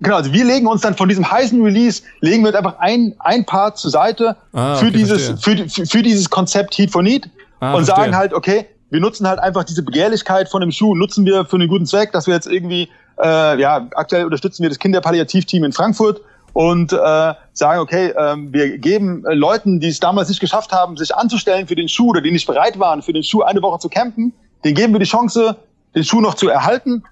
Genau, 0.00 0.16
also 0.16 0.32
wir 0.32 0.44
legen 0.44 0.66
uns 0.66 0.82
dann 0.82 0.94
von 0.94 1.08
diesem 1.08 1.28
heißen 1.28 1.60
Release, 1.60 2.02
legen 2.20 2.44
wir 2.44 2.54
einfach 2.54 2.78
ein, 2.78 3.14
ein 3.18 3.44
Part 3.44 3.78
zur 3.78 3.90
Seite 3.90 4.36
ah, 4.52 4.76
für, 4.76 4.92
dieses, 4.92 5.40
für, 5.42 5.56
für, 5.68 5.86
für, 5.86 6.02
dieses 6.02 6.30
Konzept 6.30 6.78
Heat 6.78 6.92
for 6.92 7.02
Need 7.02 7.28
ah, 7.58 7.74
und 7.74 7.84
verstehe. 7.84 8.04
sagen 8.04 8.16
halt, 8.16 8.32
okay, 8.32 8.66
wir 8.90 9.00
nutzen 9.00 9.28
halt 9.28 9.38
einfach 9.38 9.64
diese 9.64 9.82
Begehrlichkeit 9.82 10.48
von 10.48 10.60
dem 10.60 10.70
Schuh, 10.70 10.94
nutzen 10.94 11.26
wir 11.26 11.44
für 11.44 11.56
einen 11.56 11.68
guten 11.68 11.86
Zweck, 11.86 12.12
dass 12.12 12.26
wir 12.26 12.34
jetzt 12.34 12.46
irgendwie, 12.46 12.88
äh, 13.22 13.60
ja, 13.60 13.86
aktuell 13.94 14.24
unterstützen 14.24 14.62
wir 14.62 14.70
das 14.70 14.78
Kinderpalliativteam 14.78 15.64
in 15.64 15.72
Frankfurt 15.72 16.20
und 16.54 16.92
äh, 16.92 17.34
sagen, 17.52 17.80
okay, 17.80 18.08
äh, 18.08 18.36
wir 18.36 18.78
geben 18.78 19.24
äh, 19.26 19.34
Leuten, 19.34 19.80
die 19.80 19.88
es 19.88 20.00
damals 20.00 20.28
nicht 20.28 20.40
geschafft 20.40 20.72
haben, 20.72 20.96
sich 20.96 21.14
anzustellen 21.14 21.66
für 21.66 21.76
den 21.76 21.88
Schuh 21.88 22.10
oder 22.10 22.20
die 22.20 22.30
nicht 22.30 22.46
bereit 22.46 22.78
waren, 22.78 23.02
für 23.02 23.12
den 23.12 23.22
Schuh 23.22 23.42
eine 23.42 23.60
Woche 23.62 23.78
zu 23.78 23.88
campen, 23.88 24.32
denen 24.64 24.74
geben 24.74 24.92
wir 24.94 25.00
die 25.00 25.06
Chance, 25.06 25.56
den 25.94 26.04
Schuh 26.04 26.20
noch 26.20 26.34
zu 26.34 26.48
erhalten, 26.48 27.04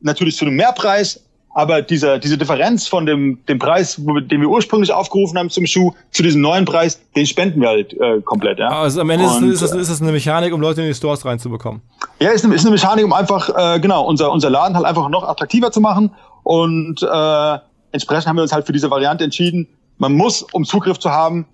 natürlich 0.00 0.36
zu 0.36 0.44
einem 0.44 0.56
Mehrpreis, 0.56 1.24
aber 1.54 1.82
dieser, 1.82 2.18
diese 2.18 2.38
Differenz 2.38 2.88
von 2.88 3.04
dem, 3.04 3.44
dem 3.46 3.58
Preis, 3.58 3.96
den 3.98 4.40
wir 4.40 4.48
ursprünglich 4.48 4.92
aufgerufen 4.92 5.38
haben 5.38 5.50
zum 5.50 5.66
Schuh, 5.66 5.92
zu 6.10 6.22
diesem 6.22 6.40
neuen 6.40 6.64
Preis, 6.64 7.00
den 7.14 7.26
spenden 7.26 7.60
wir 7.60 7.68
halt 7.68 7.92
äh, 7.94 8.20
komplett. 8.22 8.58
Ja? 8.58 8.68
Also 8.68 9.00
am 9.02 9.10
Ende 9.10 9.26
Und, 9.26 9.50
ist, 9.50 9.60
es, 9.60 9.72
ist 9.72 9.90
es 9.90 10.00
eine 10.00 10.12
Mechanik, 10.12 10.54
um 10.54 10.60
Leute 10.60 10.80
in 10.80 10.88
die 10.88 10.94
Stores 10.94 11.24
reinzubekommen. 11.24 11.82
Ja, 12.20 12.30
ist 12.30 12.44
eine, 12.44 12.54
ist 12.54 12.62
eine 12.62 12.70
Mechanik, 12.70 13.04
um 13.04 13.12
einfach, 13.12 13.50
äh, 13.54 13.80
genau, 13.80 14.06
unser, 14.06 14.32
unser 14.32 14.48
Laden 14.48 14.76
halt 14.76 14.86
einfach 14.86 15.08
noch 15.08 15.28
attraktiver 15.28 15.70
zu 15.70 15.80
machen. 15.80 16.10
Und 16.42 17.02
äh, 17.02 17.58
entsprechend 17.92 18.26
haben 18.26 18.36
wir 18.36 18.42
uns 18.42 18.52
halt 18.52 18.66
für 18.66 18.72
diese 18.72 18.90
Variante 18.90 19.24
entschieden. 19.24 19.68
Man 19.98 20.14
muss, 20.14 20.42
um 20.52 20.64
Zugriff 20.64 20.98
zu 20.98 21.10
haben, 21.10 21.46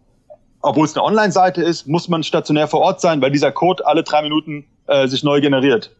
obwohl 0.62 0.84
es 0.84 0.96
eine 0.96 1.04
Online-Seite 1.04 1.62
ist, 1.62 1.86
muss 1.88 2.08
man 2.08 2.22
stationär 2.22 2.68
vor 2.68 2.80
Ort 2.80 3.00
sein, 3.00 3.20
weil 3.20 3.30
dieser 3.30 3.52
Code 3.52 3.86
alle 3.86 4.02
drei 4.02 4.22
Minuten 4.22 4.64
äh, 4.86 5.08
sich 5.08 5.22
neu 5.22 5.40
generiert. 5.40 5.90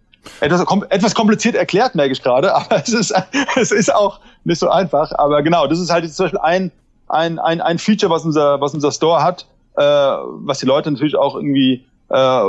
Etwas, 0.40 0.64
etwas 0.90 1.14
kompliziert 1.14 1.54
erklärt, 1.54 1.94
merke 1.94 2.12
ich 2.12 2.22
gerade, 2.22 2.54
aber 2.54 2.76
es 2.76 2.92
ist, 2.92 3.14
es 3.56 3.72
ist 3.72 3.94
auch 3.94 4.20
nicht 4.44 4.58
so 4.58 4.68
einfach. 4.68 5.12
Aber 5.12 5.42
genau, 5.42 5.66
das 5.66 5.78
ist 5.78 5.90
halt 5.90 6.04
jetzt 6.04 6.16
zum 6.16 6.24
Beispiel 6.24 6.40
ein, 6.40 6.72
ein, 7.08 7.38
ein, 7.38 7.60
ein 7.60 7.78
Feature, 7.78 8.10
was 8.10 8.24
unser, 8.24 8.60
was 8.60 8.74
unser 8.74 8.92
Store 8.92 9.22
hat, 9.22 9.46
äh, 9.76 9.82
was 9.82 10.58
die 10.58 10.66
Leute 10.66 10.90
natürlich 10.90 11.16
auch 11.16 11.36
irgendwie 11.36 11.84
äh, 12.08 12.42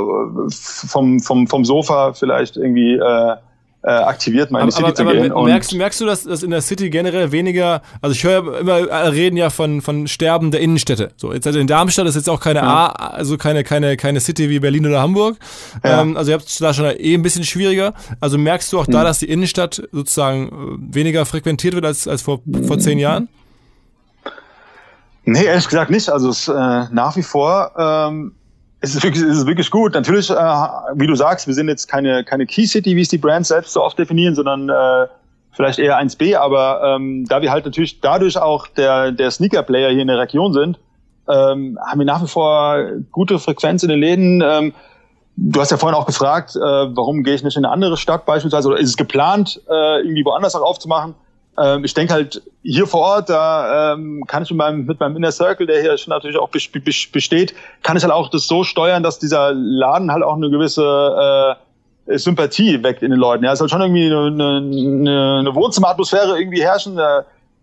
vom, 0.50 1.20
vom, 1.20 1.46
vom 1.46 1.64
Sofa 1.64 2.12
vielleicht 2.14 2.56
irgendwie 2.56 2.94
äh, 2.94 3.36
äh, 3.82 3.90
aktiviert, 3.90 4.50
mal 4.50 4.60
in 4.60 4.66
die 4.66 4.72
City 4.72 4.84
aber, 4.84 4.94
zu 4.94 5.04
gehen. 5.04 5.32
Aber 5.32 5.44
merkst, 5.44 5.74
merkst 5.74 6.00
du, 6.00 6.06
dass, 6.06 6.24
dass 6.24 6.42
in 6.42 6.50
der 6.50 6.60
City 6.60 6.90
generell 6.90 7.32
weniger, 7.32 7.80
also 8.02 8.12
ich 8.12 8.22
höre 8.24 8.60
immer, 8.60 8.90
alle 8.90 9.12
reden 9.12 9.36
ja 9.36 9.48
von, 9.48 9.80
von 9.80 10.06
Sterben 10.06 10.50
der 10.50 10.60
Innenstädte. 10.60 11.12
So, 11.16 11.32
jetzt 11.32 11.46
also 11.46 11.58
in 11.58 11.66
Darmstadt 11.66 12.06
ist 12.06 12.14
jetzt 12.14 12.28
auch 12.28 12.40
keine 12.40 12.60
ja. 12.60 12.64
A, 12.64 12.86
also 12.88 13.38
keine, 13.38 13.64
keine, 13.64 13.96
keine 13.96 14.20
City 14.20 14.50
wie 14.50 14.60
Berlin 14.60 14.86
oder 14.86 15.00
Hamburg. 15.00 15.38
Ja. 15.82 16.02
Ähm, 16.02 16.16
also 16.16 16.30
ihr 16.30 16.34
habt 16.34 16.46
es 16.46 16.58
da 16.58 16.74
schon 16.74 16.84
eh 16.86 17.14
ein 17.14 17.22
bisschen 17.22 17.44
schwieriger. 17.44 17.94
Also 18.20 18.36
merkst 18.36 18.72
du 18.72 18.78
auch 18.78 18.86
da, 18.86 19.00
mhm. 19.00 19.04
dass 19.04 19.18
die 19.20 19.30
Innenstadt 19.30 19.82
sozusagen 19.92 20.48
äh, 20.48 20.94
weniger 20.94 21.24
frequentiert 21.24 21.74
wird 21.74 21.86
als, 21.86 22.06
als 22.06 22.22
vor, 22.22 22.40
vor 22.66 22.78
zehn 22.78 22.98
Jahren? 22.98 23.28
Nee, 25.24 25.44
ehrlich 25.44 25.68
gesagt 25.68 25.90
nicht. 25.90 26.10
Also 26.10 26.30
es, 26.30 26.48
äh, 26.48 26.52
nach 26.52 27.16
wie 27.16 27.22
vor 27.22 27.72
ähm, 27.78 28.32
es 28.80 28.94
ist 28.94 29.02
wirklich, 29.04 29.22
es 29.22 29.38
ist 29.38 29.46
wirklich 29.46 29.70
gut. 29.70 29.94
Natürlich, 29.94 30.30
äh, 30.30 30.34
wie 30.34 31.06
du 31.06 31.14
sagst, 31.14 31.46
wir 31.46 31.54
sind 31.54 31.68
jetzt 31.68 31.86
keine, 31.86 32.24
keine 32.24 32.46
Key 32.46 32.66
City, 32.66 32.96
wie 32.96 33.02
es 33.02 33.08
die 33.08 33.18
Brands 33.18 33.48
selbst 33.48 33.72
so 33.72 33.82
oft 33.82 33.98
definieren, 33.98 34.34
sondern 34.34 34.68
äh, 34.68 35.06
vielleicht 35.52 35.78
eher 35.78 36.00
1B. 36.00 36.36
Aber 36.36 36.82
ähm, 36.82 37.26
da 37.28 37.42
wir 37.42 37.50
halt 37.50 37.66
natürlich 37.66 38.00
dadurch 38.00 38.38
auch 38.38 38.66
der, 38.68 39.12
der 39.12 39.30
Sneaker-Player 39.30 39.90
hier 39.90 40.02
in 40.02 40.08
der 40.08 40.18
Region 40.18 40.52
sind, 40.54 40.78
ähm, 41.28 41.78
haben 41.84 41.98
wir 41.98 42.06
nach 42.06 42.22
wie 42.22 42.28
vor 42.28 42.78
gute 43.12 43.38
Frequenz 43.38 43.82
in 43.82 43.90
den 43.90 44.00
Läden. 44.00 44.42
Ähm, 44.42 44.72
du 45.36 45.60
hast 45.60 45.70
ja 45.70 45.76
vorhin 45.76 45.98
auch 45.98 46.06
gefragt, 46.06 46.56
äh, 46.56 46.60
warum 46.60 47.22
gehe 47.22 47.34
ich 47.34 47.42
nicht 47.42 47.56
in 47.56 47.64
eine 47.64 47.72
andere 47.72 47.98
Stadt 47.98 48.24
beispielsweise 48.24 48.68
oder 48.68 48.78
ist 48.78 48.88
es 48.88 48.96
geplant, 48.96 49.60
äh, 49.68 50.00
irgendwie 50.00 50.24
woanders 50.24 50.54
auch 50.54 50.62
aufzumachen? 50.62 51.14
Ähm, 51.60 51.84
ich 51.84 51.94
denke 51.94 52.14
halt 52.14 52.42
hier 52.62 52.86
vor 52.86 53.00
Ort, 53.00 53.28
da 53.30 53.92
ähm, 53.92 54.24
kann 54.26 54.42
ich 54.42 54.50
mit 54.50 54.58
meinem, 54.58 54.86
mit 54.86 55.00
meinem 55.00 55.16
Inner 55.16 55.32
Circle, 55.32 55.66
der 55.66 55.80
hier 55.80 55.96
schon 55.98 56.10
natürlich 56.10 56.38
auch 56.38 56.48
besteht, 56.48 57.54
kann 57.82 57.96
ich 57.96 58.02
halt 58.02 58.12
auch 58.12 58.30
das 58.30 58.46
so 58.46 58.64
steuern, 58.64 59.02
dass 59.02 59.18
dieser 59.18 59.52
Laden 59.52 60.10
halt 60.10 60.22
auch 60.22 60.36
eine 60.36 60.50
gewisse 60.50 61.56
äh, 62.06 62.18
Sympathie 62.18 62.82
weckt 62.82 63.02
in 63.02 63.10
den 63.10 63.20
Leuten. 63.20 63.44
Ja, 63.44 63.52
es 63.52 63.58
soll 63.58 63.68
schon 63.68 63.82
irgendwie 63.82 64.06
eine, 64.06 64.56
eine, 64.56 65.38
eine 65.40 65.54
Wohnzimmeratmosphäre 65.54 66.38
irgendwie 66.38 66.62
herrschen. 66.62 66.98
Äh, 66.98 67.22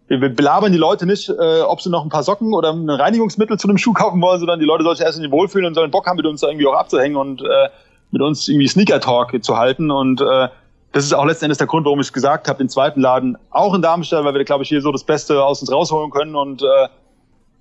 wir 0.10 0.30
belabern 0.30 0.72
die 0.72 0.78
Leute 0.78 1.06
nicht, 1.06 1.30
äh, 1.30 1.62
ob 1.62 1.82
sie 1.82 1.90
noch 1.90 2.04
ein 2.04 2.10
paar 2.10 2.24
Socken 2.24 2.54
oder 2.54 2.72
ein 2.72 2.90
Reinigungsmittel 2.90 3.58
zu 3.58 3.68
einem 3.68 3.78
Schuh 3.78 3.94
kaufen 3.94 4.22
wollen, 4.22 4.40
sondern 4.40 4.60
die 4.60 4.66
Leute 4.66 4.84
sollen 4.84 4.96
sich 4.96 5.06
erst 5.06 5.20
in 5.20 5.32
wohlfühlen 5.32 5.68
und 5.68 5.74
sollen 5.74 5.92
Bock 5.92 6.08
haben, 6.08 6.18
mit 6.18 6.26
uns 6.26 6.42
da 6.42 6.48
irgendwie 6.48 6.68
auch 6.68 6.76
abzuhängen 6.76 7.18
und 7.18 7.42
äh, 7.42 7.70
mit 8.12 8.22
uns 8.22 8.48
irgendwie 8.48 8.68
Sneaker 8.68 9.02
Talk 9.02 9.44
zu 9.44 9.58
halten. 9.58 9.92
Und 9.92 10.22
äh, 10.22 10.48
das 10.92 11.06
ist 11.06 11.14
auch 11.14 11.26
letztendlich 11.26 11.58
der 11.58 11.68
Grund, 11.68 11.86
warum 11.86 12.00
ich 12.00 12.12
gesagt 12.12 12.48
habe, 12.48 12.58
den 12.58 12.70
zweiten 12.70 13.02
Laden 13.02 13.38
auch 13.50 13.74
in 13.74 13.82
Darmstadt, 13.82 14.24
weil 14.24 14.34
wir, 14.34 14.44
glaube 14.44 14.64
ich, 14.64 14.70
hier 14.70 14.82
so 14.82 14.92
das 14.92 15.04
Beste 15.04 15.44
aus 15.44 15.62
uns 15.62 15.72
rausholen 15.72 16.12
können. 16.12 16.36
Und 16.36 16.62
äh, 16.62 16.88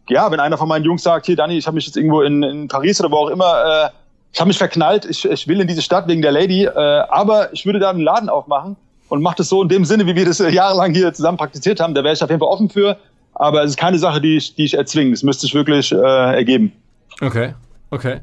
ja, 0.08 0.30
wenn 0.30 0.40
einer 0.40 0.56
von 0.56 0.68
meinen 0.68 0.84
Jungs 0.84 1.02
sagt, 1.02 1.26
hier 1.26 1.36
Dani, 1.36 1.58
ich 1.58 1.66
habe 1.66 1.74
mich 1.74 1.86
jetzt 1.86 1.96
irgendwo 1.96 2.22
in, 2.22 2.42
in 2.42 2.68
Paris 2.68 3.00
oder 3.00 3.10
wo 3.10 3.16
auch 3.16 3.28
immer, 3.28 3.86
äh, 3.86 3.90
ich 4.32 4.40
habe 4.40 4.48
mich 4.48 4.58
verknallt, 4.58 5.04
ich, 5.04 5.24
ich 5.24 5.48
will 5.48 5.60
in 5.60 5.66
diese 5.66 5.82
Stadt 5.82 6.06
wegen 6.08 6.22
der 6.22 6.32
Lady, 6.32 6.64
äh, 6.64 6.70
aber 6.70 7.52
ich 7.52 7.66
würde 7.66 7.78
da 7.78 7.90
einen 7.90 8.00
Laden 8.00 8.28
aufmachen 8.28 8.76
und 9.08 9.22
mache 9.22 9.36
das 9.38 9.48
so 9.48 9.62
in 9.62 9.68
dem 9.68 9.84
Sinne, 9.84 10.06
wie 10.06 10.14
wir 10.14 10.24
das 10.24 10.40
äh, 10.40 10.50
jahrelang 10.50 10.94
hier 10.94 11.12
zusammen 11.12 11.38
praktiziert 11.38 11.80
haben. 11.80 11.94
Da 11.94 12.04
wäre 12.04 12.14
ich 12.14 12.22
auf 12.22 12.30
jeden 12.30 12.40
Fall 12.40 12.48
offen 12.48 12.68
für. 12.68 12.96
Aber 13.34 13.62
es 13.62 13.70
ist 13.70 13.76
keine 13.76 13.98
Sache, 13.98 14.20
die 14.20 14.38
ich, 14.38 14.54
die 14.54 14.64
ich 14.64 14.74
erzwinge. 14.74 15.10
Das 15.10 15.22
müsste 15.22 15.42
sich 15.42 15.54
wirklich 15.54 15.92
äh, 15.92 15.96
ergeben. 15.96 16.72
Okay, 17.20 17.54
okay. 17.90 18.20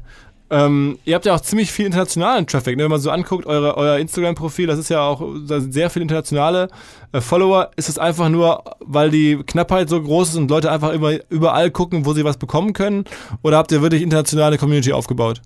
Ähm, 0.50 0.98
ihr 1.04 1.14
habt 1.14 1.24
ja 1.24 1.34
auch 1.34 1.40
ziemlich 1.40 1.72
viel 1.72 1.86
internationalen 1.86 2.46
Traffic. 2.46 2.76
Ne? 2.76 2.84
Wenn 2.84 2.90
man 2.90 3.00
so 3.00 3.10
anguckt, 3.10 3.46
eure, 3.46 3.76
euer 3.76 3.98
Instagram-Profil, 3.98 4.66
das 4.66 4.78
ist 4.78 4.90
ja 4.90 5.00
auch 5.00 5.22
da 5.46 5.60
sind 5.60 5.72
sehr 5.72 5.88
viele 5.88 6.02
internationale 6.02 6.68
äh, 7.12 7.20
Follower. 7.20 7.70
Ist 7.76 7.88
es 7.88 7.98
einfach 7.98 8.28
nur, 8.28 8.62
weil 8.80 9.10
die 9.10 9.38
Knappheit 9.46 9.88
so 9.88 10.00
groß 10.00 10.30
ist 10.30 10.36
und 10.36 10.50
Leute 10.50 10.70
einfach 10.70 10.92
immer, 10.92 11.12
überall 11.30 11.70
gucken, 11.70 12.04
wo 12.04 12.12
sie 12.12 12.24
was 12.24 12.36
bekommen 12.36 12.74
können? 12.74 13.04
Oder 13.42 13.56
habt 13.56 13.72
ihr 13.72 13.80
wirklich 13.80 14.02
internationale 14.02 14.58
Community 14.58 14.92
aufgebaut? 14.92 15.40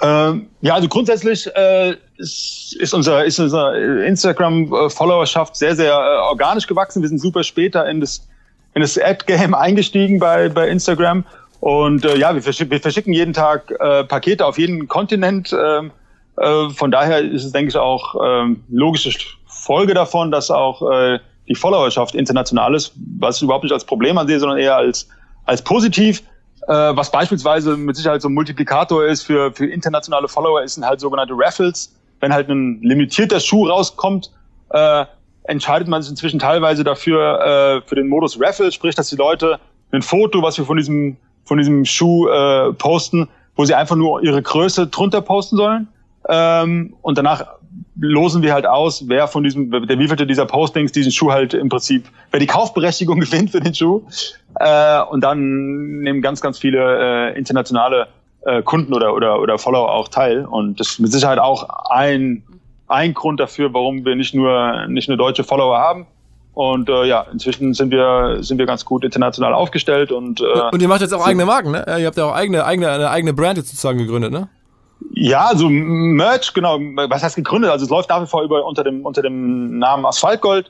Ähm, 0.00 0.48
ja, 0.60 0.74
also 0.74 0.88
grundsätzlich 0.88 1.46
äh, 1.54 1.96
ist, 2.16 2.76
ist, 2.78 2.94
unser, 2.94 3.24
ist 3.24 3.38
unser 3.38 3.74
Instagram-Followerschaft 4.04 5.56
sehr, 5.56 5.74
sehr 5.76 5.92
äh, 5.92 6.30
organisch 6.30 6.66
gewachsen. 6.66 7.02
Wir 7.02 7.08
sind 7.08 7.20
super 7.20 7.42
später 7.42 7.86
in 7.88 8.00
das, 8.00 8.26
in 8.74 8.80
das 8.80 8.96
Ad-Game 8.96 9.54
eingestiegen 9.54 10.18
bei, 10.18 10.48
bei 10.48 10.68
Instagram 10.68 11.24
und 11.60 12.04
äh, 12.04 12.16
ja, 12.16 12.34
wir, 12.34 12.42
verschicken, 12.42 12.70
wir 12.70 12.80
verschicken 12.80 13.12
jeden 13.12 13.32
Tag 13.32 13.70
äh, 13.80 14.04
Pakete 14.04 14.46
auf 14.46 14.58
jeden 14.58 14.86
Kontinent. 14.88 15.52
Ähm, 15.52 15.90
äh, 16.36 16.70
von 16.70 16.90
daher 16.90 17.20
ist 17.20 17.44
es, 17.44 17.52
denke 17.52 17.70
ich, 17.70 17.76
auch 17.76 18.14
ähm, 18.24 18.62
logische 18.68 19.10
Folge 19.46 19.94
davon, 19.94 20.30
dass 20.30 20.50
auch 20.50 20.88
äh, 20.90 21.18
die 21.48 21.54
Followerschaft 21.54 22.14
international 22.14 22.74
ist, 22.74 22.92
was 23.18 23.36
ich 23.36 23.42
überhaupt 23.42 23.64
nicht 23.64 23.72
als 23.72 23.84
Problem 23.84 24.18
ansehe, 24.18 24.38
sondern 24.38 24.58
eher 24.58 24.76
als, 24.76 25.08
als 25.46 25.62
positiv. 25.62 26.22
Äh, 26.68 26.72
was 26.72 27.10
beispielsweise 27.10 27.76
mit 27.76 27.96
Sicherheit 27.96 28.20
so 28.22 28.28
ein 28.28 28.34
Multiplikator 28.34 29.04
ist 29.06 29.22
für, 29.22 29.52
für 29.52 29.66
internationale 29.66 30.28
Follower, 30.28 30.62
ist 30.62 30.74
sind 30.74 30.84
halt 30.84 31.00
sogenannte 31.00 31.34
Raffles. 31.36 31.94
Wenn 32.20 32.32
halt 32.32 32.48
ein 32.48 32.80
limitierter 32.82 33.40
Schuh 33.40 33.66
rauskommt, 33.66 34.30
äh, 34.70 35.06
entscheidet 35.44 35.88
man 35.88 36.02
sich 36.02 36.10
inzwischen 36.10 36.38
teilweise 36.38 36.84
dafür 36.84 37.40
äh, 37.40 37.88
für 37.88 37.94
den 37.94 38.08
Modus 38.08 38.38
Raffle, 38.40 38.70
sprich, 38.70 38.94
dass 38.94 39.08
die 39.08 39.16
Leute 39.16 39.58
ein 39.92 40.02
Foto, 40.02 40.42
was 40.42 40.58
wir 40.58 40.66
von 40.66 40.76
diesem 40.76 41.16
von 41.48 41.58
diesem 41.58 41.84
Schuh 41.84 42.28
äh, 42.28 42.72
posten, 42.74 43.28
wo 43.56 43.64
sie 43.64 43.74
einfach 43.74 43.96
nur 43.96 44.22
ihre 44.22 44.40
Größe 44.40 44.86
drunter 44.86 45.22
posten 45.22 45.56
sollen. 45.56 45.88
Ähm, 46.28 46.94
und 47.02 47.18
danach 47.18 47.46
losen 47.98 48.42
wir 48.42 48.52
halt 48.52 48.66
aus, 48.66 49.08
wer 49.08 49.26
von 49.26 49.42
diesem, 49.42 49.70
der 49.70 49.98
wievielte 49.98 50.26
dieser 50.26 50.46
Postings 50.46 50.92
diesen 50.92 51.10
Schuh 51.10 51.32
halt 51.32 51.54
im 51.54 51.68
Prinzip, 51.68 52.04
wer 52.30 52.38
die 52.38 52.46
Kaufberechtigung 52.46 53.18
gewinnt 53.20 53.50
für 53.50 53.60
den 53.60 53.74
Schuh. 53.74 54.02
Äh, 54.60 55.02
und 55.02 55.22
dann 55.22 56.00
nehmen 56.00 56.20
ganz, 56.20 56.40
ganz 56.40 56.58
viele 56.58 57.32
äh, 57.32 57.38
internationale 57.38 58.08
äh, 58.42 58.62
Kunden 58.62 58.92
oder, 58.92 59.14
oder, 59.14 59.40
oder 59.40 59.58
Follower 59.58 59.92
auch 59.92 60.08
teil. 60.08 60.44
Und 60.44 60.78
das 60.78 60.90
ist 60.90 60.98
mit 61.00 61.10
Sicherheit 61.10 61.38
auch 61.38 61.68
ein, 61.90 62.42
ein 62.86 63.14
Grund 63.14 63.40
dafür, 63.40 63.72
warum 63.72 64.04
wir 64.04 64.14
nicht 64.14 64.34
nur, 64.34 64.86
nicht 64.86 65.08
nur 65.08 65.16
deutsche 65.16 65.44
Follower 65.44 65.78
haben, 65.78 66.06
und 66.58 66.88
äh, 66.88 67.04
ja, 67.04 67.24
inzwischen 67.32 67.72
sind 67.72 67.92
wir, 67.92 68.38
sind 68.40 68.58
wir 68.58 68.66
ganz 68.66 68.84
gut 68.84 69.04
international 69.04 69.54
aufgestellt 69.54 70.10
und. 70.10 70.40
Äh, 70.40 70.70
und 70.72 70.82
ihr 70.82 70.88
macht 70.88 71.02
jetzt 71.02 71.14
auch 71.14 71.24
eigene 71.24 71.46
Marken, 71.46 71.70
ne? 71.70 71.84
Ihr 72.00 72.06
habt 72.06 72.16
ja 72.16 72.24
auch 72.24 72.34
eigene, 72.34 72.64
eigene, 72.64 72.90
eine 72.90 73.10
eigene 73.10 73.32
Brand 73.32 73.58
jetzt 73.58 73.68
sozusagen 73.68 73.98
gegründet, 73.98 74.32
ne? 74.32 74.48
Ja, 75.12 75.46
also 75.46 75.68
Merch, 75.68 76.52
genau. 76.54 76.80
Was 76.80 77.22
heißt 77.22 77.36
gegründet? 77.36 77.70
Also 77.70 77.84
es 77.84 77.90
läuft 77.92 78.08
nach 78.08 78.20
wie 78.20 78.26
vor 78.26 78.42
über 78.42 78.66
unter 78.66 78.82
dem 78.82 79.06
unter 79.06 79.22
dem 79.22 79.78
Namen 79.78 80.04
Asphaltgold. 80.04 80.68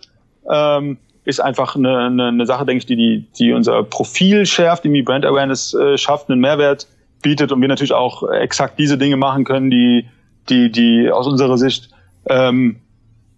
Ähm, 0.51 0.99
ist 1.25 1.41
einfach 1.41 1.75
eine, 1.75 1.97
eine, 2.01 2.27
eine 2.27 2.45
Sache, 2.45 2.67
denke 2.67 2.81
ich, 2.81 2.87
die, 2.87 2.97
die, 2.97 3.27
die 3.39 3.53
unser 3.55 3.83
Profil 3.83 4.45
schärft, 4.45 4.85
die 4.85 5.03
Brand 5.03 5.25
Awareness 5.25 5.73
äh, 5.73 5.97
schafft, 5.97 6.29
einen 6.29 6.43
Mehrwert 6.43 6.87
bietet 7.23 7.51
und 7.51 7.63
wir 7.63 7.69
natürlich 7.69 7.95
auch 7.95 8.29
exakt 8.29 8.79
diese 8.79 8.99
Dinge 8.99 9.17
machen 9.17 9.45
können, 9.45 9.71
die, 9.71 10.05
die, 10.51 10.71
die 10.71 11.11
aus 11.11 11.27
unserer 11.27 11.57
Sicht 11.57 11.89
ähm, 12.27 12.77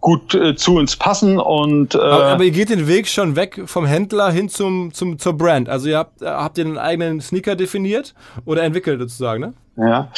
gut 0.00 0.34
äh, 0.34 0.56
zu 0.56 0.76
uns 0.76 0.96
passen 0.96 1.38
und 1.38 1.94
äh, 1.94 1.98
aber, 1.98 2.26
aber, 2.26 2.44
ihr 2.44 2.50
geht 2.50 2.70
den 2.70 2.88
Weg 2.88 3.06
schon 3.06 3.36
weg 3.36 3.62
vom 3.66 3.86
Händler 3.86 4.30
hin 4.30 4.48
zum, 4.48 4.92
zum 4.94 5.18
zur 5.18 5.36
Brand. 5.36 5.68
Also 5.68 5.88
ihr 5.88 5.98
habt 5.98 6.22
habt 6.22 6.58
ihr 6.58 6.64
einen 6.64 6.78
eigenen 6.78 7.20
Sneaker 7.20 7.56
definiert 7.56 8.14
oder 8.44 8.62
entwickelt 8.62 9.00
sozusagen, 9.00 9.40
ne? 9.40 9.52
Ja. 9.76 10.08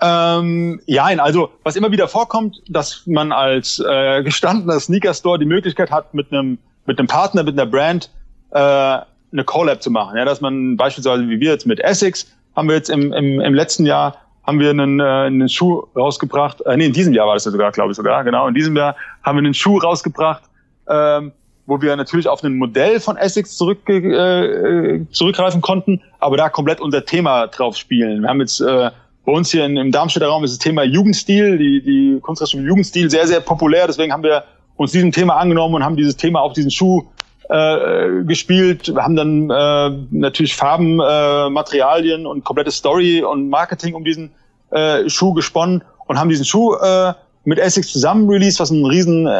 Ähm, 0.00 0.80
ja, 0.86 1.04
also 1.04 1.50
was 1.62 1.76
immer 1.76 1.92
wieder 1.92 2.08
vorkommt, 2.08 2.60
dass 2.68 3.02
man 3.06 3.32
als 3.32 3.78
äh, 3.78 4.22
gestandener 4.22 4.80
Sneaker 4.80 5.14
Store 5.14 5.38
die 5.38 5.44
Möglichkeit 5.46 5.90
hat, 5.90 6.12
mit 6.12 6.32
einem 6.32 6.58
mit 6.86 6.98
einem 6.98 7.06
Partner, 7.06 7.44
mit 7.44 7.58
einer 7.58 7.70
Brand 7.70 8.10
äh, 8.50 8.58
eine 8.58 9.44
Collab 9.44 9.82
zu 9.82 9.90
machen. 9.90 10.16
Ja, 10.16 10.24
dass 10.24 10.40
man 10.40 10.76
beispielsweise 10.76 11.28
wie 11.28 11.40
wir 11.40 11.52
jetzt 11.52 11.66
mit 11.66 11.80
Essex 11.80 12.26
haben 12.54 12.68
wir 12.68 12.76
jetzt 12.76 12.90
im, 12.90 13.12
im, 13.12 13.40
im 13.40 13.54
letzten 13.54 13.86
Jahr 13.86 14.16
haben 14.44 14.58
wir 14.58 14.70
einen, 14.70 15.00
äh, 15.00 15.02
einen 15.02 15.48
Schuh 15.48 15.84
rausgebracht. 15.96 16.60
Äh, 16.66 16.76
nee, 16.76 16.86
in 16.86 16.92
diesem 16.92 17.12
Jahr 17.12 17.26
war 17.26 17.34
das 17.34 17.44
ja 17.44 17.50
sogar, 17.50 17.72
glaube 17.72 17.92
ich 17.92 17.96
sogar, 17.96 18.24
genau. 18.24 18.48
In 18.48 18.54
diesem 18.54 18.76
Jahr 18.76 18.96
haben 19.22 19.36
wir 19.36 19.44
einen 19.44 19.54
Schuh 19.54 19.78
rausgebracht, 19.78 20.42
ähm, 20.88 21.32
wo 21.66 21.80
wir 21.80 21.94
natürlich 21.96 22.28
auf 22.28 22.42
ein 22.42 22.56
Modell 22.56 22.98
von 22.98 23.16
Essex 23.16 23.56
zurück, 23.56 23.88
äh, 23.88 25.00
zurückgreifen 25.12 25.60
konnten, 25.60 26.02
aber 26.18 26.36
da 26.36 26.48
komplett 26.48 26.80
unser 26.80 27.04
Thema 27.04 27.46
drauf 27.46 27.76
spielen. 27.76 28.22
Wir 28.22 28.28
haben 28.28 28.40
jetzt 28.40 28.60
äh, 28.60 28.90
bei 29.24 29.32
uns 29.32 29.52
hier 29.52 29.64
in, 29.64 29.76
im 29.76 29.92
Darmstädter 29.92 30.26
Raum 30.26 30.42
ist 30.42 30.50
das 30.52 30.58
Thema 30.58 30.82
Jugendstil, 30.82 31.56
die, 31.56 31.82
die 31.82 32.18
Kunstraschule 32.20 32.64
Jugendstil 32.64 33.08
sehr, 33.08 33.26
sehr 33.26 33.40
populär. 33.40 33.86
Deswegen 33.86 34.12
haben 34.12 34.24
wir 34.24 34.44
uns 34.76 34.90
diesem 34.90 35.12
Thema 35.12 35.36
angenommen 35.36 35.76
und 35.76 35.84
haben 35.84 35.96
dieses 35.96 36.16
Thema 36.16 36.40
auf 36.40 36.54
diesen 36.54 36.70
Schuh 36.70 37.04
äh, 37.48 38.24
gespielt. 38.24 38.92
Haben 38.96 39.16
dann 39.16 39.50
äh, 39.50 39.98
natürlich 40.10 40.56
Farben, 40.56 41.00
äh, 41.00 41.50
Materialien 41.50 42.26
und 42.26 42.44
komplette 42.44 42.70
Story 42.70 43.22
und 43.22 43.48
Marketing 43.48 43.94
um 43.94 44.04
diesen 44.04 44.30
äh, 44.70 45.08
Schuh 45.08 45.32
gesponnen 45.34 45.82
und 46.06 46.18
haben 46.18 46.28
diesen 46.28 46.44
Schuh 46.44 46.74
äh, 46.74 47.12
mit 47.44 47.58
Essex 47.58 47.92
zusammen 47.92 48.28
released, 48.28 48.60
was 48.60 48.70
ein 48.70 48.84
riesen 48.84 49.26
äh, 49.26 49.30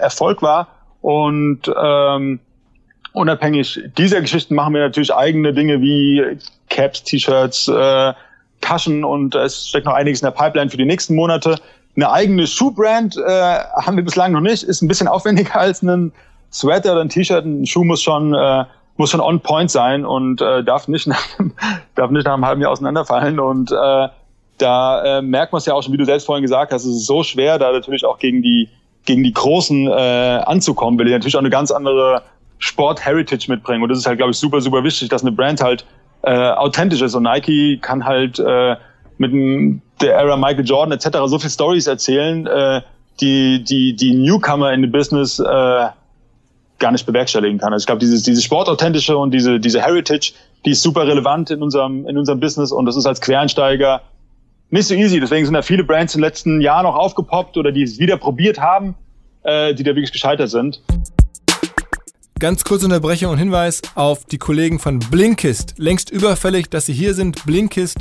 Erfolg 0.00 0.42
war. 0.42 0.68
Und 1.00 1.62
ähm, 1.82 2.40
unabhängig 3.12 3.80
dieser 3.98 4.20
Geschichten 4.20 4.54
machen 4.54 4.74
wir 4.74 4.80
natürlich 4.80 5.12
eigene 5.12 5.52
Dinge 5.52 5.80
wie 5.80 6.38
Caps, 6.68 7.02
T-Shirts, 7.02 7.68
äh, 7.68 8.12
Taschen 8.60 9.04
und 9.04 9.34
es 9.34 9.68
steckt 9.68 9.86
noch 9.86 9.94
einiges 9.94 10.22
in 10.22 10.26
der 10.26 10.30
Pipeline 10.30 10.70
für 10.70 10.76
die 10.76 10.84
nächsten 10.84 11.14
Monate. 11.16 11.58
Eine 11.96 12.10
eigene 12.10 12.46
Schuhbrand 12.46 13.16
äh, 13.16 13.30
haben 13.30 13.96
wir 13.96 14.04
bislang 14.04 14.32
noch 14.32 14.40
nicht, 14.40 14.62
ist 14.62 14.80
ein 14.80 14.88
bisschen 14.88 15.08
aufwendiger 15.08 15.56
als 15.60 15.82
ein 15.82 16.12
Sweater 16.52 16.92
oder 16.92 17.00
ein 17.00 17.08
T-Shirt, 17.08 17.44
ein 17.44 17.66
Schuh 17.66 17.84
muss 17.84 18.02
schon, 18.02 18.34
äh, 18.34 18.64
muss 18.96 19.10
schon 19.10 19.20
on 19.20 19.40
point 19.40 19.70
sein 19.70 20.04
und 20.04 20.40
äh, 20.40 20.62
darf 20.62 20.88
nicht 20.88 21.06
nach, 21.06 21.22
darf 21.94 22.10
nicht 22.10 22.24
nach 22.24 22.34
einem 22.34 22.46
halben 22.46 22.60
Jahr 22.60 22.70
auseinanderfallen 22.70 23.40
und 23.40 23.72
äh, 23.72 24.08
da 24.58 25.18
äh, 25.18 25.22
merkt 25.22 25.52
man 25.52 25.58
es 25.58 25.66
ja 25.66 25.74
auch 25.74 25.82
schon, 25.82 25.92
wie 25.92 25.96
du 25.98 26.04
selbst 26.04 26.26
vorhin 26.26 26.42
gesagt 26.42 26.72
hast, 26.72 26.84
es 26.84 26.96
ist 26.96 27.06
so 27.06 27.22
schwer, 27.22 27.58
da 27.58 27.72
natürlich 27.72 28.04
auch 28.04 28.18
gegen 28.18 28.42
die 28.42 28.68
gegen 29.04 29.24
die 29.24 29.32
Großen 29.32 29.88
äh, 29.88 29.90
anzukommen, 29.90 30.98
weil 30.98 31.06
die 31.06 31.12
natürlich 31.12 31.36
auch 31.36 31.40
eine 31.40 31.50
ganz 31.50 31.70
andere 31.70 32.22
Sport-Heritage 32.58 33.50
mitbringen. 33.50 33.82
Und 33.82 33.88
das 33.88 33.98
ist 33.98 34.06
halt, 34.06 34.18
glaube 34.18 34.32
ich, 34.32 34.38
super, 34.38 34.60
super 34.60 34.84
wichtig, 34.84 35.08
dass 35.08 35.22
eine 35.22 35.32
Brand 35.32 35.60
halt 35.60 35.84
äh, 36.22 36.50
authentisch 36.50 37.02
ist. 37.02 37.14
Und 37.14 37.24
Nike 37.24 37.78
kann 37.80 38.04
halt 38.04 38.38
äh, 38.38 38.76
mit 39.18 39.32
dem, 39.32 39.82
der 40.00 40.14
Era 40.14 40.36
Michael 40.36 40.64
Jordan 40.64 40.92
etc. 40.92 41.18
so 41.26 41.38
viel 41.38 41.50
Stories 41.50 41.86
erzählen, 41.86 42.46
äh, 42.46 42.82
die, 43.20 43.64
die, 43.64 43.94
die 43.96 44.14
Newcomer 44.14 44.72
in 44.72 44.82
the 44.82 44.86
Business 44.86 45.38
äh, 45.38 45.86
gar 46.82 46.92
nicht 46.92 47.06
bewerkstelligen 47.06 47.58
kann. 47.58 47.72
Also 47.72 47.84
ich 47.84 47.86
glaube, 47.86 48.00
dieses, 48.00 48.22
dieses 48.24 48.44
Sportauthentische 48.44 49.16
und 49.16 49.30
diese, 49.30 49.58
diese 49.58 49.80
Heritage, 49.80 50.34
die 50.66 50.72
ist 50.72 50.82
super 50.82 51.06
relevant 51.06 51.50
in 51.50 51.62
unserem, 51.62 52.06
in 52.06 52.18
unserem 52.18 52.40
Business 52.40 52.72
und 52.72 52.84
das 52.84 52.96
ist 52.96 53.06
als 53.06 53.22
Quereinsteiger 53.22 54.02
nicht 54.68 54.86
so 54.86 54.94
easy. 54.94 55.20
Deswegen 55.20 55.46
sind 55.46 55.54
da 55.54 55.62
viele 55.62 55.84
Brands 55.84 56.12
den 56.12 56.20
letzten 56.20 56.60
Jahren 56.60 56.84
auch 56.84 56.96
aufgepoppt 56.96 57.56
oder 57.56 57.72
die 57.72 57.82
es 57.82 57.98
wieder 57.98 58.16
probiert 58.16 58.58
haben, 58.58 58.94
äh, 59.44 59.74
die 59.74 59.82
da 59.82 59.90
wirklich 59.94 60.12
gescheitert 60.12 60.50
sind. 60.50 60.82
Ganz 62.42 62.64
kurze 62.64 62.86
Unterbrechung 62.86 63.30
und 63.30 63.38
Hinweis 63.38 63.82
auf 63.94 64.24
die 64.24 64.36
Kollegen 64.36 64.80
von 64.80 64.98
Blinkist. 64.98 65.74
Längst 65.76 66.10
überfällig, 66.10 66.68
dass 66.70 66.86
sie 66.86 66.92
hier 66.92 67.14
sind. 67.14 67.46
Blinkist 67.46 67.98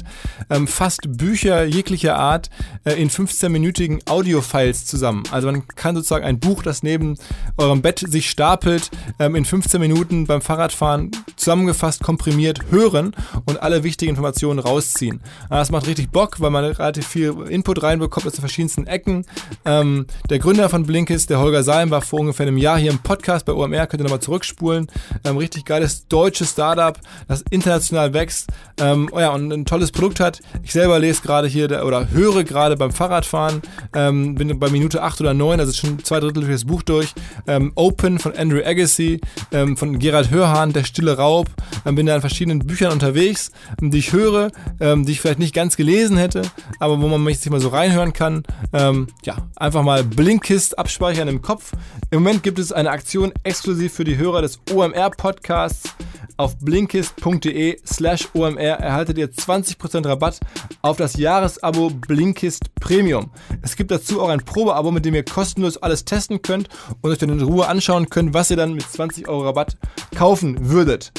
ähm, 0.50 0.68
fasst 0.68 1.16
Bücher 1.16 1.64
jeglicher 1.66 2.18
Art 2.18 2.50
äh, 2.84 2.94
in 2.94 3.12
15-minütigen 3.12 4.10
Audiofiles 4.10 4.88
zusammen. 4.88 5.26
Also 5.30 5.52
man 5.52 5.68
kann 5.68 5.94
sozusagen 5.94 6.26
ein 6.26 6.40
Buch, 6.40 6.64
das 6.64 6.82
neben 6.82 7.20
eurem 7.58 7.84
Bett 7.84 8.00
sich 8.00 8.32
stapelt, 8.32 8.90
ähm, 9.20 9.36
in 9.36 9.46
15 9.46 9.80
Minuten 9.80 10.26
beim 10.26 10.42
Fahrradfahren 10.42 11.12
zusammengefasst, 11.36 12.02
komprimiert 12.02 12.72
hören 12.72 13.16
und 13.46 13.62
alle 13.62 13.84
wichtigen 13.84 14.10
Informationen 14.10 14.58
rausziehen. 14.58 15.22
Das 15.52 15.70
macht 15.70 15.86
richtig 15.86 16.10
Bock, 16.10 16.40
weil 16.40 16.50
man 16.50 16.66
relativ 16.66 17.06
viel 17.06 17.36
Input 17.48 17.84
reinbekommt 17.84 18.26
aus 18.26 18.34
den 18.34 18.42
verschiedensten 18.42 18.88
Ecken. 18.88 19.24
Ähm, 19.66 20.08
der 20.32 20.40
Gründer 20.40 20.68
von 20.68 20.88
Blinkist, 20.88 21.30
der 21.30 21.38
Holger 21.38 21.62
Salm, 21.62 21.92
war 21.92 22.02
vor 22.02 22.22
ungefähr 22.22 22.48
einem 22.48 22.58
Jahr 22.58 22.80
hier 22.80 22.90
im 22.90 22.98
Podcast 22.98 23.46
bei 23.46 23.54
OMR. 23.54 23.86
Könnt 23.86 24.02
ihr 24.02 24.06
nochmal 24.06 24.20
zurück 24.20 24.31
zurückspulen. 24.32 24.88
Ähm, 25.26 25.38
richtig 25.38 25.66
geiles 25.66 26.08
deutsches 26.08 26.52
Startup, 26.52 26.98
das 27.28 27.44
international 27.50 28.14
wächst 28.14 28.50
ähm, 28.82 29.10
oh 29.12 29.20
ja, 29.20 29.30
und 29.30 29.52
ein 29.52 29.66
tolles 29.66 29.92
Produkt 29.92 30.20
hat. 30.20 30.40
Ich 30.64 30.72
selber 30.72 30.98
lese 31.00 31.22
gerade 31.22 31.48
hier 31.48 31.84
oder 31.86 32.10
höre 32.10 32.44
gerade 32.44 32.78
beim 32.78 32.92
Fahrradfahren, 32.92 33.62
ähm, 33.94 34.36
bin 34.36 34.58
bei 34.60 34.70
Minute 34.70 35.04
8 35.04 35.22
oder 35.22 35.34
9, 35.34 35.60
also 35.60 35.72
schon 35.74 36.04
zwei 36.04 36.20
Drittel 36.20 36.44
durch 36.44 36.52
das 36.54 36.66
Buch 36.66 36.82
durch. 36.82 37.14
Ähm, 37.48 37.72
Open 37.76 38.18
von 38.20 38.36
Andrew 38.36 38.62
Agassi, 38.66 39.22
ähm, 39.52 39.78
von 39.78 40.00
Gerald 40.00 40.32
Hörhahn, 40.32 40.74
Der 40.74 40.84
stille 40.84 41.18
Raub. 41.18 41.48
Ähm, 41.86 41.96
bin 41.96 42.06
da 42.06 42.16
in 42.16 42.22
verschiedenen 42.22 42.60
Büchern 42.60 42.92
unterwegs, 42.92 43.52
die 43.80 43.98
ich 43.98 44.14
höre, 44.14 44.52
die 44.80 45.12
ich 45.12 45.22
vielleicht 45.22 45.40
nicht 45.40 45.54
ganz 45.54 45.76
gelesen 45.76 46.18
hätte, 46.18 46.44
aber 46.80 47.02
wo 47.02 47.08
man 47.08 47.26
sich 47.34 47.50
mal 47.50 47.60
so 47.60 47.70
reinhören 47.70 48.14
kann. 48.14 48.44
ja, 48.72 49.38
einfach 49.56 49.84
mal 49.84 50.04
Blinkist 50.04 50.78
abspeichern 50.80 51.28
im 51.28 51.42
Kopf. 51.42 51.72
Im 52.10 52.24
Moment 52.24 52.44
gibt 52.44 52.60
es 52.60 52.72
eine 52.72 52.90
Aktion 52.90 53.32
exklusiv 53.44 53.94
für 53.94 54.04
die 54.04 54.11
Hörer 54.18 54.42
des 54.42 54.60
OMR-Podcasts. 54.74 55.96
Auf 56.38 56.58
blinkist.de 56.58 57.78
slash 57.86 58.30
OMR 58.34 58.80
erhaltet 58.80 59.18
ihr 59.18 59.32
20% 59.32 60.08
Rabatt 60.08 60.40
auf 60.82 60.98
das 60.98 61.16
Jahresabo 61.18 61.92
Blinkist 61.92 62.74
Premium. 62.80 63.30
Es 63.62 63.76
gibt 63.76 63.92
dazu 63.92 64.22
auch 64.22 64.30
ein 64.30 64.40
Probeabo, 64.44 64.90
mit 64.90 65.06
dem 65.06 65.14
ihr 65.14 65.24
kostenlos 65.24 65.78
alles 65.78 66.04
testen 66.04 66.42
könnt 66.42 66.68
und 67.02 67.12
euch 67.12 67.20
dann 67.20 67.30
in 67.30 67.42
Ruhe 67.42 67.68
anschauen 67.68 68.10
könnt, 68.10 68.34
was 68.34 68.50
ihr 68.50 68.58
dann 68.58 68.74
mit 68.74 68.90
20 68.90 69.28
Euro 69.28 69.44
Rabatt 69.44 69.78
kaufen 70.16 70.70
würdet. 70.70 71.12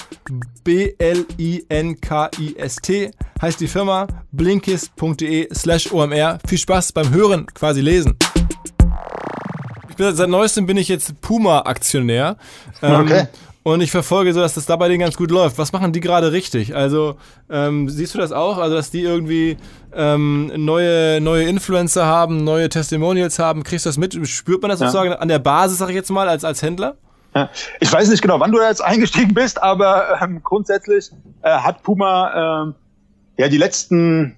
B-L-I-N-K-I-S-T 0.64 1.20
heißt 3.40 3.60
die 3.60 3.68
Firma 3.68 4.08
blinkist.de 4.32 5.54
slash 5.54 5.92
OMR. 5.92 6.38
Viel 6.46 6.58
Spaß 6.58 6.92
beim 6.92 7.10
Hören, 7.10 7.46
quasi 7.54 7.80
lesen. 7.80 8.16
Ich 9.92 9.96
bin, 9.96 10.16
seit 10.16 10.30
neuestem 10.30 10.64
bin 10.64 10.78
ich 10.78 10.88
jetzt 10.88 11.20
Puma-Aktionär. 11.20 12.36
Ähm, 12.80 13.00
okay. 13.02 13.26
Und 13.62 13.82
ich 13.82 13.90
verfolge 13.90 14.32
so, 14.32 14.40
dass 14.40 14.54
das 14.54 14.64
da 14.64 14.74
bei 14.76 14.88
denen 14.88 15.00
ganz 15.00 15.18
gut 15.18 15.30
läuft. 15.30 15.58
Was 15.58 15.72
machen 15.72 15.92
die 15.92 16.00
gerade 16.00 16.32
richtig? 16.32 16.74
Also, 16.74 17.16
ähm, 17.50 17.90
siehst 17.90 18.14
du 18.14 18.18
das 18.18 18.32
auch? 18.32 18.56
Also, 18.56 18.74
dass 18.74 18.90
die 18.90 19.02
irgendwie 19.02 19.58
ähm, 19.94 20.50
neue, 20.56 21.20
neue 21.20 21.44
Influencer 21.44 22.06
haben, 22.06 22.42
neue 22.42 22.70
Testimonials 22.70 23.38
haben. 23.38 23.64
Kriegst 23.64 23.84
du 23.84 23.90
das 23.90 23.98
mit? 23.98 24.14
Spürt 24.26 24.62
man 24.62 24.70
das 24.70 24.80
ja. 24.80 24.86
sozusagen 24.86 25.12
an 25.12 25.28
der 25.28 25.38
Basis, 25.38 25.76
sag 25.76 25.90
ich 25.90 25.94
jetzt 25.94 26.10
mal, 26.10 26.26
als, 26.26 26.42
als 26.42 26.62
Händler? 26.62 26.96
Ja. 27.34 27.50
Ich 27.80 27.92
weiß 27.92 28.08
nicht 28.08 28.22
genau, 28.22 28.40
wann 28.40 28.50
du 28.50 28.58
da 28.58 28.68
jetzt 28.68 28.82
eingestiegen 28.82 29.34
bist, 29.34 29.62
aber 29.62 30.20
ähm, 30.22 30.40
grundsätzlich 30.42 31.10
äh, 31.42 31.50
hat 31.50 31.82
Puma 31.82 32.64
ähm, 32.64 32.74
ja 33.36 33.48
die 33.48 33.58
letzten 33.58 34.36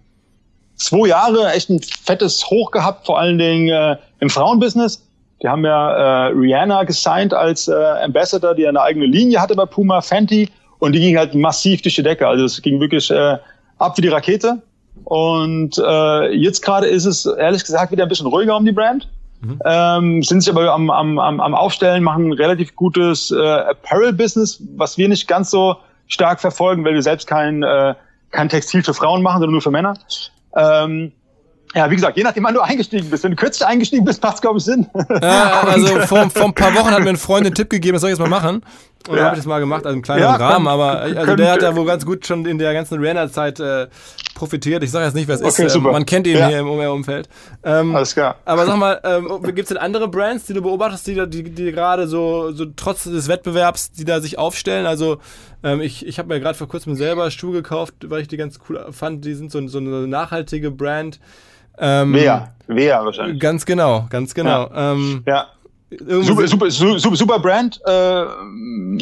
zwei 0.77 1.09
Jahre 1.09 1.53
echt 1.53 1.71
ein 1.71 1.81
fettes 1.81 2.51
Hoch 2.51 2.73
gehabt, 2.73 3.07
vor 3.07 3.21
allen 3.21 3.39
Dingen 3.39 3.69
äh, 3.69 3.97
im 4.19 4.31
Frauenbusiness. 4.31 5.04
Die 5.45 5.49
haben 5.51 5.63
ja 5.63 6.29
äh, 6.29 6.33
Rihanna 6.33 6.85
gesigned 6.85 7.35
als 7.35 7.69
äh, 7.69 7.75
Ambassador, 7.75 8.55
die 8.55 8.67
eine 8.67 8.81
eigene 8.81 9.05
Linie 9.05 9.43
hatte 9.43 9.55
bei 9.55 9.67
Puma, 9.67 10.01
Fenty. 10.01 10.49
Und 10.79 10.93
die 10.93 11.01
ging 11.01 11.19
halt 11.19 11.35
massiv 11.35 11.83
durch 11.83 11.97
die 11.97 12.03
Decke. 12.03 12.27
Also 12.27 12.47
es 12.47 12.63
ging 12.63 12.81
wirklich 12.81 13.11
äh, 13.11 13.37
ab 13.79 13.99
wie 13.99 14.01
die 14.01 14.09
Rakete. 14.09 14.63
Und 15.05 15.77
äh, 15.77 16.33
jetzt 16.35 16.63
gerade 16.63 16.87
ist 16.87 17.05
es 17.05 17.27
ehrlich 17.27 17.63
gesagt 17.63 17.93
wieder 17.93 18.05
ein 18.05 18.09
bisschen 18.09 18.27
ruhiger 18.27 18.57
um 18.57 18.65
die 18.65 18.73
Brand. 18.73 19.07
Mhm. 19.43 19.61
Ähm, 19.67 20.23
sind 20.23 20.41
sich 20.41 20.51
aber 20.51 20.73
am, 20.73 20.89
am, 20.89 21.19
am 21.19 21.55
Aufstellen, 21.55 22.03
machen 22.03 22.29
ein 22.29 22.33
relativ 22.33 22.75
gutes 22.75 23.31
äh, 23.31 23.37
Apparel-Business, 23.37 24.63
was 24.77 24.97
wir 24.97 25.11
nicht 25.11 25.29
ganz 25.29 25.51
so 25.51 25.77
stark 26.07 26.41
verfolgen, 26.41 26.87
weil 26.87 26.95
wir 26.95 27.03
selbst 27.03 27.27
kein, 27.27 27.63
äh, 27.63 27.95
kein 28.31 28.49
Textil 28.49 28.83
für 28.83 28.95
Frauen 28.95 29.23
machen, 29.23 29.41
sondern 29.41 29.53
nur 29.53 29.61
für 29.63 29.71
Männer. 29.71 29.99
Ähm, 30.57 31.13
ja, 31.75 31.91
wie 31.91 31.97
gesagt, 31.97 32.17
je 32.17 32.23
nachdem, 32.23 32.45
wann 32.45 32.55
du 32.55 32.61
eingestiegen 32.61 33.11
bist. 33.11 33.25
Wenn 33.25 33.33
du 33.33 33.37
kürzlich 33.37 33.67
eingestiegen 33.67 34.05
bist, 34.05 34.23
macht 34.23 34.37
es, 34.37 34.41
glaube 34.41 34.59
ich, 34.59 34.65
Sinn. 34.65 34.87
Ja, 35.23 35.63
also 35.67 36.01
vor, 36.01 36.31
vor 36.31 36.45
ein 36.45 36.55
paar 36.55 36.75
Wochen 36.75 36.91
hat 36.91 37.03
mir 37.03 37.11
ein 37.11 37.17
Freund 37.17 37.47
den 37.47 37.55
Tipp 37.55 37.71
gegeben, 37.71 37.95
das 37.95 38.03
soll 38.03 38.11
ich 38.11 38.19
jetzt 38.19 38.29
mal 38.29 38.29
machen. 38.29 38.63
Und 39.07 39.19
ja. 39.19 39.25
habe 39.25 39.35
ich 39.35 39.41
das 39.41 39.47
mal 39.47 39.59
gemacht, 39.59 39.85
also 39.85 39.95
im 39.95 40.03
kleinen 40.03 40.23
ja, 40.23 40.35
Rahmen, 40.37 40.67
aber 40.67 41.01
also 41.01 41.37
der 41.37 41.53
hat 41.53 41.63
ja 41.63 41.77
wohl 41.77 41.85
ganz 41.85 42.07
gut 42.07 42.27
schon 42.27 42.47
in 42.47 42.57
der 42.57 42.73
ganzen 42.73 42.99
Rihanna-Zeit 42.99 43.61
äh, 43.61 43.89
profitiert. 44.35 44.83
Ich 44.83 44.91
sage 44.91 45.05
jetzt 45.05 45.15
nicht, 45.15 45.29
wer 45.29 45.35
es 45.35 45.43
okay, 45.43 45.67
ist. 45.67 45.77
Ähm, 45.77 45.83
man 45.83 46.07
kennt 46.07 46.27
ihn 46.27 46.39
ja. 46.39 46.49
hier 46.49 46.61
im 46.61 46.69
Umfeld. 46.69 47.29
Ähm, 47.65 47.95
Alles 47.95 48.15
klar. 48.15 48.37
Aber 48.47 48.65
sag 48.65 48.77
mal, 48.77 49.01
ähm, 49.05 49.43
gibt 49.43 49.61
es 49.61 49.69
denn 49.69 49.77
andere 49.77 50.09
Brands, 50.09 50.47
die 50.47 50.55
du 50.55 50.63
beobachtest, 50.63 51.07
die, 51.07 51.29
die, 51.29 51.43
die 51.43 51.73
gerade 51.73 52.09
so, 52.09 52.53
so 52.53 52.65
trotz 52.65 53.05
des 53.05 53.29
Wettbewerbs, 53.29 53.93
die 53.93 54.07
da 54.07 54.21
sich 54.21 54.39
aufstellen? 54.39 54.87
Also 54.87 55.19
ähm, 55.63 55.83
ich, 55.83 56.07
ich 56.07 56.19
habe 56.19 56.29
mir 56.29 56.41
gerade 56.41 56.57
vor 56.57 56.69
kurzem 56.69 56.95
selber 56.95 57.31
Schuhe 57.31 57.53
gekauft, 57.53 57.95
weil 58.05 58.23
ich 58.23 58.29
die 58.29 58.39
ganz 58.39 58.59
cool 58.69 58.87
fand. 58.91 59.25
Die 59.27 59.35
sind 59.35 59.53
so, 59.53 59.67
so 59.69 59.79
eine 59.79 60.07
nachhaltige 60.07 60.71
Brand. 60.71 61.21
Ähm, 61.79 62.15
Wea, 62.15 62.49
Wea 62.67 63.05
wahrscheinlich. 63.05 63.41
Ganz 63.41 63.67
genau, 63.67 64.07
ganz 64.11 64.35
genau. 64.35 64.71
Ja. 64.71 64.93
Ähm, 64.93 65.23
ja. 65.27 65.47
Super, 65.99 66.49
super, 66.49 66.71
super, 66.71 67.17
super 67.17 67.39
Brand, 67.39 67.81
äh, 67.87 68.25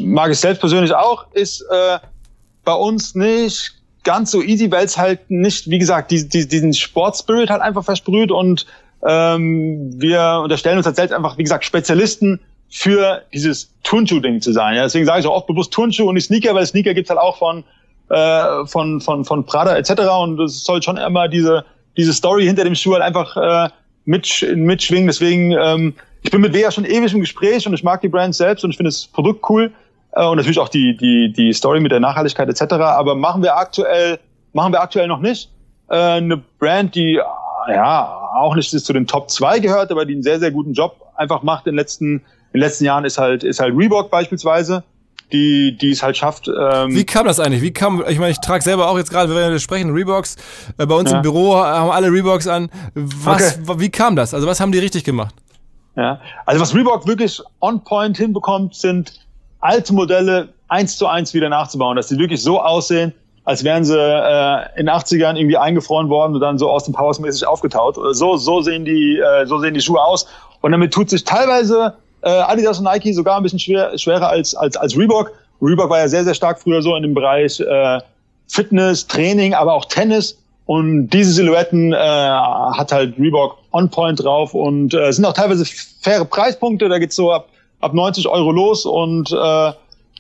mag 0.02 0.30
ich 0.30 0.38
selbst 0.38 0.60
persönlich 0.60 0.92
auch, 0.94 1.24
ist 1.32 1.64
äh, 1.70 1.98
bei 2.64 2.74
uns 2.74 3.14
nicht 3.14 3.74
ganz 4.04 4.30
so 4.30 4.42
easy, 4.42 4.70
weil 4.70 4.84
es 4.84 4.98
halt 4.98 5.30
nicht, 5.30 5.70
wie 5.70 5.78
gesagt, 5.78 6.10
die, 6.10 6.28
die, 6.28 6.46
diesen 6.46 6.74
Sportspirit 6.74 7.50
halt 7.50 7.62
einfach 7.62 7.84
versprüht 7.84 8.30
und 8.30 8.66
ähm, 9.06 10.00
wir 10.00 10.40
unterstellen 10.42 10.76
uns 10.76 10.86
als 10.86 10.96
selbst 10.96 11.12
einfach, 11.12 11.38
wie 11.38 11.42
gesagt, 11.42 11.64
Spezialisten 11.64 12.40
für 12.68 13.22
dieses 13.32 13.70
Turnschuh-Ding 13.82 14.40
zu 14.40 14.52
sein. 14.52 14.76
Ja? 14.76 14.84
Deswegen 14.84 15.06
sage 15.06 15.20
ich 15.20 15.26
auch 15.26 15.36
oft 15.36 15.46
bewusst 15.46 15.72
Turnschuh 15.72 16.08
und 16.08 16.14
nicht 16.14 16.26
Sneaker, 16.26 16.54
weil 16.54 16.66
Sneaker 16.66 16.94
gibt's 16.94 17.10
halt 17.10 17.20
auch 17.20 17.36
von, 17.38 17.64
äh, 18.08 18.66
von, 18.66 19.00
von, 19.00 19.24
von 19.24 19.44
Prada 19.44 19.76
etc. 19.76 19.90
Und 20.22 20.40
es 20.40 20.64
soll 20.64 20.82
schon 20.82 20.96
immer 20.96 21.28
diese 21.28 21.64
diese 21.96 22.12
Story 22.12 22.46
hinter 22.46 22.64
dem 22.64 22.74
Schuh 22.74 22.94
halt 22.94 23.02
einfach 23.02 23.36
äh, 23.36 23.70
mit, 24.04 24.46
mitschwingen. 24.54 25.06
Deswegen, 25.06 25.52
ähm, 25.52 25.94
ich 26.22 26.30
bin 26.30 26.40
mit 26.40 26.54
Wea 26.54 26.70
schon 26.70 26.84
ewig 26.84 27.12
im 27.12 27.20
Gespräch 27.20 27.66
und 27.66 27.74
ich 27.74 27.82
mag 27.82 28.00
die 28.00 28.08
Brand 28.08 28.34
selbst 28.34 28.64
und 28.64 28.70
ich 28.70 28.76
finde 28.76 28.88
das 28.88 29.06
Produkt 29.06 29.48
cool 29.50 29.72
äh, 30.12 30.26
und 30.26 30.36
natürlich 30.36 30.58
auch 30.58 30.68
die, 30.68 30.96
die, 30.96 31.32
die 31.32 31.52
Story 31.52 31.80
mit 31.80 31.92
der 31.92 32.00
Nachhaltigkeit 32.00 32.48
etc. 32.48 32.74
Aber 32.74 33.14
machen 33.14 33.42
wir 33.42 33.56
aktuell, 33.56 34.18
machen 34.52 34.72
wir 34.72 34.80
aktuell 34.80 35.08
noch 35.08 35.20
nicht. 35.20 35.50
Äh, 35.88 35.96
eine 35.96 36.36
Brand, 36.58 36.94
die 36.94 37.20
ja 37.68 38.18
auch 38.34 38.56
nicht 38.56 38.70
zu 38.70 38.92
den 38.92 39.06
Top 39.06 39.30
2 39.30 39.60
gehört, 39.60 39.90
aber 39.90 40.04
die 40.04 40.14
einen 40.14 40.22
sehr, 40.22 40.40
sehr 40.40 40.50
guten 40.50 40.72
Job 40.72 40.96
einfach 41.16 41.42
macht 41.42 41.66
in 41.66 41.72
den 41.72 41.78
letzten, 41.78 42.06
in 42.06 42.22
den 42.54 42.60
letzten 42.60 42.84
Jahren, 42.84 43.04
ist 43.04 43.18
halt, 43.18 43.44
ist 43.44 43.60
halt 43.60 43.76
Reebok 43.76 44.10
beispielsweise 44.10 44.82
die, 45.32 45.76
die 45.76 45.90
es 45.90 46.02
halt 46.02 46.16
schafft. 46.16 46.48
Ähm 46.48 46.94
Wie 46.94 47.04
kam 47.04 47.26
das 47.26 47.40
eigentlich? 47.40 47.62
Wie 47.62 47.72
kam, 47.72 48.04
ich 48.08 48.18
meine, 48.18 48.30
ich 48.30 48.40
trage 48.40 48.62
selber 48.62 48.88
auch 48.88 48.98
jetzt 48.98 49.10
gerade, 49.10 49.34
wenn 49.34 49.52
wir 49.52 49.58
sprechen, 49.58 49.90
Reeboks. 49.90 50.36
Äh, 50.78 50.86
bei 50.86 50.94
uns 50.94 51.10
ja. 51.10 51.16
im 51.16 51.22
Büro 51.22 51.56
haben 51.56 51.90
alle 51.90 52.08
Reeboks 52.08 52.46
an. 52.46 52.70
Was, 52.94 53.58
okay. 53.66 53.80
Wie 53.80 53.90
kam 53.90 54.16
das? 54.16 54.34
Also 54.34 54.46
was 54.46 54.60
haben 54.60 54.72
die 54.72 54.78
richtig 54.78 55.04
gemacht? 55.04 55.34
Ja, 55.96 56.20
also 56.46 56.60
was 56.60 56.74
Reebok 56.74 57.06
wirklich 57.06 57.40
on 57.60 57.84
point 57.84 58.16
hinbekommt, 58.16 58.74
sind 58.74 59.12
alte 59.60 59.92
Modelle 59.92 60.48
eins 60.68 60.96
zu 60.96 61.06
eins 61.06 61.34
wieder 61.34 61.48
nachzubauen, 61.48 61.96
dass 61.96 62.08
die 62.08 62.18
wirklich 62.18 62.42
so 62.42 62.60
aussehen, 62.60 63.12
als 63.44 63.62
wären 63.64 63.84
sie 63.84 63.98
äh, 63.98 64.78
in 64.78 64.86
den 64.86 64.94
80ern 64.94 65.36
irgendwie 65.36 65.58
eingefroren 65.58 66.08
worden 66.08 66.34
und 66.34 66.40
dann 66.40 66.58
so 66.58 66.70
aus 66.70 66.84
dem 66.84 66.94
Powers 66.94 67.18
mäßig 67.18 67.46
aufgetaut. 67.46 67.98
So, 68.12 68.36
so 68.36 68.62
sehen 68.62 68.84
die, 68.84 69.18
äh, 69.18 69.46
so 69.46 69.58
sehen 69.58 69.74
die 69.74 69.80
Schuhe 69.80 70.00
aus. 70.00 70.26
Und 70.60 70.72
damit 70.72 70.94
tut 70.94 71.10
sich 71.10 71.24
teilweise 71.24 71.94
äh, 72.22 72.30
Adidas 72.30 72.78
und 72.78 72.84
Nike 72.84 73.12
sogar 73.12 73.36
ein 73.36 73.42
bisschen 73.42 73.58
schwer, 73.58 73.96
schwerer 73.98 74.28
als, 74.28 74.54
als, 74.54 74.76
als 74.76 74.96
Reebok. 74.96 75.32
Reebok 75.60 75.90
war 75.90 75.98
ja 75.98 76.08
sehr, 76.08 76.24
sehr 76.24 76.34
stark 76.34 76.60
früher 76.60 76.82
so 76.82 76.96
in 76.96 77.02
dem 77.02 77.14
Bereich 77.14 77.60
äh, 77.60 78.00
Fitness, 78.48 79.06
Training, 79.06 79.54
aber 79.54 79.74
auch 79.74 79.84
Tennis. 79.84 80.38
Und 80.66 81.08
diese 81.08 81.32
Silhouetten 81.32 81.92
äh, 81.92 81.96
hat 81.96 82.92
halt 82.92 83.18
Reebok 83.18 83.58
on 83.72 83.90
point 83.90 84.22
drauf 84.22 84.54
und 84.54 84.94
äh, 84.94 85.12
sind 85.12 85.24
auch 85.24 85.32
teilweise 85.32 85.64
faire 86.00 86.24
Preispunkte. 86.24 86.88
Da 86.88 86.98
geht's 86.98 87.16
so 87.16 87.32
ab, 87.32 87.48
ab 87.80 87.94
90 87.94 88.28
Euro 88.28 88.52
los 88.52 88.86
und 88.86 89.32
äh, 89.32 89.72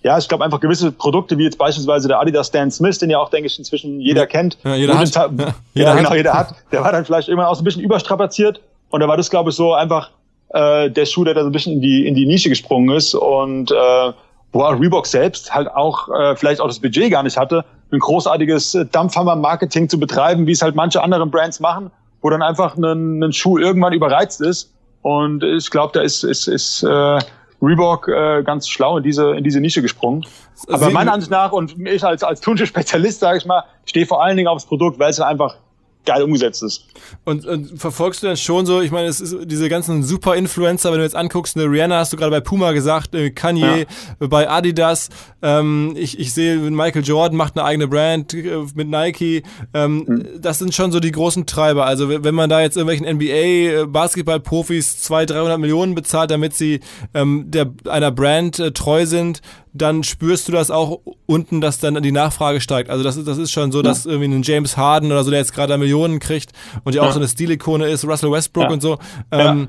ja, 0.04 0.18
ich 0.18 0.28
glaube 0.28 0.44
einfach 0.44 0.58
gewisse 0.58 0.90
Produkte, 0.90 1.38
wie 1.38 1.44
jetzt 1.44 1.58
beispielsweise 1.58 2.08
der 2.08 2.20
Adidas 2.20 2.48
Stan 2.48 2.70
Smith, 2.70 2.98
den 2.98 3.10
ja 3.10 3.18
auch, 3.18 3.30
denke 3.30 3.46
ich, 3.46 3.56
inzwischen 3.58 4.00
jeder 4.00 4.26
kennt. 4.26 4.58
Ja, 4.64 4.74
jeder 4.74 4.98
hat. 4.98 5.14
Ja, 5.14 5.28
jeder 5.74 5.88
ja, 5.90 5.94
genau, 5.94 6.10
hat. 6.10 6.16
jeder 6.16 6.32
hat. 6.32 6.54
Der 6.72 6.82
war 6.82 6.90
dann 6.90 7.04
vielleicht 7.04 7.28
immer 7.28 7.48
auch 7.48 7.54
so 7.54 7.62
ein 7.62 7.64
bisschen 7.64 7.82
überstrapaziert. 7.82 8.60
Und 8.90 9.00
da 9.00 9.08
war 9.08 9.16
das, 9.16 9.30
glaube 9.30 9.50
ich, 9.50 9.56
so 9.56 9.74
einfach 9.74 10.10
äh, 10.52 10.90
der 10.90 11.06
Schuh, 11.06 11.24
der 11.24 11.34
da 11.34 11.42
so 11.42 11.48
ein 11.48 11.52
bisschen 11.52 11.74
in 11.74 11.80
die, 11.80 12.06
in 12.06 12.14
die 12.14 12.26
Nische 12.26 12.48
gesprungen 12.48 12.94
ist. 12.96 13.14
Und 13.14 13.70
äh, 13.70 14.12
wo 14.52 14.62
auch 14.62 14.78
Reebok 14.78 15.06
selbst 15.06 15.54
halt 15.54 15.70
auch 15.70 16.08
äh, 16.08 16.36
vielleicht 16.36 16.60
auch 16.60 16.66
das 16.66 16.78
Budget 16.78 17.10
gar 17.10 17.22
nicht 17.22 17.36
hatte, 17.36 17.64
ein 17.90 17.98
großartiges 17.98 18.78
Dampfhammer-Marketing 18.90 19.88
zu 19.88 19.98
betreiben, 19.98 20.46
wie 20.46 20.52
es 20.52 20.62
halt 20.62 20.74
manche 20.74 21.02
anderen 21.02 21.30
Brands 21.30 21.60
machen, 21.60 21.90
wo 22.20 22.30
dann 22.30 22.42
einfach 22.42 22.76
ein, 22.76 23.22
ein 23.22 23.32
Schuh 23.32 23.58
irgendwann 23.58 23.92
überreizt 23.92 24.40
ist. 24.40 24.72
Und 25.02 25.42
ich 25.42 25.70
glaube, 25.70 25.92
da 25.94 26.00
ist, 26.00 26.22
ist, 26.22 26.48
ist 26.48 26.82
äh, 26.82 27.18
Reebok 27.60 28.08
äh, 28.08 28.42
ganz 28.42 28.68
schlau 28.68 28.98
in 28.98 29.02
diese, 29.02 29.32
in 29.32 29.44
diese 29.44 29.60
Nische 29.60 29.82
gesprungen. 29.82 30.24
Aber 30.68 30.90
meiner 30.90 31.12
Ansicht 31.12 31.30
nach, 31.30 31.52
und 31.52 31.76
ich 31.86 32.04
als, 32.04 32.22
als 32.22 32.40
Turnschuh-Spezialist, 32.40 33.20
sage 33.20 33.38
ich 33.38 33.46
mal, 33.46 33.64
stehe 33.84 34.06
vor 34.06 34.22
allen 34.22 34.36
Dingen 34.36 34.48
aufs 34.48 34.66
Produkt, 34.66 34.98
weil 34.98 35.10
es 35.10 35.20
einfach 35.20 35.56
geil 36.04 36.22
umgesetzt 36.22 36.62
ist. 36.62 36.86
Und, 37.24 37.46
und 37.46 37.78
verfolgst 37.78 38.22
du 38.22 38.26
dann 38.26 38.36
schon 38.36 38.66
so, 38.66 38.80
ich 38.80 38.90
meine, 38.90 39.08
es 39.08 39.20
ist 39.20 39.36
diese 39.44 39.68
ganzen 39.68 40.02
Super-Influencer, 40.02 40.90
wenn 40.90 40.98
du 40.98 41.04
jetzt 41.04 41.14
anguckst, 41.14 41.56
eine 41.56 41.66
Rihanna 41.66 41.98
hast 41.98 42.12
du 42.12 42.16
gerade 42.16 42.30
bei 42.30 42.40
Puma 42.40 42.72
gesagt, 42.72 43.14
äh, 43.14 43.30
Kanye 43.30 43.86
ja. 44.20 44.26
bei 44.26 44.48
Adidas, 44.48 45.08
ähm, 45.42 45.94
ich, 45.96 46.18
ich 46.18 46.34
sehe, 46.34 46.56
Michael 46.58 47.04
Jordan 47.04 47.36
macht 47.36 47.56
eine 47.56 47.64
eigene 47.64 47.88
Brand 47.88 48.34
äh, 48.34 48.64
mit 48.74 48.88
Nike, 48.88 49.42
ähm, 49.74 50.04
mhm. 50.06 50.28
das 50.40 50.58
sind 50.58 50.74
schon 50.74 50.90
so 50.90 51.00
die 51.00 51.12
großen 51.12 51.46
Treiber. 51.46 51.86
Also 51.86 52.08
wenn 52.08 52.34
man 52.34 52.50
da 52.50 52.60
jetzt 52.60 52.76
irgendwelchen 52.76 53.16
NBA-Basketball-Profis 53.16 54.98
200, 55.02 55.36
300 55.36 55.60
Millionen 55.60 55.94
bezahlt, 55.94 56.30
damit 56.30 56.54
sie 56.54 56.80
ähm, 57.14 57.44
der, 57.48 57.70
einer 57.88 58.10
Brand 58.10 58.58
äh, 58.58 58.72
treu 58.72 59.06
sind, 59.06 59.40
dann 59.74 60.04
spürst 60.04 60.48
du 60.48 60.52
das 60.52 60.70
auch 60.70 61.00
unten, 61.26 61.60
dass 61.60 61.78
dann 61.78 62.00
die 62.02 62.12
Nachfrage 62.12 62.60
steigt. 62.60 62.90
Also 62.90 63.02
das 63.02 63.16
ist, 63.16 63.26
das 63.26 63.38
ist 63.38 63.50
schon 63.50 63.72
so, 63.72 63.78
ja. 63.78 63.84
dass 63.84 64.06
irgendwie 64.06 64.28
ein 64.28 64.42
James 64.42 64.76
Harden 64.76 65.10
oder 65.10 65.24
so, 65.24 65.30
der 65.30 65.40
jetzt 65.40 65.54
gerade 65.54 65.76
Millionen 65.78 66.18
kriegt 66.18 66.52
und 66.84 66.94
ja 66.94 67.02
auch 67.02 67.12
so 67.12 67.18
eine 67.18 67.28
Stilikone 67.28 67.86
ist, 67.86 68.04
Russell 68.04 68.30
Westbrook 68.30 68.70
und 68.70 68.82
so, 68.82 68.98
ähm, 69.30 69.68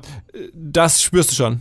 das 0.54 1.02
spürst 1.02 1.30
du 1.30 1.34
schon. 1.34 1.60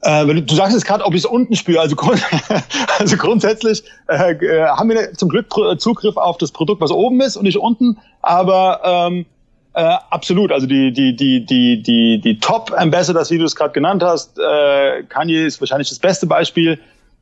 Äh, 0.00 0.42
du 0.42 0.54
sagst 0.54 0.74
jetzt 0.74 0.86
gerade, 0.86 1.04
ob 1.04 1.12
ich 1.12 1.20
es 1.20 1.26
unten 1.26 1.56
spüre. 1.56 1.80
Also, 1.80 1.96
grund 1.96 2.22
also 2.98 3.16
grundsätzlich 3.16 3.82
äh, 4.08 4.32
äh 4.32 4.66
haben 4.68 4.88
wir 4.88 5.12
zum 5.14 5.28
Glück 5.28 5.46
Zugriff 5.78 6.16
auf 6.16 6.38
das 6.38 6.52
Produkt, 6.52 6.80
was 6.80 6.90
oben 6.90 7.20
ist 7.20 7.36
und 7.36 7.44
nicht 7.44 7.58
unten. 7.58 7.98
Aber 8.22 8.80
ähm, 8.84 9.26
äh, 9.74 9.96
absolut. 10.10 10.52
Also 10.52 10.66
die 10.66 10.92
die 10.92 11.16
die 11.16 11.44
die 11.44 11.82
die 11.82 12.20
die 12.20 12.38
Top 12.38 12.72
Ambassadors, 12.76 13.30
wie 13.30 13.38
du 13.38 13.44
es 13.44 13.56
gerade 13.56 13.72
genannt 13.72 14.02
hast, 14.02 14.38
äh, 14.38 15.02
Kanye 15.08 15.46
ist 15.46 15.60
wahrscheinlich 15.60 15.88
das 15.88 15.98
beste 15.98 16.26
Beispiel 16.26 16.78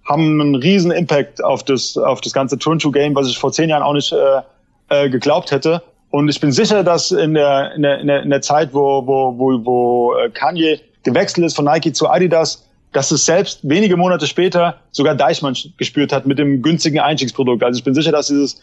haben 0.06 0.40
einen 0.40 0.54
riesen 0.54 0.90
Impact 0.90 1.42
auf 1.42 1.64
das, 1.64 1.96
auf 1.96 2.20
das 2.20 2.32
ganze 2.32 2.58
Turnschuh-Game, 2.58 3.14
was 3.14 3.28
ich 3.28 3.38
vor 3.38 3.52
zehn 3.52 3.68
Jahren 3.68 3.82
auch 3.82 3.92
nicht 3.92 4.12
äh, 4.12 4.40
äh, 4.88 5.10
geglaubt 5.10 5.50
hätte. 5.50 5.82
Und 6.10 6.28
ich 6.28 6.40
bin 6.40 6.52
sicher, 6.52 6.84
dass 6.84 7.10
in 7.10 7.34
der, 7.34 7.74
in 7.74 7.82
der, 7.82 8.22
in 8.22 8.30
der, 8.30 8.40
Zeit, 8.40 8.72
wo, 8.72 9.06
wo, 9.06 9.36
wo, 9.36 9.64
wo 9.64 10.14
äh, 10.14 10.30
Kanye 10.30 10.80
gewechselt 11.02 11.44
ist 11.44 11.56
von 11.56 11.64
Nike 11.64 11.92
zu 11.92 12.08
Adidas, 12.08 12.64
dass 12.92 13.10
es 13.10 13.26
selbst 13.26 13.60
wenige 13.62 13.96
Monate 13.96 14.26
später 14.26 14.76
sogar 14.92 15.14
Deichmann 15.14 15.56
gespürt 15.76 16.12
hat 16.12 16.26
mit 16.26 16.38
dem 16.38 16.62
günstigen 16.62 17.00
Einstiegsprodukt. 17.00 17.62
Also 17.62 17.78
ich 17.78 17.84
bin 17.84 17.94
sicher, 17.94 18.12
dass 18.12 18.28
dieses, 18.28 18.62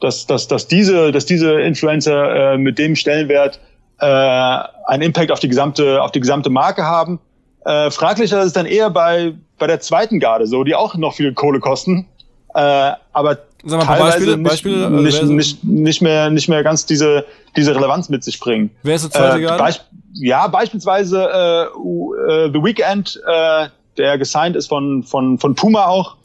dass, 0.00 0.26
dass, 0.26 0.48
dass 0.48 0.66
diese, 0.66 1.12
dass 1.12 1.26
diese 1.26 1.60
Influencer 1.60 2.54
äh, 2.54 2.58
mit 2.58 2.78
dem 2.78 2.96
Stellenwert 2.96 3.60
äh, 4.00 4.06
einen 4.06 5.02
Impact 5.02 5.30
auf 5.30 5.38
die 5.38 5.48
gesamte, 5.48 6.02
auf 6.02 6.10
die 6.10 6.20
gesamte 6.20 6.50
Marke 6.50 6.84
haben. 6.84 7.20
Äh, 7.64 7.90
fraglicher 7.90 8.40
ist 8.40 8.46
es 8.46 8.52
dann 8.52 8.66
eher 8.66 8.90
bei, 8.90 9.34
bei 9.58 9.66
der 9.66 9.80
zweiten 9.80 10.20
Garde 10.20 10.46
so, 10.46 10.64
die 10.64 10.74
auch 10.74 10.94
noch 10.96 11.14
viel 11.14 11.32
Kohle 11.32 11.60
kosten. 11.60 12.06
Äh, 12.54 12.92
aber 13.12 13.38
Sag 13.64 13.78
mal, 13.78 13.86
teilweise 13.86 14.36
Beispiele, 14.36 14.36
nicht, 14.36 14.48
Beispiele, 14.48 14.90
nicht, 14.90 15.22
nicht, 15.22 15.64
nicht, 15.64 16.02
mehr, 16.02 16.30
nicht 16.30 16.48
mehr 16.48 16.64
ganz 16.64 16.84
diese, 16.84 17.24
diese 17.56 17.74
Relevanz 17.74 18.08
mit 18.08 18.24
sich 18.24 18.40
bringen. 18.40 18.70
Wer 18.82 18.96
ist 18.96 19.04
der 19.04 19.10
zweite 19.12 19.38
äh, 19.38 19.42
Garde? 19.42 19.62
Beisp 19.62 19.82
ja, 20.14 20.46
beispielsweise 20.46 21.70
äh, 21.72 21.76
uh, 21.78 22.14
The 22.52 22.62
Weeknd, 22.62 23.22
äh, 23.26 23.68
der 23.96 24.18
gesigned 24.18 24.56
ist 24.56 24.66
von, 24.66 25.02
von, 25.04 25.38
von 25.38 25.54
Puma 25.54 25.86
auch. 25.86 26.16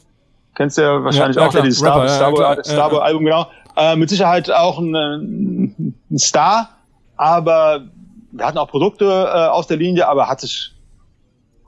Kennst 0.56 0.76
du 0.76 0.82
ja 0.82 1.04
wahrscheinlich 1.04 1.36
ja, 1.36 1.42
ja, 1.42 1.48
auch, 1.48 1.52
der 1.52 1.62
dieses 1.62 1.78
Star, 1.78 2.08
Star, 2.08 2.34
Star, 2.34 2.64
Star 2.64 3.02
Album, 3.02 3.24
genau. 3.24 3.46
Äh, 3.76 3.96
mit 3.96 4.10
Sicherheit 4.10 4.50
auch 4.50 4.78
ein, 4.78 5.94
ein 6.10 6.18
Star, 6.18 6.70
aber 7.16 7.82
wir 8.32 8.44
hatten 8.44 8.58
auch 8.58 8.68
Produkte 8.68 9.04
äh, 9.04 9.46
aus 9.48 9.68
der 9.68 9.76
Linie, 9.76 10.08
aber 10.08 10.28
hat 10.28 10.40
sich 10.40 10.72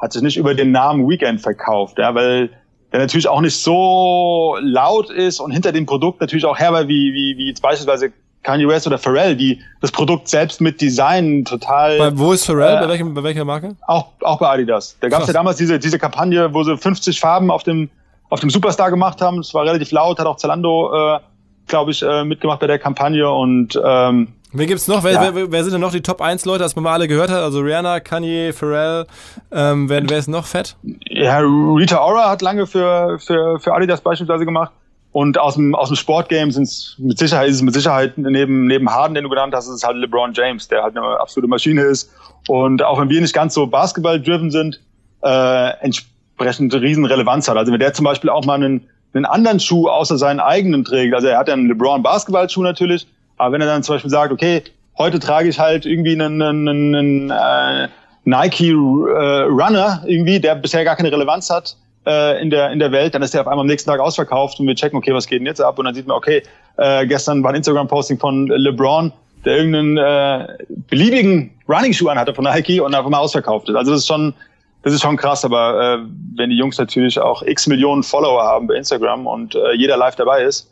hat 0.01 0.13
sich 0.13 0.23
nicht 0.23 0.37
über 0.37 0.55
den 0.55 0.73
Namen 0.73 1.09
Weekend 1.09 1.41
verkauft, 1.41 1.99
ja, 1.99 2.15
weil 2.15 2.51
der 2.93 3.01
natürlich 3.01 3.29
auch 3.29 3.41
nicht 3.41 3.57
so 3.57 4.57
laut 4.61 5.11
ist 5.11 5.41
und 5.41 5.53
hinter 5.53 5.73
dem 5.73 5.87
Produkt 5.87 6.21
natürlich 6.21 6.45
auch 6.45 6.59
herber 6.59 6.89
wie, 6.89 7.13
wie, 7.13 7.37
wie 7.39 7.49
jetzt 7.49 7.63
beispielsweise 7.63 8.13
Kanye 8.43 8.67
West 8.67 8.87
oder 8.87 8.99
Pharrell, 8.99 9.37
die 9.37 9.61
das 9.81 9.93
Produkt 9.93 10.29
selbst 10.29 10.61
mit 10.61 10.81
Design 10.81 11.45
total. 11.45 11.99
Bei, 11.99 12.19
wo 12.19 12.33
ist 12.33 12.47
Pharrell? 12.47 12.79
Äh, 12.79 12.81
bei, 12.81 12.89
welchem, 12.89 13.15
bei 13.15 13.23
welcher 13.23 13.45
Marke? 13.45 13.77
Auch, 13.87 14.07
auch 14.23 14.39
bei 14.39 14.49
Adidas. 14.49 14.97
Da 15.01 15.09
gab 15.09 15.21
es 15.21 15.27
ja 15.27 15.35
damals 15.35 15.59
diese, 15.59 15.79
diese 15.79 15.99
Kampagne, 15.99 16.53
wo 16.55 16.63
sie 16.65 16.77
50 16.77 17.21
Farben 17.21 17.51
auf 17.51 17.63
dem, 17.63 17.91
auf 18.31 18.41
dem 18.41 18.49
Superstar 18.49 18.91
gemacht 18.91 19.21
haben. 19.21 19.41
Es 19.41 19.53
war 19.53 19.65
relativ 19.67 19.93
laut, 19.93 20.19
hat 20.19 20.27
auch 20.27 20.37
Zalando, 20.37 20.91
äh, 20.93 21.21
glaube 21.67 21.91
ich, 21.91 22.03
äh, 22.03 22.25
mitgemacht 22.25 22.61
bei 22.61 22.67
der 22.67 22.79
Kampagne 22.79 23.31
und 23.31 23.79
ähm, 23.85 24.29
Wer 24.53 24.67
gibt's 24.67 24.89
noch? 24.89 25.05
Wer, 25.05 25.13
ja. 25.13 25.35
wer, 25.35 25.53
wer, 25.53 25.63
sind 25.63 25.73
denn 25.73 25.81
noch 25.81 25.93
die 25.93 26.01
Top 26.01 26.21
1 26.21 26.45
Leute, 26.45 26.65
als 26.65 26.75
man 26.75 26.83
mal 26.83 26.93
alle 26.93 27.07
gehört 27.07 27.31
hat? 27.31 27.43
Also 27.43 27.61
Rihanna, 27.61 28.01
Kanye, 28.01 28.53
Pharrell. 28.53 29.07
Ähm, 29.53 29.89
wer, 29.89 30.09
wer 30.09 30.19
ist 30.19 30.29
noch 30.29 30.47
fett? 30.47 30.77
Ja, 31.09 31.39
Rita 31.39 32.01
Ora 32.01 32.29
hat 32.29 32.43
lange 32.43 32.67
für, 32.67 33.19
für, 33.21 33.61
für 33.61 33.75
Adidas 33.75 34.01
beispielsweise 34.01 34.45
gemacht. 34.45 34.73
Und 35.13 35.39
aus 35.39 35.55
dem, 35.55 35.75
aus 35.75 35.89
dem 35.89 35.97
Sportgame 35.97 36.53
sind 36.53 36.65
es 36.65 36.95
mit 36.99 37.19
Sicherheit, 37.19 37.49
ist 37.49 37.57
es 37.57 37.63
mit 37.63 37.75
Sicherheit 37.75 38.17
neben, 38.17 38.67
neben 38.67 38.89
Harden, 38.89 39.15
den 39.15 39.25
du 39.25 39.31
genannt 39.31 39.55
hast, 39.55 39.67
ist 39.67 39.75
es 39.75 39.85
halt 39.85 39.97
LeBron 39.97 40.33
James, 40.35 40.69
der 40.69 40.83
halt 40.83 40.97
eine 40.97 41.05
absolute 41.21 41.49
Maschine 41.49 41.83
ist. 41.83 42.11
Und 42.49 42.83
auch 42.83 43.01
wenn 43.01 43.09
wir 43.09 43.21
nicht 43.21 43.35
ganz 43.35 43.55
so 43.55 43.67
Basketball-driven 43.67 44.51
sind, 44.51 44.81
äh, 45.23 45.71
entsprechend 45.81 46.73
riesen 46.75 47.05
Relevanz 47.05 47.49
hat. 47.49 47.57
Also 47.57 47.73
wenn 47.73 47.81
der 47.81 47.93
zum 47.93 48.05
Beispiel 48.05 48.31
auch 48.31 48.45
mal 48.45 48.55
einen, 48.55 48.89
einen 49.13 49.25
anderen 49.25 49.59
Schuh 49.59 49.89
außer 49.89 50.17
seinen 50.17 50.39
eigenen 50.39 50.85
trägt, 50.85 51.13
also 51.15 51.27
er 51.27 51.39
hat 51.39 51.49
ja 51.49 51.55
einen 51.55 51.67
LeBron 51.67 52.03
Basketball-Schuh 52.03 52.63
natürlich, 52.63 53.09
aber 53.41 53.55
wenn 53.55 53.61
er 53.61 53.67
dann 53.67 53.83
zum 53.83 53.95
Beispiel 53.95 54.11
sagt, 54.11 54.33
okay, 54.33 54.63
heute 54.99 55.19
trage 55.19 55.49
ich 55.49 55.59
halt 55.59 55.87
irgendwie 55.87 56.13
einen, 56.13 56.43
einen, 56.43 56.95
einen 56.95 57.31
äh, 57.31 57.89
Nike 58.25 58.71
äh, 58.71 58.73
Runner 58.73 60.03
irgendwie, 60.07 60.39
der 60.41 60.55
bisher 60.57 60.85
gar 60.85 60.97
keine 60.97 61.11
Relevanz 61.11 61.49
hat 61.49 61.77
äh, 62.07 62.41
in 62.43 62.51
der 62.51 62.71
in 62.71 62.79
der 62.79 62.93
Welt, 62.93 63.15
dann 63.15 63.23
ist 63.23 63.33
der 63.33 63.41
auf 63.41 63.49
einmal 63.49 63.63
am 63.63 63.67
nächsten 63.67 63.91
Tag 63.91 63.99
ausverkauft 63.99 64.61
und 64.61 64.67
wir 64.67 64.75
checken, 64.75 64.99
okay, 64.99 65.15
was 65.15 65.27
geht 65.27 65.41
denn 65.41 65.47
jetzt 65.47 65.61
ab? 65.61 65.79
Und 65.79 65.87
dann 65.87 65.95
sieht 65.95 66.07
man, 66.07 66.17
okay, 66.17 66.43
äh, 66.77 67.07
gestern 67.07 67.43
war 67.43 67.51
ein 67.51 67.57
Instagram-Posting 67.57 68.19
von 68.19 68.47
LeBron, 68.49 69.13
der 69.45 69.57
irgendeinen 69.57 69.97
äh, 69.97 70.59
beliebigen 70.89 71.51
Running-Schuh 71.67 72.09
anhatte 72.09 72.35
von 72.35 72.45
Nike 72.45 72.81
und 72.81 72.95
auf 72.95 73.07
einmal 73.07 73.21
ausverkauft 73.21 73.71
ist. 73.71 73.77
Also 73.77 73.93
das 73.93 74.01
ist 74.01 74.07
schon 74.07 74.35
das 74.83 74.95
ist 74.95 75.03
schon 75.03 75.17
krass, 75.17 75.45
aber 75.45 75.99
äh, 75.99 75.99
wenn 76.37 76.51
die 76.51 76.57
Jungs 76.57 76.79
natürlich 76.79 77.19
auch 77.19 77.43
x 77.43 77.67
Millionen 77.67 78.03
Follower 78.03 78.43
haben 78.43 78.67
bei 78.67 78.75
Instagram 78.75 79.27
und 79.27 79.55
äh, 79.55 79.73
jeder 79.77 79.97
live 79.97 80.17
dabei 80.17 80.43
ist, 80.43 80.70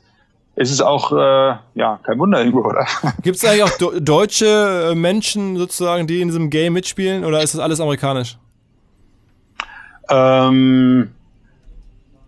ist 0.59 0.73
es 0.73 0.81
auch 0.81 1.13
äh, 1.13 1.55
ja 1.75 2.01
kein 2.03 2.19
Wunder 2.19 2.39
irgendwo, 2.39 2.65
oder? 2.65 2.85
Gibt 3.23 3.37
es 3.37 3.45
eigentlich 3.45 3.63
auch 3.63 3.79
do 3.79 3.93
deutsche 4.01 4.91
äh, 4.91 4.95
Menschen 4.97 5.57
sozusagen, 5.57 6.09
die 6.09 6.21
in 6.21 6.29
diesem 6.29 6.51
Game 6.51 6.73
mitspielen, 6.73 7.25
oder 7.25 7.43
ist 7.43 7.55
das 7.55 7.61
alles 7.61 7.81
amerikanisch? 7.81 8.37
Ähm, 10.11 11.11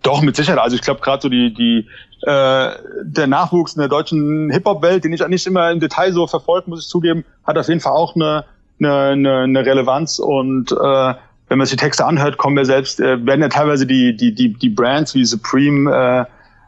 doch, 0.03 0.23
mit 0.23 0.37
Sicherheit. 0.37 0.61
Also 0.61 0.77
ich 0.77 0.83
glaube 0.83 1.01
gerade 1.01 1.23
so 1.23 1.29
die, 1.29 1.53
die 1.53 1.89
äh, 2.23 2.71
der 3.03 3.27
Nachwuchs 3.27 3.75
in 3.75 3.81
der 3.81 3.89
deutschen 3.89 4.51
Hip-Hop-Welt, 4.51 5.03
den 5.03 5.13
ich 5.13 5.27
nicht 5.27 5.47
immer 5.47 5.73
im 5.73 5.81
Detail 5.81 6.13
so 6.13 6.29
verfolgt, 6.29 6.69
muss 6.69 6.85
ich 6.85 6.89
zugeben, 6.89 7.25
hat 7.45 7.59
auf 7.59 7.67
jeden 7.67 7.81
Fall 7.81 7.95
auch 7.95 8.15
eine, 8.15 8.45
eine, 8.79 9.39
eine, 9.39 9.67
Relevanz 9.67 10.21
und 10.21 10.71
äh, 10.71 11.15
wenn 11.49 11.59
man 11.59 11.67
sich 11.67 11.77
die 11.77 11.85
Texte 11.85 12.07
anhört, 12.07 12.37
kommen 12.37 12.57
wir 12.57 12.65
selbst, 12.65 13.01
äh, 13.01 13.27
werden 13.27 13.41
ja 13.41 13.49
teilweise 13.49 13.87
die, 13.87 14.17
die, 14.17 14.33
die, 14.33 14.53
die 14.53 14.69
Brands 14.69 15.17
wie 15.17 15.25
Supreme 15.25 15.91
äh, 15.91 16.25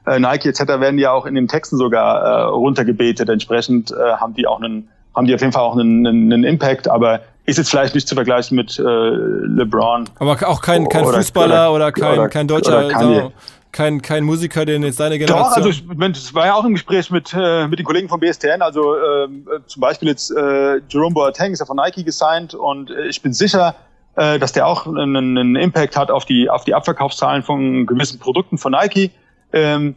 äh, 0.07 0.19
Nike 0.19 0.47
etc. 0.47 0.61
werden 0.81 0.99
ja 0.99 1.13
auch 1.13 1.27
in 1.27 1.35
den 1.35 1.49
Texten 1.49 1.77
sogar 1.77 2.21
äh, 2.23 2.43
runtergebetet. 2.45 3.29
Entsprechend 3.29 3.91
äh, 3.91 4.15
haben 4.15 4.35
die 4.35 4.47
auch 4.47 4.61
einen, 4.61 4.89
haben 5.15 5.27
die 5.27 5.35
auf 5.35 5.41
jeden 5.41 5.53
Fall 5.53 5.63
auch 5.63 5.77
einen, 5.77 6.07
einen, 6.07 6.33
einen 6.33 6.45
Impact, 6.45 6.89
aber 6.89 7.21
ist 7.45 7.59
jetzt 7.59 7.71
vielleicht 7.71 7.95
nicht 7.95 8.07
zu 8.07 8.15
vergleichen 8.15 8.57
mit 8.57 8.79
äh, 8.79 8.83
LeBron. 8.83 10.09
Aber 10.19 10.37
auch 10.49 10.61
kein, 10.61 10.89
kein 10.89 11.05
oder, 11.05 11.19
Fußballer 11.19 11.73
oder, 11.73 11.87
oder 11.87 11.93
kein, 11.93 12.19
oder, 12.19 12.29
kein 12.29 12.49
deutscher, 12.49 12.91
so, 13.01 13.33
kein, 13.73 14.03
kein 14.03 14.23
Musiker, 14.25 14.65
den 14.65 14.83
jetzt 14.83 14.99
seine 14.99 15.19
Generation. 15.19 15.51
Doch, 15.51 15.57
also 15.57 15.69
ich, 15.71 15.83
es 16.13 16.35
war 16.35 16.47
ja 16.47 16.55
auch 16.55 16.65
im 16.65 16.75
Gespräch 16.75 17.11
mit, 17.11 17.35
äh, 17.35 17.67
mit 17.67 17.79
den 17.79 17.87
Kollegen 17.87 18.09
vom 18.09 18.21
BSTN, 18.21 18.61
also 18.63 18.95
äh, 18.95 19.29
zum 19.67 19.81
Beispiel 19.81 20.09
jetzt 20.09 20.31
äh, 20.31 20.81
Jerome 20.89 21.15
Boateng 21.15 21.53
ist 21.53 21.61
ja 21.61 21.67
von 21.67 21.77
Nike 21.77 22.05
gesigned 22.05 22.55
und 22.55 22.91
äh, 22.91 23.07
ich 23.07 23.23
bin 23.23 23.33
sicher, 23.33 23.75
äh, 24.15 24.39
dass 24.39 24.53
der 24.53 24.67
auch 24.67 24.87
einen, 24.87 25.17
einen 25.17 25.57
Impact 25.57 25.97
hat 25.97 26.11
auf 26.11 26.27
die, 26.27 26.51
auf 26.51 26.65
die 26.65 26.75
Abverkaufszahlen 26.75 27.43
von 27.43 27.87
gewissen 27.87 28.19
Produkten 28.19 28.59
von 28.59 28.73
Nike. 28.73 29.11
Ähm, 29.53 29.97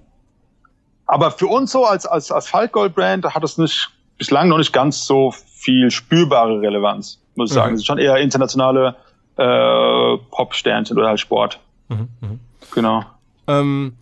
aber 1.05 1.31
für 1.31 1.47
uns 1.47 1.71
so 1.71 1.85
als, 1.85 2.05
als 2.05 2.31
Asphaltgold-Brand 2.31 3.25
hat 3.25 3.43
es 3.43 3.57
nicht, 3.57 3.89
bislang 4.17 4.49
noch 4.49 4.57
nicht 4.57 4.73
ganz 4.73 5.05
so 5.05 5.31
viel 5.31 5.91
spürbare 5.91 6.61
Relevanz, 6.61 7.21
muss 7.35 7.51
ich 7.51 7.55
mhm. 7.55 7.59
sagen. 7.59 7.73
Es 7.75 7.81
ist 7.81 7.85
schon 7.85 7.97
eher 7.97 8.17
internationale 8.17 8.95
äh, 9.37 10.17
Pop-Sternchen 10.31 10.97
oder 10.97 11.09
halt 11.09 11.19
Sport. 11.19 11.59
Mhm, 11.89 12.07
mh. 12.21 12.29
Genau. 12.73 13.03
Ähm, 13.47 13.93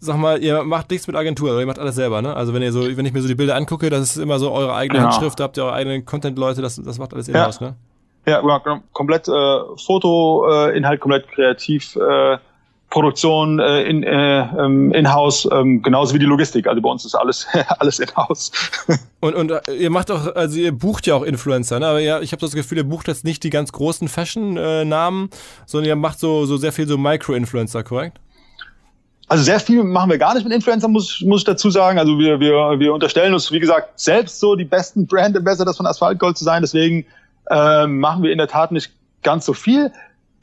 sag 0.00 0.16
mal, 0.16 0.42
ihr 0.42 0.64
macht 0.64 0.90
nichts 0.90 1.06
mit 1.06 1.14
Agentur, 1.14 1.58
ihr 1.60 1.66
macht 1.66 1.78
alles 1.78 1.94
selber, 1.94 2.22
ne? 2.22 2.34
Also 2.34 2.54
wenn 2.54 2.62
ihr 2.62 2.72
so, 2.72 2.84
wenn 2.96 3.06
ich 3.06 3.12
mir 3.12 3.22
so 3.22 3.28
die 3.28 3.34
Bilder 3.34 3.54
angucke, 3.54 3.90
das 3.90 4.00
ist 4.00 4.16
immer 4.16 4.38
so 4.38 4.50
eure 4.50 4.74
eigene 4.74 5.00
ja. 5.00 5.04
Handschrift, 5.04 5.38
da 5.38 5.44
habt 5.44 5.56
ihr 5.56 5.64
eure 5.64 5.74
eigenen 5.74 6.04
Content-Leute, 6.04 6.62
das, 6.62 6.76
das 6.82 6.98
macht 6.98 7.12
alles 7.12 7.28
in 7.28 7.34
ja. 7.34 7.48
ne? 7.60 7.76
Ja, 8.26 8.40
genau. 8.40 8.80
komplett 8.92 9.28
äh, 9.28 9.60
Foto, 9.76 10.46
äh, 10.50 10.76
Inhalt 10.76 11.00
komplett 11.00 11.28
kreativ, 11.28 11.96
äh, 11.96 12.38
Produktion 12.90 13.60
äh, 13.60 13.82
in, 13.84 14.02
äh, 14.02 14.40
ähm, 14.40 14.92
in-house, 14.92 15.48
ähm, 15.52 15.80
genauso 15.80 16.12
wie 16.14 16.18
die 16.18 16.26
Logistik. 16.26 16.66
Also 16.66 16.82
bei 16.82 16.90
uns 16.90 17.04
ist 17.04 17.14
alles 17.14 17.46
alles 17.78 18.00
in-house. 18.00 18.50
und, 19.20 19.34
und 19.34 19.50
äh, 19.52 19.74
ihr 19.78 19.90
macht 19.90 20.10
auch, 20.10 20.34
also 20.34 20.58
ihr 20.58 20.72
bucht 20.72 21.06
ja 21.06 21.14
auch 21.14 21.22
Influencer, 21.22 21.78
ne? 21.78 21.86
Aber 21.86 22.00
ja, 22.00 22.20
ich 22.20 22.32
habe 22.32 22.40
das 22.40 22.52
Gefühl, 22.52 22.78
ihr 22.78 22.84
bucht 22.84 23.06
jetzt 23.06 23.24
nicht 23.24 23.44
die 23.44 23.50
ganz 23.50 23.70
großen 23.70 24.08
Fashion-Namen, 24.08 25.30
sondern 25.66 25.88
ihr 25.88 25.96
macht 25.96 26.18
so, 26.18 26.46
so 26.46 26.56
sehr 26.56 26.72
viel 26.72 26.88
so 26.88 26.98
Micro-Influencer, 26.98 27.84
korrekt? 27.84 28.18
Also 29.28 29.44
sehr 29.44 29.60
viel 29.60 29.84
machen 29.84 30.10
wir 30.10 30.18
gar 30.18 30.34
nicht 30.34 30.42
mit 30.42 30.52
Influencern, 30.52 30.90
muss, 30.90 31.20
muss 31.20 31.42
ich 31.42 31.44
dazu 31.44 31.70
sagen. 31.70 32.00
Also 32.00 32.18
wir, 32.18 32.40
wir, 32.40 32.80
wir 32.80 32.92
unterstellen 32.92 33.32
uns, 33.32 33.52
wie 33.52 33.60
gesagt, 33.60 34.00
selbst 34.00 34.40
so 34.40 34.56
die 34.56 34.64
besten 34.64 35.06
Brand 35.06 35.36
Ambassadors 35.36 35.76
von 35.76 35.86
Asphalt 35.86 36.18
Gold 36.18 36.36
zu 36.36 36.42
sein. 36.42 36.62
Deswegen 36.62 37.06
äh, 37.48 37.86
machen 37.86 38.24
wir 38.24 38.32
in 38.32 38.38
der 38.38 38.48
Tat 38.48 38.72
nicht 38.72 38.90
ganz 39.22 39.46
so 39.46 39.52
viel. 39.52 39.92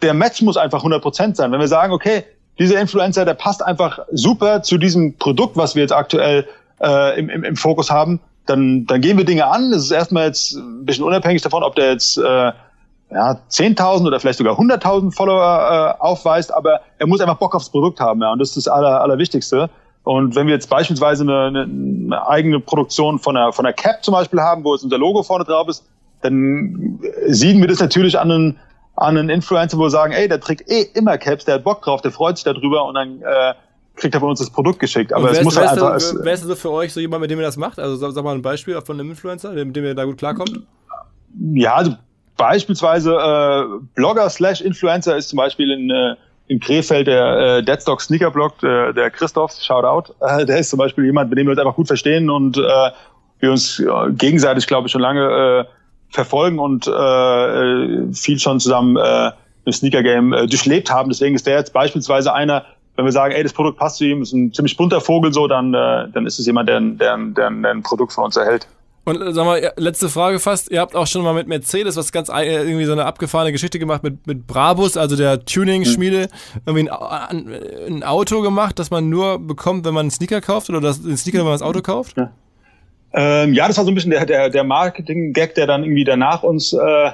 Der 0.02 0.14
Match 0.14 0.42
muss 0.42 0.56
einfach 0.56 0.86
100% 0.86 1.36
sein. 1.36 1.52
Wenn 1.52 1.60
wir 1.60 1.68
sagen, 1.68 1.92
okay, 1.92 2.24
dieser 2.60 2.80
Influencer, 2.80 3.26
der 3.26 3.34
passt 3.34 3.64
einfach 3.64 4.00
super 4.12 4.64
zu 4.64 4.78
diesem 4.78 5.18
Produkt, 5.18 5.58
was 5.58 5.76
wir 5.76 5.84
jetzt 5.84 5.94
aktuell 5.94 6.48
äh, 6.82 7.20
im, 7.20 7.30
im, 7.30 7.44
im 7.44 7.56
Fokus 7.56 7.92
haben, 7.92 8.20
dann, 8.46 8.86
dann 8.86 9.02
gehen 9.02 9.18
wir 9.18 9.26
Dinge 9.26 9.48
an. 9.48 9.72
Das 9.72 9.84
ist 9.84 9.92
erstmal 9.92 10.28
jetzt 10.28 10.56
ein 10.56 10.86
bisschen 10.86 11.04
unabhängig 11.04 11.42
davon, 11.42 11.64
ob 11.64 11.76
der 11.76 11.92
jetzt 11.92 12.18
äh, 12.18 12.52
ja, 13.12 13.40
10.000 13.50 14.06
oder 14.06 14.20
vielleicht 14.20 14.38
sogar 14.38 14.60
100.000 14.60 15.16
Follower 15.16 15.96
äh, 16.00 16.02
aufweist, 16.02 16.54
aber 16.54 16.82
er 16.98 17.08
muss 17.08 17.22
einfach 17.22 17.38
Bock 17.38 17.56
aufs 17.56 17.70
Produkt 17.70 18.00
haben, 18.00 18.22
ja, 18.22 18.32
und 18.32 18.40
das 18.40 18.50
ist 18.50 18.58
das 18.58 18.68
Aller, 18.68 19.02
Allerwichtigste. 19.02 19.70
Und 20.04 20.36
wenn 20.36 20.48
wir 20.48 20.54
jetzt 20.54 20.70
beispielsweise 20.70 21.24
eine, 21.24 21.64
eine, 21.64 22.28
eigene 22.28 22.60
Produktion 22.62 23.20
von 23.20 23.36
einer, 23.36 23.52
von 23.52 23.66
einer 23.66 23.74
Cap 23.74 24.04
zum 24.04 24.14
Beispiel 24.14 24.40
haben, 24.40 24.64
wo 24.64 24.74
jetzt 24.74 24.84
unser 24.84 24.98
Logo 24.98 25.22
vorne 25.22 25.44
drauf 25.44 25.68
ist, 25.68 25.86
dann 26.22 27.00
sehen 27.28 27.60
wir 27.60 27.68
das 27.68 27.80
natürlich 27.80 28.18
an 28.18 28.32
einen, 28.32 28.60
an 28.98 29.18
einen 29.18 29.30
Influencer, 29.30 29.78
wo 29.78 29.84
wir 29.84 29.90
sagen, 29.90 30.12
ey, 30.12 30.28
der 30.28 30.42
trägt 30.42 30.70
eh 30.70 30.82
immer 30.94 31.18
Caps, 31.18 31.46
der 31.46 31.56
hat 31.56 31.64
Bock 31.64 31.82
drauf, 31.82 32.02
der 32.02 32.12
freut 32.12 32.38
sich 32.38 32.44
darüber 32.44 32.86
und 32.86 32.96
dann 32.96 33.22
äh, 33.22 33.54
kriegt 33.96 34.14
er 34.14 34.20
von 34.20 34.30
uns 34.30 34.40
das 34.40 34.50
Produkt 34.50 34.80
geschickt. 34.80 35.14
Aber 35.14 35.32
es 35.32 35.42
muss 35.44 35.58
halt 35.58 35.70
einfach. 35.70 35.98
Da, 35.98 36.24
wer 36.24 36.34
ist 36.34 36.44
so 36.44 36.56
für 36.56 36.72
euch 36.72 36.94
so 36.94 37.00
jemand, 37.00 37.22
mit 37.22 37.32
dem 37.32 37.40
ihr 37.40 37.46
das 37.46 37.58
macht? 37.58 37.80
Also 37.80 37.96
sag, 37.96 38.12
sag 38.12 38.24
mal 38.24 38.36
ein 38.36 38.42
Beispiel 38.42 38.80
von 38.82 39.00
einem 39.00 39.12
Influencer, 39.12 39.52
mit 39.52 39.76
dem 39.76 39.86
ihr 39.86 39.96
da 39.96 40.04
gut 40.06 40.18
klarkommt. 40.18 40.62
Ja, 41.54 41.76
also 41.76 41.96
Beispielsweise 42.38 43.14
äh, 43.14 43.66
Blogger 43.96 44.30
slash 44.30 44.62
Influencer 44.62 45.18
ist 45.18 45.30
zum 45.30 45.38
Beispiel 45.38 45.72
in, 45.72 45.90
äh, 45.90 46.16
in 46.48 46.60
Krefeld 46.60 47.08
der 47.08 47.58
äh, 47.58 47.64
Deadstock 47.64 48.00
Sneaker 48.00 48.30
Blog, 48.30 48.60
der, 48.60 48.94
der 48.94 49.10
Christoph, 49.10 49.54
Shoutout. 49.54 50.14
Äh, 50.22 50.46
der 50.46 50.60
ist 50.60 50.70
zum 50.70 50.78
Beispiel 50.78 51.06
jemand, 51.06 51.32
mit 51.32 51.40
dem 51.40 51.48
wir 51.48 51.52
uns 51.52 51.60
einfach 51.60 51.76
gut 51.76 51.88
verstehen 51.88 52.30
und 52.30 52.58
äh, 52.58 52.92
wir 53.40 53.52
uns 53.52 53.80
äh, 53.80 53.86
gegenseitig, 54.12 54.68
glaube 54.68 54.88
ich, 54.88 54.92
schon 54.92 55.02
lange 55.02 55.66
äh, 55.66 55.66
verfolgen 56.10 56.60
und 56.60 56.88
äh, 56.88 56.92
äh, 56.92 58.14
viel 58.14 58.40
schon 58.40 58.60
zusammen 58.60 58.98
äh, 58.98 59.32
im 59.66 59.74
Sneaker 59.74 60.04
Game 60.04 60.34
äh, 60.34 60.48
durchlebt 60.48 60.92
haben. 60.92 61.10
Deswegen 61.10 61.36
ist 61.36 61.46
der 61.46 61.58
jetzt 61.58 61.74
beispielsweise 61.74 62.34
einer, 62.34 62.66
wenn 62.96 63.06
wir 63.06 63.12
sagen, 63.12 63.34
ey, 63.34 63.44
das 63.44 63.54
Produkt 63.54 63.78
passt 63.78 63.98
zu 63.98 64.06
ihm, 64.06 64.22
ist 64.22 64.34
ein 64.34 64.54
ziemlich 64.54 64.78
bunter 64.78 65.02
Vogel 65.02 65.34
so, 65.34 65.48
dann, 65.48 65.74
äh, 65.74 66.08
dann 66.12 66.26
ist 66.26 66.40
es 66.40 66.46
jemand, 66.46 66.70
der, 66.70 66.80
der, 66.80 67.18
der, 67.18 67.52
der 67.52 67.72
ein 67.72 67.84
Produkt 67.84 68.14
von 68.14 68.26
uns 68.26 68.38
erhält. 68.38 68.68
Und 69.08 69.22
äh, 69.22 69.34
sag 69.34 69.46
mal, 69.46 69.72
letzte 69.78 70.10
Frage 70.10 70.40
fast. 70.40 70.70
Ihr 70.70 70.82
habt 70.82 70.96
auch 70.96 71.08
schon 71.08 71.22
mal 71.22 71.34
mit 71.34 71.48
Mercedes 71.48 71.96
was 71.96 72.12
ganz 72.12 72.28
äh, 72.28 72.44
irgendwie 72.44 72.86
so 72.86 72.92
eine 72.92 73.06
abgefahrene 73.06 73.54
Geschichte 73.54 73.80
gemacht 73.80 74.04
mit, 74.04 74.28
mit 74.28 74.48
Brabus, 74.48 74.98
also 74.98 75.16
der 75.16 75.46
Tuning-Schmiede, 75.46 76.28
irgendwie 76.66 76.90
ein, 76.90 77.54
ein, 77.88 78.04
Auto 78.04 78.42
gemacht, 78.42 78.80
das 78.80 78.92
man 78.92 79.10
nur 79.10 79.40
bekommt, 79.40 79.86
wenn 79.86 79.94
man 79.94 80.06
einen 80.06 80.12
Sneaker 80.12 80.42
kauft 80.42 80.70
oder 80.70 80.82
das, 80.82 81.02
den 81.02 81.16
Sneaker, 81.16 81.38
wenn 81.38 81.46
man 81.46 81.54
das 81.54 81.62
Auto 81.62 81.82
kauft? 81.82 82.18
Ja. 82.18 82.32
Ähm, 83.20 83.56
ja, 83.56 83.68
das 83.68 83.78
war 83.78 83.84
so 83.84 83.90
ein 83.90 83.96
bisschen 83.96 84.12
der, 84.12 84.28
der, 84.28 84.50
der 84.52 84.64
Marketing-Gag, 84.64 85.56
der 85.56 85.66
dann 85.66 85.84
irgendwie 85.84 86.04
danach 86.04 86.44
uns 86.44 86.72
äh, 86.72 86.78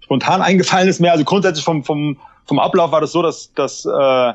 spontan 0.00 0.42
eingefallen 0.42 0.88
ist 0.88 0.98
mehr. 0.98 1.12
Also 1.12 1.24
grundsätzlich 1.24 1.64
vom, 1.64 1.84
vom, 1.84 2.18
vom 2.44 2.58
Ablauf 2.58 2.90
war 2.90 3.00
das 3.00 3.12
so, 3.12 3.22
dass, 3.22 3.54
dass 3.54 3.86
äh, 3.86 4.32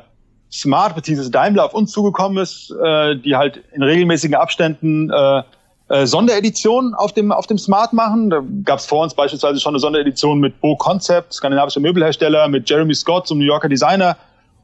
Smart 0.50 0.94
bzw. 0.94 1.28
Daimler 1.28 1.66
auf 1.66 1.74
uns 1.74 1.92
zugekommen 1.92 2.38
ist, 2.38 2.70
äh, 2.82 3.16
die 3.16 3.36
halt 3.36 3.62
in 3.74 3.82
regelmäßigen 3.82 4.34
Abständen 4.34 5.10
äh, 5.10 5.42
äh, 5.90 6.06
Sonderedition 6.06 6.94
auf 6.94 7.12
dem, 7.12 7.32
auf 7.32 7.46
dem 7.46 7.58
Smart 7.58 7.92
machen. 7.92 8.30
Da 8.30 8.42
gab 8.64 8.78
es 8.78 8.86
vor 8.86 9.02
uns 9.02 9.12
beispielsweise 9.12 9.60
schon 9.60 9.74
eine 9.74 9.80
Sonderedition 9.80 10.40
mit 10.40 10.58
Bo 10.62 10.74
Concept, 10.76 11.34
skandinavischer 11.34 11.80
Möbelhersteller, 11.80 12.48
mit 12.48 12.70
Jeremy 12.70 12.94
Scott, 12.94 13.30
einem 13.30 13.40
New 13.40 13.46
Yorker 13.46 13.68
Designer. 13.68 14.16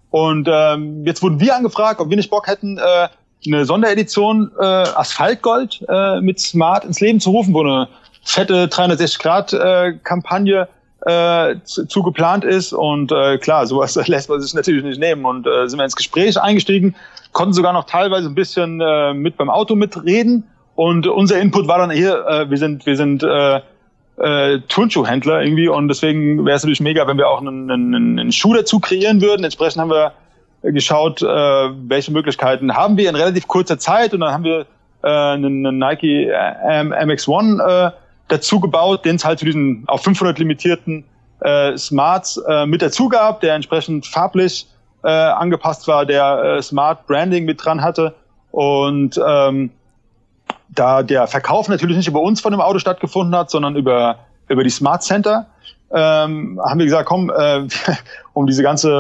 Und 0.09 0.49
ähm, 0.51 1.05
jetzt 1.05 1.23
wurden 1.23 1.39
wir 1.39 1.55
angefragt, 1.55 2.01
ob 2.01 2.09
wir 2.09 2.17
nicht 2.17 2.31
Bock 2.31 2.47
hätten, 2.47 2.79
äh, 2.79 3.09
eine 3.47 3.65
Sonderedition 3.65 4.51
äh, 4.59 4.65
Asphaltgold 4.65 5.85
äh, 5.89 6.21
mit 6.21 6.41
Smart 6.41 6.85
ins 6.85 7.01
Leben 7.01 7.21
zu 7.21 7.31
rufen, 7.31 7.55
wo 7.55 7.61
eine 7.61 7.89
fette 8.23 8.67
360-Grad-Kampagne 8.67 10.69
äh, 11.07 11.55
zu, 11.65 11.87
zu 11.87 12.03
geplant 12.03 12.45
ist. 12.45 12.73
Und 12.73 13.13
äh, 13.13 13.39
klar, 13.39 13.67
sowas 13.67 13.95
lässt 14.07 14.29
man 14.29 14.41
sich 14.41 14.55
natürlich 14.55 14.85
nicht 14.85 15.01
nehmen. 15.01 15.25
Und 15.25 15.47
äh, 15.47 15.69
sind 15.69 15.79
wir 15.79 15.85
ins 15.85 15.97
Gespräch 15.97 16.41
eingestiegen, 16.41 16.95
konnten 17.33 17.55
sogar 17.55 17.73
noch 17.73 17.85
teilweise 17.85 18.29
ein 18.29 18.35
bisschen 18.35 18.81
äh, 18.81 19.15
mit 19.15 19.37
beim 19.37 19.51
Auto 19.51 19.75
mitreden 19.75 20.45
und 20.81 21.07
unser 21.07 21.39
Input 21.39 21.69
war 21.69 21.77
dann 21.77 21.91
hier, 21.91 22.27
äh, 22.27 22.49
wir 22.49 22.57
sind, 22.57 22.87
wir 22.87 22.97
sind 22.97 23.23
äh, 23.23 23.61
äh, 24.17 24.61
Turnschuhhändler 24.69 25.43
irgendwie 25.43 25.69
und 25.69 25.89
deswegen 25.89 26.47
wäre 26.47 26.57
es 26.57 26.63
natürlich 26.63 26.81
mega, 26.81 27.07
wenn 27.07 27.19
wir 27.19 27.29
auch 27.29 27.43
einen, 27.43 27.71
einen, 27.71 28.19
einen 28.19 28.33
Schuh 28.33 28.55
dazu 28.55 28.81
kreieren 28.81 29.21
würden. 29.21 29.45
Entsprechend 29.45 29.83
haben 29.83 29.91
wir 29.91 30.15
geschaut, 30.63 31.23
äh, 31.23 31.27
welche 31.27 32.13
Möglichkeiten 32.13 32.75
haben 32.75 32.97
wir 32.97 33.09
in 33.09 33.17
relativ 33.17 33.49
kurzer 33.49 33.79
Zeit. 33.79 34.13
Und 34.13 34.21
dann 34.21 34.33
haben 34.33 34.45
wir 34.45 34.67
äh, 35.03 35.09
einen, 35.09 35.67
einen 35.67 35.79
Nike 35.79 36.31
MX1 36.33 37.89
äh, 37.89 37.93
dazu 38.29 38.61
gebaut, 38.61 39.05
den 39.05 39.17
es 39.17 39.25
halt 39.25 39.39
zu 39.39 39.45
diesen 39.45 39.85
auf 39.87 40.03
500 40.03 40.39
limitierten 40.39 41.05
äh, 41.41 41.77
Smarts 41.77 42.37
äh, 42.49 42.67
mit 42.67 42.83
dazu 42.83 43.09
gab, 43.09 43.41
der 43.41 43.55
entsprechend 43.55 44.07
farblich 44.07 44.67
äh, 45.03 45.09
angepasst 45.09 45.89
war, 45.89 46.05
der 46.07 46.59
äh, 46.59 46.63
Smart 46.63 47.07
Branding 47.07 47.45
mit 47.45 47.65
dran 47.65 47.83
hatte. 47.83 48.15
Und 48.51 49.21
ähm, 49.25 49.71
da 50.69 51.03
der 51.03 51.27
Verkauf 51.27 51.69
natürlich 51.69 51.97
nicht 51.97 52.09
über 52.09 52.21
uns 52.21 52.41
von 52.41 52.53
dem 52.53 52.61
Auto 52.61 52.79
stattgefunden 52.79 53.35
hat, 53.35 53.51
sondern 53.51 53.77
über, 53.77 54.19
über 54.49 54.63
die 54.63 54.71
Smart 54.71 55.03
Center, 55.03 55.47
ähm, 55.93 56.61
haben 56.65 56.79
wir 56.79 56.87
gesagt, 56.87 57.07
komm, 57.07 57.31
äh, 57.31 57.67
um 58.33 58.47
diese 58.47 58.63
ganze 58.63 58.91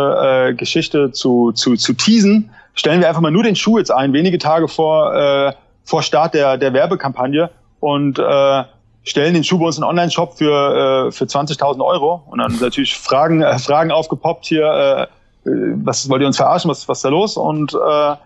äh, 0.50 0.54
Geschichte 0.54 1.12
zu, 1.12 1.52
zu, 1.52 1.76
zu 1.76 1.92
teasen, 1.94 2.50
stellen 2.74 3.00
wir 3.00 3.08
einfach 3.08 3.20
mal 3.20 3.30
nur 3.30 3.42
den 3.42 3.56
Schuh 3.56 3.78
jetzt 3.78 3.90
ein, 3.90 4.12
wenige 4.12 4.38
Tage 4.38 4.68
vor, 4.68 5.14
äh, 5.14 5.52
vor 5.84 6.02
Start 6.02 6.34
der, 6.34 6.56
der 6.56 6.72
Werbekampagne 6.72 7.50
und 7.80 8.18
äh, 8.18 8.64
stellen 9.02 9.34
den 9.34 9.44
Schuh 9.44 9.58
bei 9.58 9.66
uns 9.66 9.78
in 9.78 9.84
Online-Shop 9.84 10.36
für, 10.36 11.08
äh, 11.08 11.12
für 11.12 11.24
20.000 11.24 11.84
Euro. 11.84 12.22
Und 12.26 12.38
dann 12.38 12.56
natürlich 12.60 12.96
Fragen, 12.96 13.42
äh, 13.42 13.58
Fragen 13.58 13.90
aufgepoppt 13.90 14.46
hier, 14.46 15.08
äh, 15.44 15.50
was 15.84 16.08
wollt 16.08 16.20
ihr 16.20 16.26
uns 16.26 16.36
verarschen, 16.36 16.70
was, 16.70 16.88
was 16.88 16.98
ist 16.98 17.04
da 17.04 17.08
los? 17.08 17.36
Und 17.36 17.72
äh, 17.74 18.16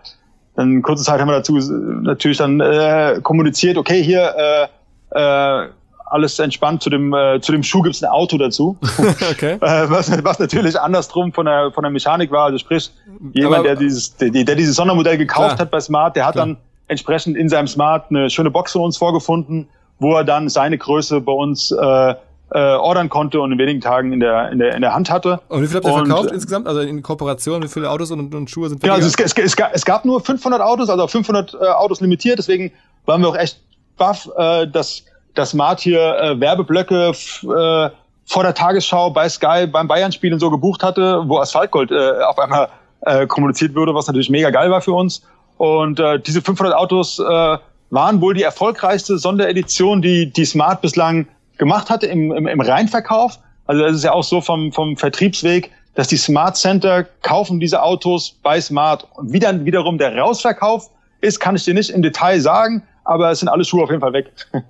dann 0.55 0.81
kurze 0.81 1.03
Zeit 1.03 1.19
haben 1.19 1.27
wir 1.27 1.35
dazu 1.35 1.53
natürlich 1.53 2.37
dann 2.37 2.59
äh, 2.59 3.19
kommuniziert, 3.21 3.77
okay, 3.77 4.01
hier 4.01 4.69
äh, 5.11 5.63
äh, 5.63 5.69
alles 6.05 6.37
entspannt, 6.39 6.83
zu 6.83 6.89
dem, 6.89 7.13
äh, 7.13 7.39
zu 7.41 7.51
dem 7.51 7.63
Schuh 7.63 7.81
gibt's 7.81 8.03
ein 8.03 8.09
Auto 8.09 8.37
dazu. 8.37 8.77
okay. 9.31 9.53
äh, 9.53 9.89
was, 9.89 10.11
was 10.23 10.39
natürlich 10.39 10.79
andersrum 10.79 11.33
von 11.33 11.45
der, 11.45 11.71
von 11.71 11.83
der 11.83 11.91
Mechanik 11.91 12.31
war. 12.31 12.45
Also 12.45 12.57
sprich, 12.57 12.91
jemand, 13.33 13.55
Aber, 13.55 13.63
der 13.63 13.75
dieses, 13.75 14.15
der, 14.17 14.29
der 14.29 14.55
dieses 14.55 14.75
Sondermodell 14.75 15.17
gekauft 15.17 15.55
klar. 15.55 15.59
hat 15.59 15.71
bei 15.71 15.79
Smart, 15.79 16.15
der 16.15 16.25
hat 16.25 16.33
klar. 16.33 16.45
dann 16.47 16.57
entsprechend 16.87 17.35
in 17.35 17.49
seinem 17.49 17.67
Smart 17.67 18.05
eine 18.09 18.29
schöne 18.29 18.51
Box 18.51 18.73
von 18.73 18.81
uns 18.81 18.97
vorgefunden, 18.97 19.67
wo 19.99 20.13
er 20.15 20.23
dann 20.23 20.49
seine 20.49 20.77
Größe 20.77 21.21
bei 21.21 21.31
uns 21.31 21.71
äh, 21.71 22.15
äh, 22.51 22.59
ordern 22.75 23.09
konnte 23.09 23.41
und 23.41 23.51
in 23.51 23.57
wenigen 23.57 23.81
Tagen 23.81 24.13
in 24.13 24.19
der, 24.19 24.51
in 24.51 24.59
der, 24.59 24.75
in 24.75 24.81
der 24.81 24.93
Hand 24.93 25.09
hatte. 25.09 25.41
Und 25.49 25.63
wie 25.63 25.67
viel 25.67 25.77
habt 25.77 25.87
ihr 25.87 25.93
und, 25.93 26.07
verkauft 26.07 26.31
insgesamt? 26.31 26.67
Also 26.67 26.81
in 26.81 27.01
Kooperation, 27.01 27.63
wie 27.63 27.67
viele 27.67 27.89
Autos 27.89 28.11
und, 28.11 28.33
und 28.35 28.49
Schuhe 28.49 28.69
sind 28.69 28.85
Ja, 28.85 28.93
also 28.93 29.07
es, 29.07 29.15
es, 29.15 29.33
es, 29.33 29.55
gab, 29.55 29.73
es 29.73 29.83
gab 29.83 30.05
nur 30.05 30.21
500 30.21 30.61
Autos, 30.61 30.89
also 30.89 31.03
auf 31.03 31.11
500 31.11 31.53
äh, 31.53 31.57
Autos 31.57 32.01
limitiert, 32.01 32.37
deswegen 32.37 32.71
waren 33.05 33.21
wir 33.21 33.29
auch 33.29 33.37
echt 33.37 33.61
baff, 33.97 34.29
äh, 34.37 34.67
dass, 34.67 35.03
dass 35.35 35.53
Mart 35.53 35.79
hier 35.79 36.17
äh, 36.17 36.39
Werbeblöcke 36.39 37.11
äh, 37.11 37.89
vor 38.25 38.43
der 38.43 38.53
Tagesschau 38.53 39.11
bei 39.11 39.29
Sky 39.29 39.67
beim 39.67 39.87
Bayern-Spiel 39.87 40.39
so 40.39 40.49
gebucht 40.49 40.83
hatte, 40.83 41.23
wo 41.25 41.37
Asphaltgold 41.37 41.91
äh, 41.91 42.21
auf 42.23 42.39
einmal 42.39 42.69
äh, 43.01 43.27
kommuniziert 43.27 43.75
wurde, 43.75 43.93
was 43.93 44.07
natürlich 44.07 44.29
mega 44.29 44.49
geil 44.49 44.71
war 44.71 44.81
für 44.81 44.93
uns. 44.93 45.21
Und 45.57 45.99
äh, 45.99 46.19
diese 46.19 46.41
500 46.41 46.75
Autos 46.75 47.19
äh, 47.19 47.57
waren 47.89 48.21
wohl 48.21 48.33
die 48.33 48.43
erfolgreichste 48.43 49.17
Sonderedition, 49.17 50.01
die, 50.01 50.31
die 50.31 50.45
Smart 50.45 50.81
bislang 50.81 51.27
gemacht 51.57 51.89
hatte 51.89 52.07
im, 52.07 52.31
im, 52.33 52.47
im 52.47 52.61
Reinverkauf. 52.61 53.39
Also 53.67 53.83
das 53.83 53.95
ist 53.95 54.03
ja 54.03 54.11
auch 54.11 54.23
so 54.23 54.41
vom, 54.41 54.71
vom 54.71 54.97
Vertriebsweg, 54.97 55.71
dass 55.93 56.07
die 56.07 56.17
Smart 56.17 56.57
Center 56.57 57.03
kaufen 57.21 57.59
diese 57.59 57.81
Autos 57.81 58.37
bei 58.43 58.59
Smart 58.59 59.07
und 59.15 59.31
wie 59.31 59.39
dann 59.39 59.65
wiederum 59.65 59.97
der 59.97 60.17
Rausverkauf 60.17 60.89
ist, 61.21 61.39
kann 61.39 61.55
ich 61.55 61.63
dir 61.63 61.73
nicht 61.73 61.89
im 61.89 62.01
Detail 62.01 62.39
sagen, 62.41 62.83
aber 63.05 63.31
es 63.31 63.39
sind 63.39 63.49
alle 63.49 63.63
Schuhe 63.63 63.83
auf 63.83 63.89
jeden 63.89 64.01
Fall 64.01 64.13
weg. 64.13 64.31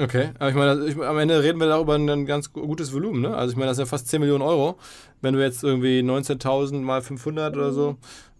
Okay, 0.00 0.30
aber 0.38 0.48
ich 0.50 0.54
meine, 0.54 0.86
ich, 0.86 0.96
am 0.96 1.18
Ende 1.18 1.42
reden 1.42 1.58
wir 1.58 1.66
darüber 1.66 1.96
ein 1.96 2.24
ganz 2.24 2.52
gutes 2.52 2.92
Volumen, 2.92 3.20
ne? 3.20 3.36
Also 3.36 3.52
ich 3.52 3.56
meine, 3.56 3.68
das 3.68 3.78
sind 3.78 3.86
ja 3.86 3.90
fast 3.90 4.06
10 4.08 4.20
Millionen 4.20 4.42
Euro, 4.42 4.78
wenn 5.22 5.34
du 5.34 5.42
jetzt 5.42 5.64
irgendwie 5.64 6.00
19.000 6.00 6.80
mal 6.80 7.02
500 7.02 7.56
oder 7.56 7.72
so. 7.72 7.96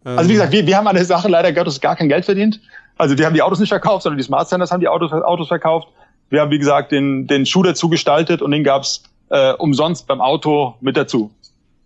Ähm 0.07 0.19
also 0.19 0.31
wie 0.31 0.35
gesagt, 0.35 0.53
wir, 0.53 0.65
wir 0.67 0.77
haben 0.77 0.87
an 0.87 0.95
der 0.95 1.05
Sache 1.05 1.29
leider 1.29 1.53
Gottes 1.53 1.81
gar 1.81 1.97
kein 1.97 2.09
Geld 2.09 2.25
verdient. 2.25 2.61
Also 2.97 3.19
wir 3.19 3.27
haben 3.27 3.35
die 3.35 3.43
Autos 3.43 3.59
nicht 3.59 3.71
verkauft, 3.71 4.05
sondern 4.05 4.19
die 4.19 4.25
Smart 4.25 4.49
Centers 4.49 4.71
haben 4.71 4.81
die 4.81 4.89
Autos, 4.89 5.11
Autos 5.13 5.49
verkauft. 5.49 5.89
Wir 6.31 6.41
haben, 6.41 6.51
wie 6.53 6.59
gesagt, 6.59 6.93
den, 6.93 7.27
den 7.27 7.45
Schuh 7.45 7.65
dazu 7.65 7.89
gestaltet 7.89 8.41
und 8.41 8.53
den 8.53 8.63
gab's 8.63 9.03
äh, 9.31 9.53
umsonst 9.55 10.07
beim 10.07 10.21
Auto 10.21 10.75
mit 10.81 10.97
dazu. 10.97 11.33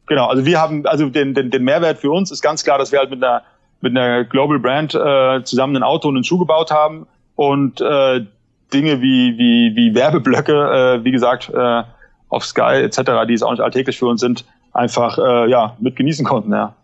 Genau, 0.06 0.26
also 0.26 0.44
wir 0.44 0.60
haben, 0.60 0.84
also 0.86 1.08
den, 1.08 1.32
den, 1.32 1.50
den 1.50 1.64
Mehrwert 1.64 1.98
für 1.98 2.10
uns 2.10 2.30
ist 2.30 2.42
ganz 2.42 2.62
klar, 2.62 2.76
dass 2.76 2.92
wir 2.92 2.98
halt 2.98 3.08
mit 3.08 3.24
einer, 3.24 3.42
mit 3.80 3.96
einer 3.96 4.24
Global 4.24 4.58
Brand 4.58 4.94
äh, 4.94 5.42
zusammen 5.44 5.76
ein 5.76 5.82
Auto 5.82 6.08
und 6.08 6.16
einen 6.16 6.24
Schuh 6.24 6.38
gebaut 6.38 6.70
haben 6.70 7.06
und 7.36 7.80
äh, 7.80 8.26
Dinge 8.72 9.00
wie, 9.00 9.36
wie, 9.38 9.76
wie 9.76 9.94
Werbeblöcke, 9.94 10.52
äh, 11.00 11.04
wie 11.04 11.10
gesagt, 11.10 11.50
äh, 11.52 11.82
auf 12.28 12.44
Sky 12.44 12.82
etc., 12.82 13.00
die 13.28 13.34
es 13.34 13.42
auch 13.42 13.50
nicht 13.50 13.60
alltäglich 13.60 13.98
für 13.98 14.06
uns 14.06 14.20
sind, 14.20 14.44
einfach 14.72 15.18
äh, 15.18 15.50
ja, 15.50 15.76
mit 15.80 15.96
genießen 15.96 16.24
konnten, 16.24 16.52
ja. 16.52 16.74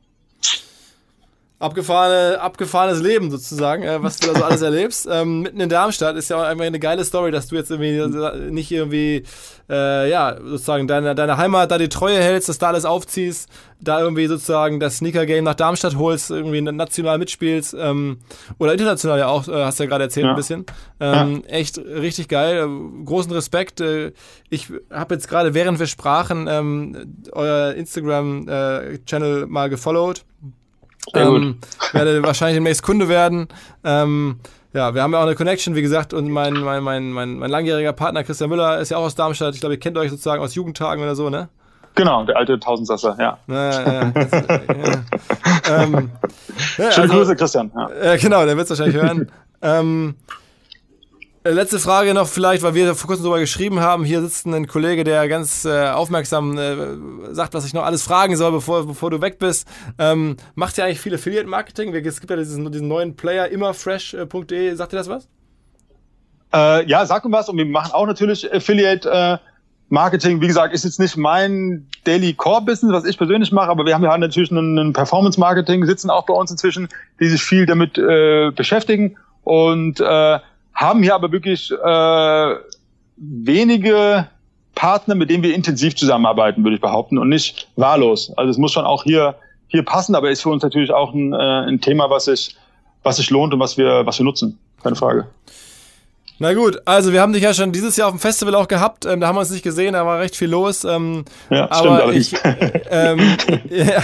Abgefahrene, 1.61 2.40
abgefahrenes 2.40 3.02
Leben 3.02 3.32
sozusagen, 3.32 3.82
äh, 3.82 4.00
was 4.00 4.18
du 4.18 4.28
da 4.28 4.38
so 4.38 4.44
alles 4.44 4.62
erlebst. 4.62 5.09
Ähm, 5.18 5.42
mitten 5.42 5.61
in 5.61 5.68
Darmstadt 5.68 6.16
ist 6.16 6.28
ja 6.28 6.36
auch 6.36 6.42
einfach 6.42 6.64
eine 6.64 6.78
geile 6.78 7.04
Story, 7.04 7.30
dass 7.30 7.48
du 7.48 7.56
jetzt 7.56 7.70
irgendwie 7.70 8.50
nicht 8.50 8.70
irgendwie, 8.70 9.24
äh, 9.68 10.11
ja, 10.11 10.36
sozusagen 10.36 10.86
deine, 10.86 11.14
deine 11.14 11.36
Heimat 11.38 11.70
da 11.70 11.78
die 11.78 11.88
Treue 11.88 12.18
hältst, 12.20 12.48
dass 12.48 12.59
da 12.59 12.68
alles 12.68 12.84
aufziehst, 12.84 13.48
da 13.80 14.00
irgendwie 14.00 14.26
sozusagen 14.26 14.80
das 14.80 14.98
Sneaker-Game 14.98 15.44
nach 15.44 15.54
Darmstadt 15.54 15.96
holst, 15.96 16.30
irgendwie 16.30 16.61
national 16.61 17.18
mitspielst 17.18 17.74
ähm, 17.78 18.18
oder 18.59 18.72
international 18.72 19.18
ja 19.18 19.28
auch, 19.28 19.48
äh, 19.48 19.64
hast 19.64 19.78
du 19.78 19.84
ja 19.84 19.88
gerade 19.88 20.04
erzählt 20.04 20.24
ja. 20.24 20.30
ein 20.30 20.36
bisschen. 20.36 20.66
Ähm, 21.00 21.42
ja. 21.46 21.54
Echt 21.54 21.78
richtig 21.78 22.28
geil, 22.28 22.68
großen 23.04 23.32
Respekt. 23.32 23.80
Äh, 23.80 24.12
ich 24.50 24.68
habe 24.90 25.14
jetzt 25.14 25.28
gerade, 25.28 25.54
während 25.54 25.78
wir 25.78 25.86
sprachen, 25.86 26.46
ähm, 26.48 27.14
euer 27.32 27.72
Instagram-Channel 27.74 29.42
äh, 29.42 29.46
mal 29.46 29.70
gefollowt 29.70 30.24
ähm, 31.14 31.59
werde 31.92 32.22
wahrscheinlich 32.22 32.56
demnächst 32.56 32.82
Kunde 32.82 33.09
werden. 33.09 33.48
Ähm, 33.84 34.40
ja, 34.72 34.94
wir 34.94 35.02
haben 35.02 35.12
ja 35.12 35.18
auch 35.18 35.26
eine 35.26 35.34
Connection, 35.34 35.74
wie 35.74 35.82
gesagt, 35.82 36.12
und 36.12 36.30
mein, 36.30 36.54
mein, 36.54 36.82
mein, 36.82 37.11
mein, 37.11 37.38
mein 37.38 37.50
langjähriger 37.50 37.92
Partner 37.92 38.22
Christian 38.22 38.50
Müller 38.50 38.78
ist 38.78 38.90
ja 38.90 38.98
auch 38.98 39.04
aus 39.04 39.14
Darmstadt. 39.14 39.54
Ich 39.54 39.61
glaube, 39.61 39.74
ihr 39.74 39.80
kennt 39.80 39.96
euch 39.96 40.11
sozusagen 40.11 40.42
aus 40.42 40.54
Jugendtagen 40.54 41.02
oder 41.02 41.14
so, 41.14 41.30
ne? 41.30 41.48
Genau, 41.94 42.22
der 42.24 42.36
alte 42.36 42.61
Tausendsasser, 42.61 43.16
ja. 43.18 43.38
ja, 43.48 43.92
ja, 43.92 44.04
das, 44.11 44.30
ja. 44.30 44.44
Ähm, 45.82 46.11
ja, 46.78 46.92
Schöne 46.92 47.02
also, 47.02 47.14
Grüße, 47.14 47.36
Christian. 47.36 47.72
Ja. 47.74 48.16
genau, 48.16 48.46
der 48.46 48.56
wird 48.56 48.70
es 48.70 48.78
wahrscheinlich 48.78 49.02
hören. 49.02 49.30
ähm, 49.62 50.14
äh, 50.16 50.38
letzte 51.45 51.78
Frage 51.78 52.14
noch 52.14 52.28
vielleicht, 52.28 52.62
weil 52.62 52.74
wir 52.74 52.95
vor 52.95 53.09
kurzem 53.09 53.24
darüber 53.24 53.41
geschrieben 53.41 53.80
haben. 53.80 54.05
Hier 54.05 54.20
sitzt 54.20 54.47
ein 54.47 54.66
Kollege, 54.66 55.05
der 55.05 55.28
ganz 55.28 55.64
äh, 55.64 55.89
aufmerksam 55.89 56.59
äh, 56.59 57.34
sagt, 57.34 57.55
was 57.55 57.64
ich 57.64 57.74
noch 57.74 57.84
alles 57.84 58.03
fragen 58.03 58.36
soll, 58.36 58.53
bevor, 58.53 58.86
bevor 58.86 59.11
du 59.11 59.20
weg 59.20 59.39
bist. 59.39 59.68
Ähm, 59.99 60.36
macht 60.55 60.76
ja 60.76 60.84
eigentlich 60.84 61.01
viel 61.01 61.14
Affiliate-Marketing? 61.14 61.95
Es 61.95 62.20
gibt 62.20 62.30
ja 62.30 62.36
diesen, 62.36 62.70
diesen 62.70 62.89
neuen 62.89 63.16
Player, 63.16 63.49
immerfresh.de. 63.49 64.74
Sagt 64.74 64.93
dir 64.93 64.97
das 64.97 65.09
was? 65.09 65.28
Äh, 66.53 66.86
ja, 66.89 67.05
sag 67.07 67.24
mir 67.24 67.32
was. 67.32 67.49
Und 67.49 67.57
wir 67.57 67.66
machen 67.66 67.93
auch 67.93 68.07
natürlich 68.07 68.53
Affiliate 68.53 69.09
äh, 69.11 69.39
Marketing. 69.91 70.41
Wie 70.41 70.47
gesagt, 70.47 70.74
ist 70.74 70.84
jetzt 70.84 71.01
nicht 71.01 71.16
mein 71.16 71.86
Daily 72.05 72.34
Core 72.34 72.62
Business, 72.62 72.93
was 72.93 73.05
ich 73.05 73.16
persönlich 73.16 73.53
mache, 73.53 73.70
aber 73.70 73.86
wir 73.86 73.95
haben 73.95 74.05
ja 74.05 74.16
natürlich 74.16 74.51
einen 74.51 74.93
Performance 74.93 75.39
Marketing, 75.41 75.84
sitzen 75.86 76.11
auch 76.11 76.26
bei 76.26 76.34
uns 76.34 76.51
inzwischen, 76.51 76.89
die 77.20 77.28
sich 77.28 77.43
viel 77.43 77.64
damit 77.64 77.97
äh, 77.97 78.51
beschäftigen. 78.51 79.16
Und 79.45 80.01
äh, 80.01 80.39
haben 80.78 81.02
hier 81.02 81.14
aber 81.16 81.32
wirklich 81.32 81.72
äh, 81.72 82.54
wenige 83.16 84.28
Partner, 84.76 85.16
mit 85.16 85.28
denen 85.28 85.42
wir 85.42 85.54
intensiv 85.54 85.96
zusammenarbeiten, 85.96 86.62
würde 86.62 86.76
ich 86.76 86.80
behaupten, 86.80 87.18
und 87.18 87.28
nicht 87.28 87.68
wahllos. 87.74 88.32
Also 88.36 88.52
es 88.52 88.58
muss 88.58 88.72
schon 88.72 88.84
auch 88.84 89.02
hier 89.02 89.34
hier 89.66 89.84
passen, 89.84 90.14
aber 90.14 90.30
ist 90.30 90.42
für 90.42 90.50
uns 90.50 90.62
natürlich 90.62 90.92
auch 90.92 91.12
ein, 91.12 91.32
äh, 91.32 91.36
ein 91.36 91.80
Thema, 91.80 92.08
was 92.08 92.26
sich 92.26 92.56
was 93.02 93.16
sich 93.16 93.28
lohnt 93.30 93.52
und 93.52 93.60
was 93.60 93.76
wir 93.76 94.06
was 94.06 94.18
wir 94.18 94.24
nutzen. 94.24 94.58
Keine 94.82 94.94
Frage. 94.94 95.26
Na 96.41 96.55
gut, 96.55 96.80
also 96.84 97.12
wir 97.12 97.20
haben 97.20 97.32
dich 97.32 97.43
ja 97.43 97.53
schon 97.53 97.72
dieses 97.72 97.97
Jahr 97.97 98.09
auf 98.09 98.14
dem 98.14 98.20
Festival 98.20 98.55
auch 98.55 98.68
gehabt. 98.68 99.05
Ähm, 99.05 99.20
da 99.20 99.26
haben 99.26 99.34
wir 99.34 99.41
uns 99.41 99.51
nicht 99.51 99.64
gesehen, 99.64 99.95
da 99.95 100.07
war 100.07 100.20
recht 100.20 100.36
viel 100.36 100.49
los. 100.49 100.84
Ähm, 100.84 101.24
ja, 101.51 101.68
aber 101.70 102.12
stimmt, 102.12 102.16
ich, 102.16 102.45
äh, 102.45 102.82
ähm, 102.91 103.36
ja, 103.68 104.03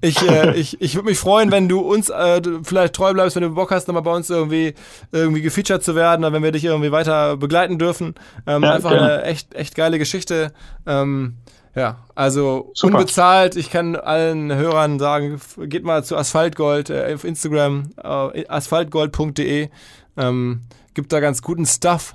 ich, 0.00 0.22
äh, 0.22 0.54
ich, 0.54 0.80
ich 0.80 0.94
würde 0.94 1.08
mich 1.08 1.18
freuen, 1.18 1.52
wenn 1.52 1.68
du 1.68 1.80
uns 1.80 2.08
äh, 2.08 2.40
vielleicht 2.62 2.94
treu 2.94 3.12
bleibst, 3.12 3.36
wenn 3.36 3.42
du 3.42 3.50
Bock 3.50 3.70
hast, 3.70 3.86
nochmal 3.86 4.02
bei 4.02 4.14
uns 4.14 4.30
irgendwie, 4.30 4.74
irgendwie 5.12 5.42
gefeatured 5.42 5.82
zu 5.82 5.94
werden, 5.94 6.24
wenn 6.32 6.42
wir 6.42 6.52
dich 6.52 6.64
irgendwie 6.64 6.90
weiter 6.90 7.36
begleiten 7.36 7.78
dürfen. 7.78 8.14
Ähm, 8.46 8.62
ja, 8.62 8.72
einfach 8.72 8.90
gerne. 8.90 9.12
eine 9.12 9.22
echt, 9.24 9.54
echt 9.54 9.74
geile 9.74 9.98
Geschichte. 9.98 10.52
Ähm, 10.86 11.34
ja, 11.74 11.98
also 12.14 12.70
Super. 12.72 12.98
unbezahlt. 12.98 13.56
Ich 13.56 13.70
kann 13.70 13.94
allen 13.96 14.54
Hörern 14.54 14.98
sagen, 14.98 15.38
geht 15.58 15.84
mal 15.84 16.02
zu 16.02 16.16
Asphaltgold 16.16 16.88
äh, 16.88 17.12
auf 17.14 17.24
Instagram, 17.24 17.90
äh, 18.02 18.46
asphaltgold.de. 18.46 19.68
Ähm, 20.16 20.60
gibt 20.94 21.12
da 21.12 21.20
ganz 21.20 21.42
guten 21.42 21.66
Stuff. 21.66 22.12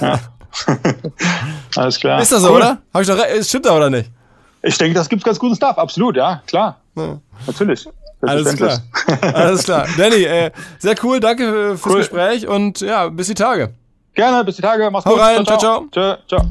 Ja. 0.00 0.18
Alles 1.76 1.98
klar. 1.98 2.20
Ist 2.20 2.32
das 2.32 2.42
so, 2.42 2.48
cool. 2.50 2.56
oder? 2.56 2.78
Hab 2.92 3.02
ich 3.02 3.08
doch 3.08 3.18
Stimmt 3.42 3.66
da 3.66 3.76
oder 3.76 3.90
nicht? 3.90 4.10
Ich 4.62 4.78
denke, 4.78 4.94
das 4.94 5.08
gibt 5.08 5.22
ganz 5.22 5.38
guten 5.38 5.54
Stuff, 5.54 5.78
absolut, 5.78 6.16
ja, 6.16 6.42
klar. 6.46 6.80
Ja. 6.96 7.18
Natürlich. 7.46 7.86
Alles 8.22 8.56
klar. 8.56 8.80
Alles 9.34 9.64
klar. 9.64 9.86
Danny, 9.98 10.24
äh, 10.24 10.50
sehr 10.78 10.94
cool, 11.02 11.20
danke 11.20 11.76
fürs 11.76 11.86
cool. 11.86 11.98
Gespräch 11.98 12.48
und 12.48 12.80
ja, 12.80 13.08
bis 13.08 13.28
die 13.28 13.34
Tage. 13.34 13.74
Gerne, 14.14 14.42
bis 14.44 14.56
die 14.56 14.62
Tage. 14.62 14.90
Mach's 14.90 15.04
Hau 15.04 15.12
gut. 15.12 15.20
rein, 15.20 15.44
ciao, 15.44 15.58
ciao. 15.58 15.86
ciao. 15.92 16.16
ciao. 16.26 16.40
ciao. 16.40 16.50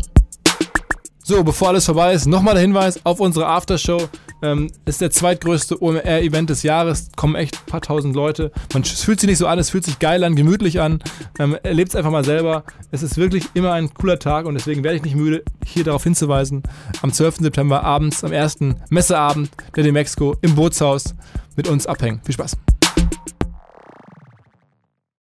So, 1.24 1.44
bevor 1.44 1.70
alles 1.70 1.86
vorbei 1.86 2.14
ist, 2.14 2.28
nochmal 2.28 2.54
der 2.54 2.62
Hinweis 2.62 3.04
auf 3.04 3.20
unsere 3.20 3.48
Aftershow. 3.48 4.08
Ähm, 4.46 4.72
ist 4.86 5.02
der 5.02 5.10
zweitgrößte 5.10 5.82
OMR-Event 5.82 6.52
des 6.52 6.62
Jahres. 6.62 7.10
Kommen 7.16 7.34
echt 7.34 7.56
ein 7.56 7.66
paar 7.66 7.82
tausend 7.82 8.16
Leute. 8.16 8.52
Man, 8.74 8.84
fühlt 8.84 9.20
sich 9.20 9.28
nicht 9.28 9.40
so 9.40 9.48
an, 9.48 9.58
es 9.58 9.72
fühlt 9.72 9.86
sich 9.86 9.98
geil 9.98 10.24
an, 10.24 10.36
gemütlich 10.36 10.80
an. 10.80 11.00
Ähm, 11.40 11.58
Erlebt 11.64 11.90
es 11.90 11.96
einfach 11.96 12.12
mal 12.12 12.24
selber. 12.24 12.64
Es 12.92 13.02
ist 13.02 13.18
wirklich 13.18 13.46
immer 13.56 13.74
ein 13.74 13.92
cooler 13.94 14.20
Tag 14.20 14.46
und 14.46 14.54
deswegen 14.54 14.84
werde 14.84 14.98
ich 14.98 15.04
nicht 15.04 15.16
müde, 15.16 15.44
hier 15.66 15.84
darauf 15.84 16.04
hinzuweisen. 16.04 16.62
Am 17.02 17.12
12. 17.12 17.38
September 17.38 17.84
abends, 17.84 18.24
am 18.24 18.32
ersten 18.32 18.76
Messeabend 18.90 19.50
der 19.76 19.84
Demexco 19.84 20.36
im 20.42 20.54
Bootshaus 20.54 21.16
mit 21.56 21.68
uns 21.68 21.88
abhängen. 21.88 22.22
Viel 22.24 22.36
Spaß. 22.36 22.56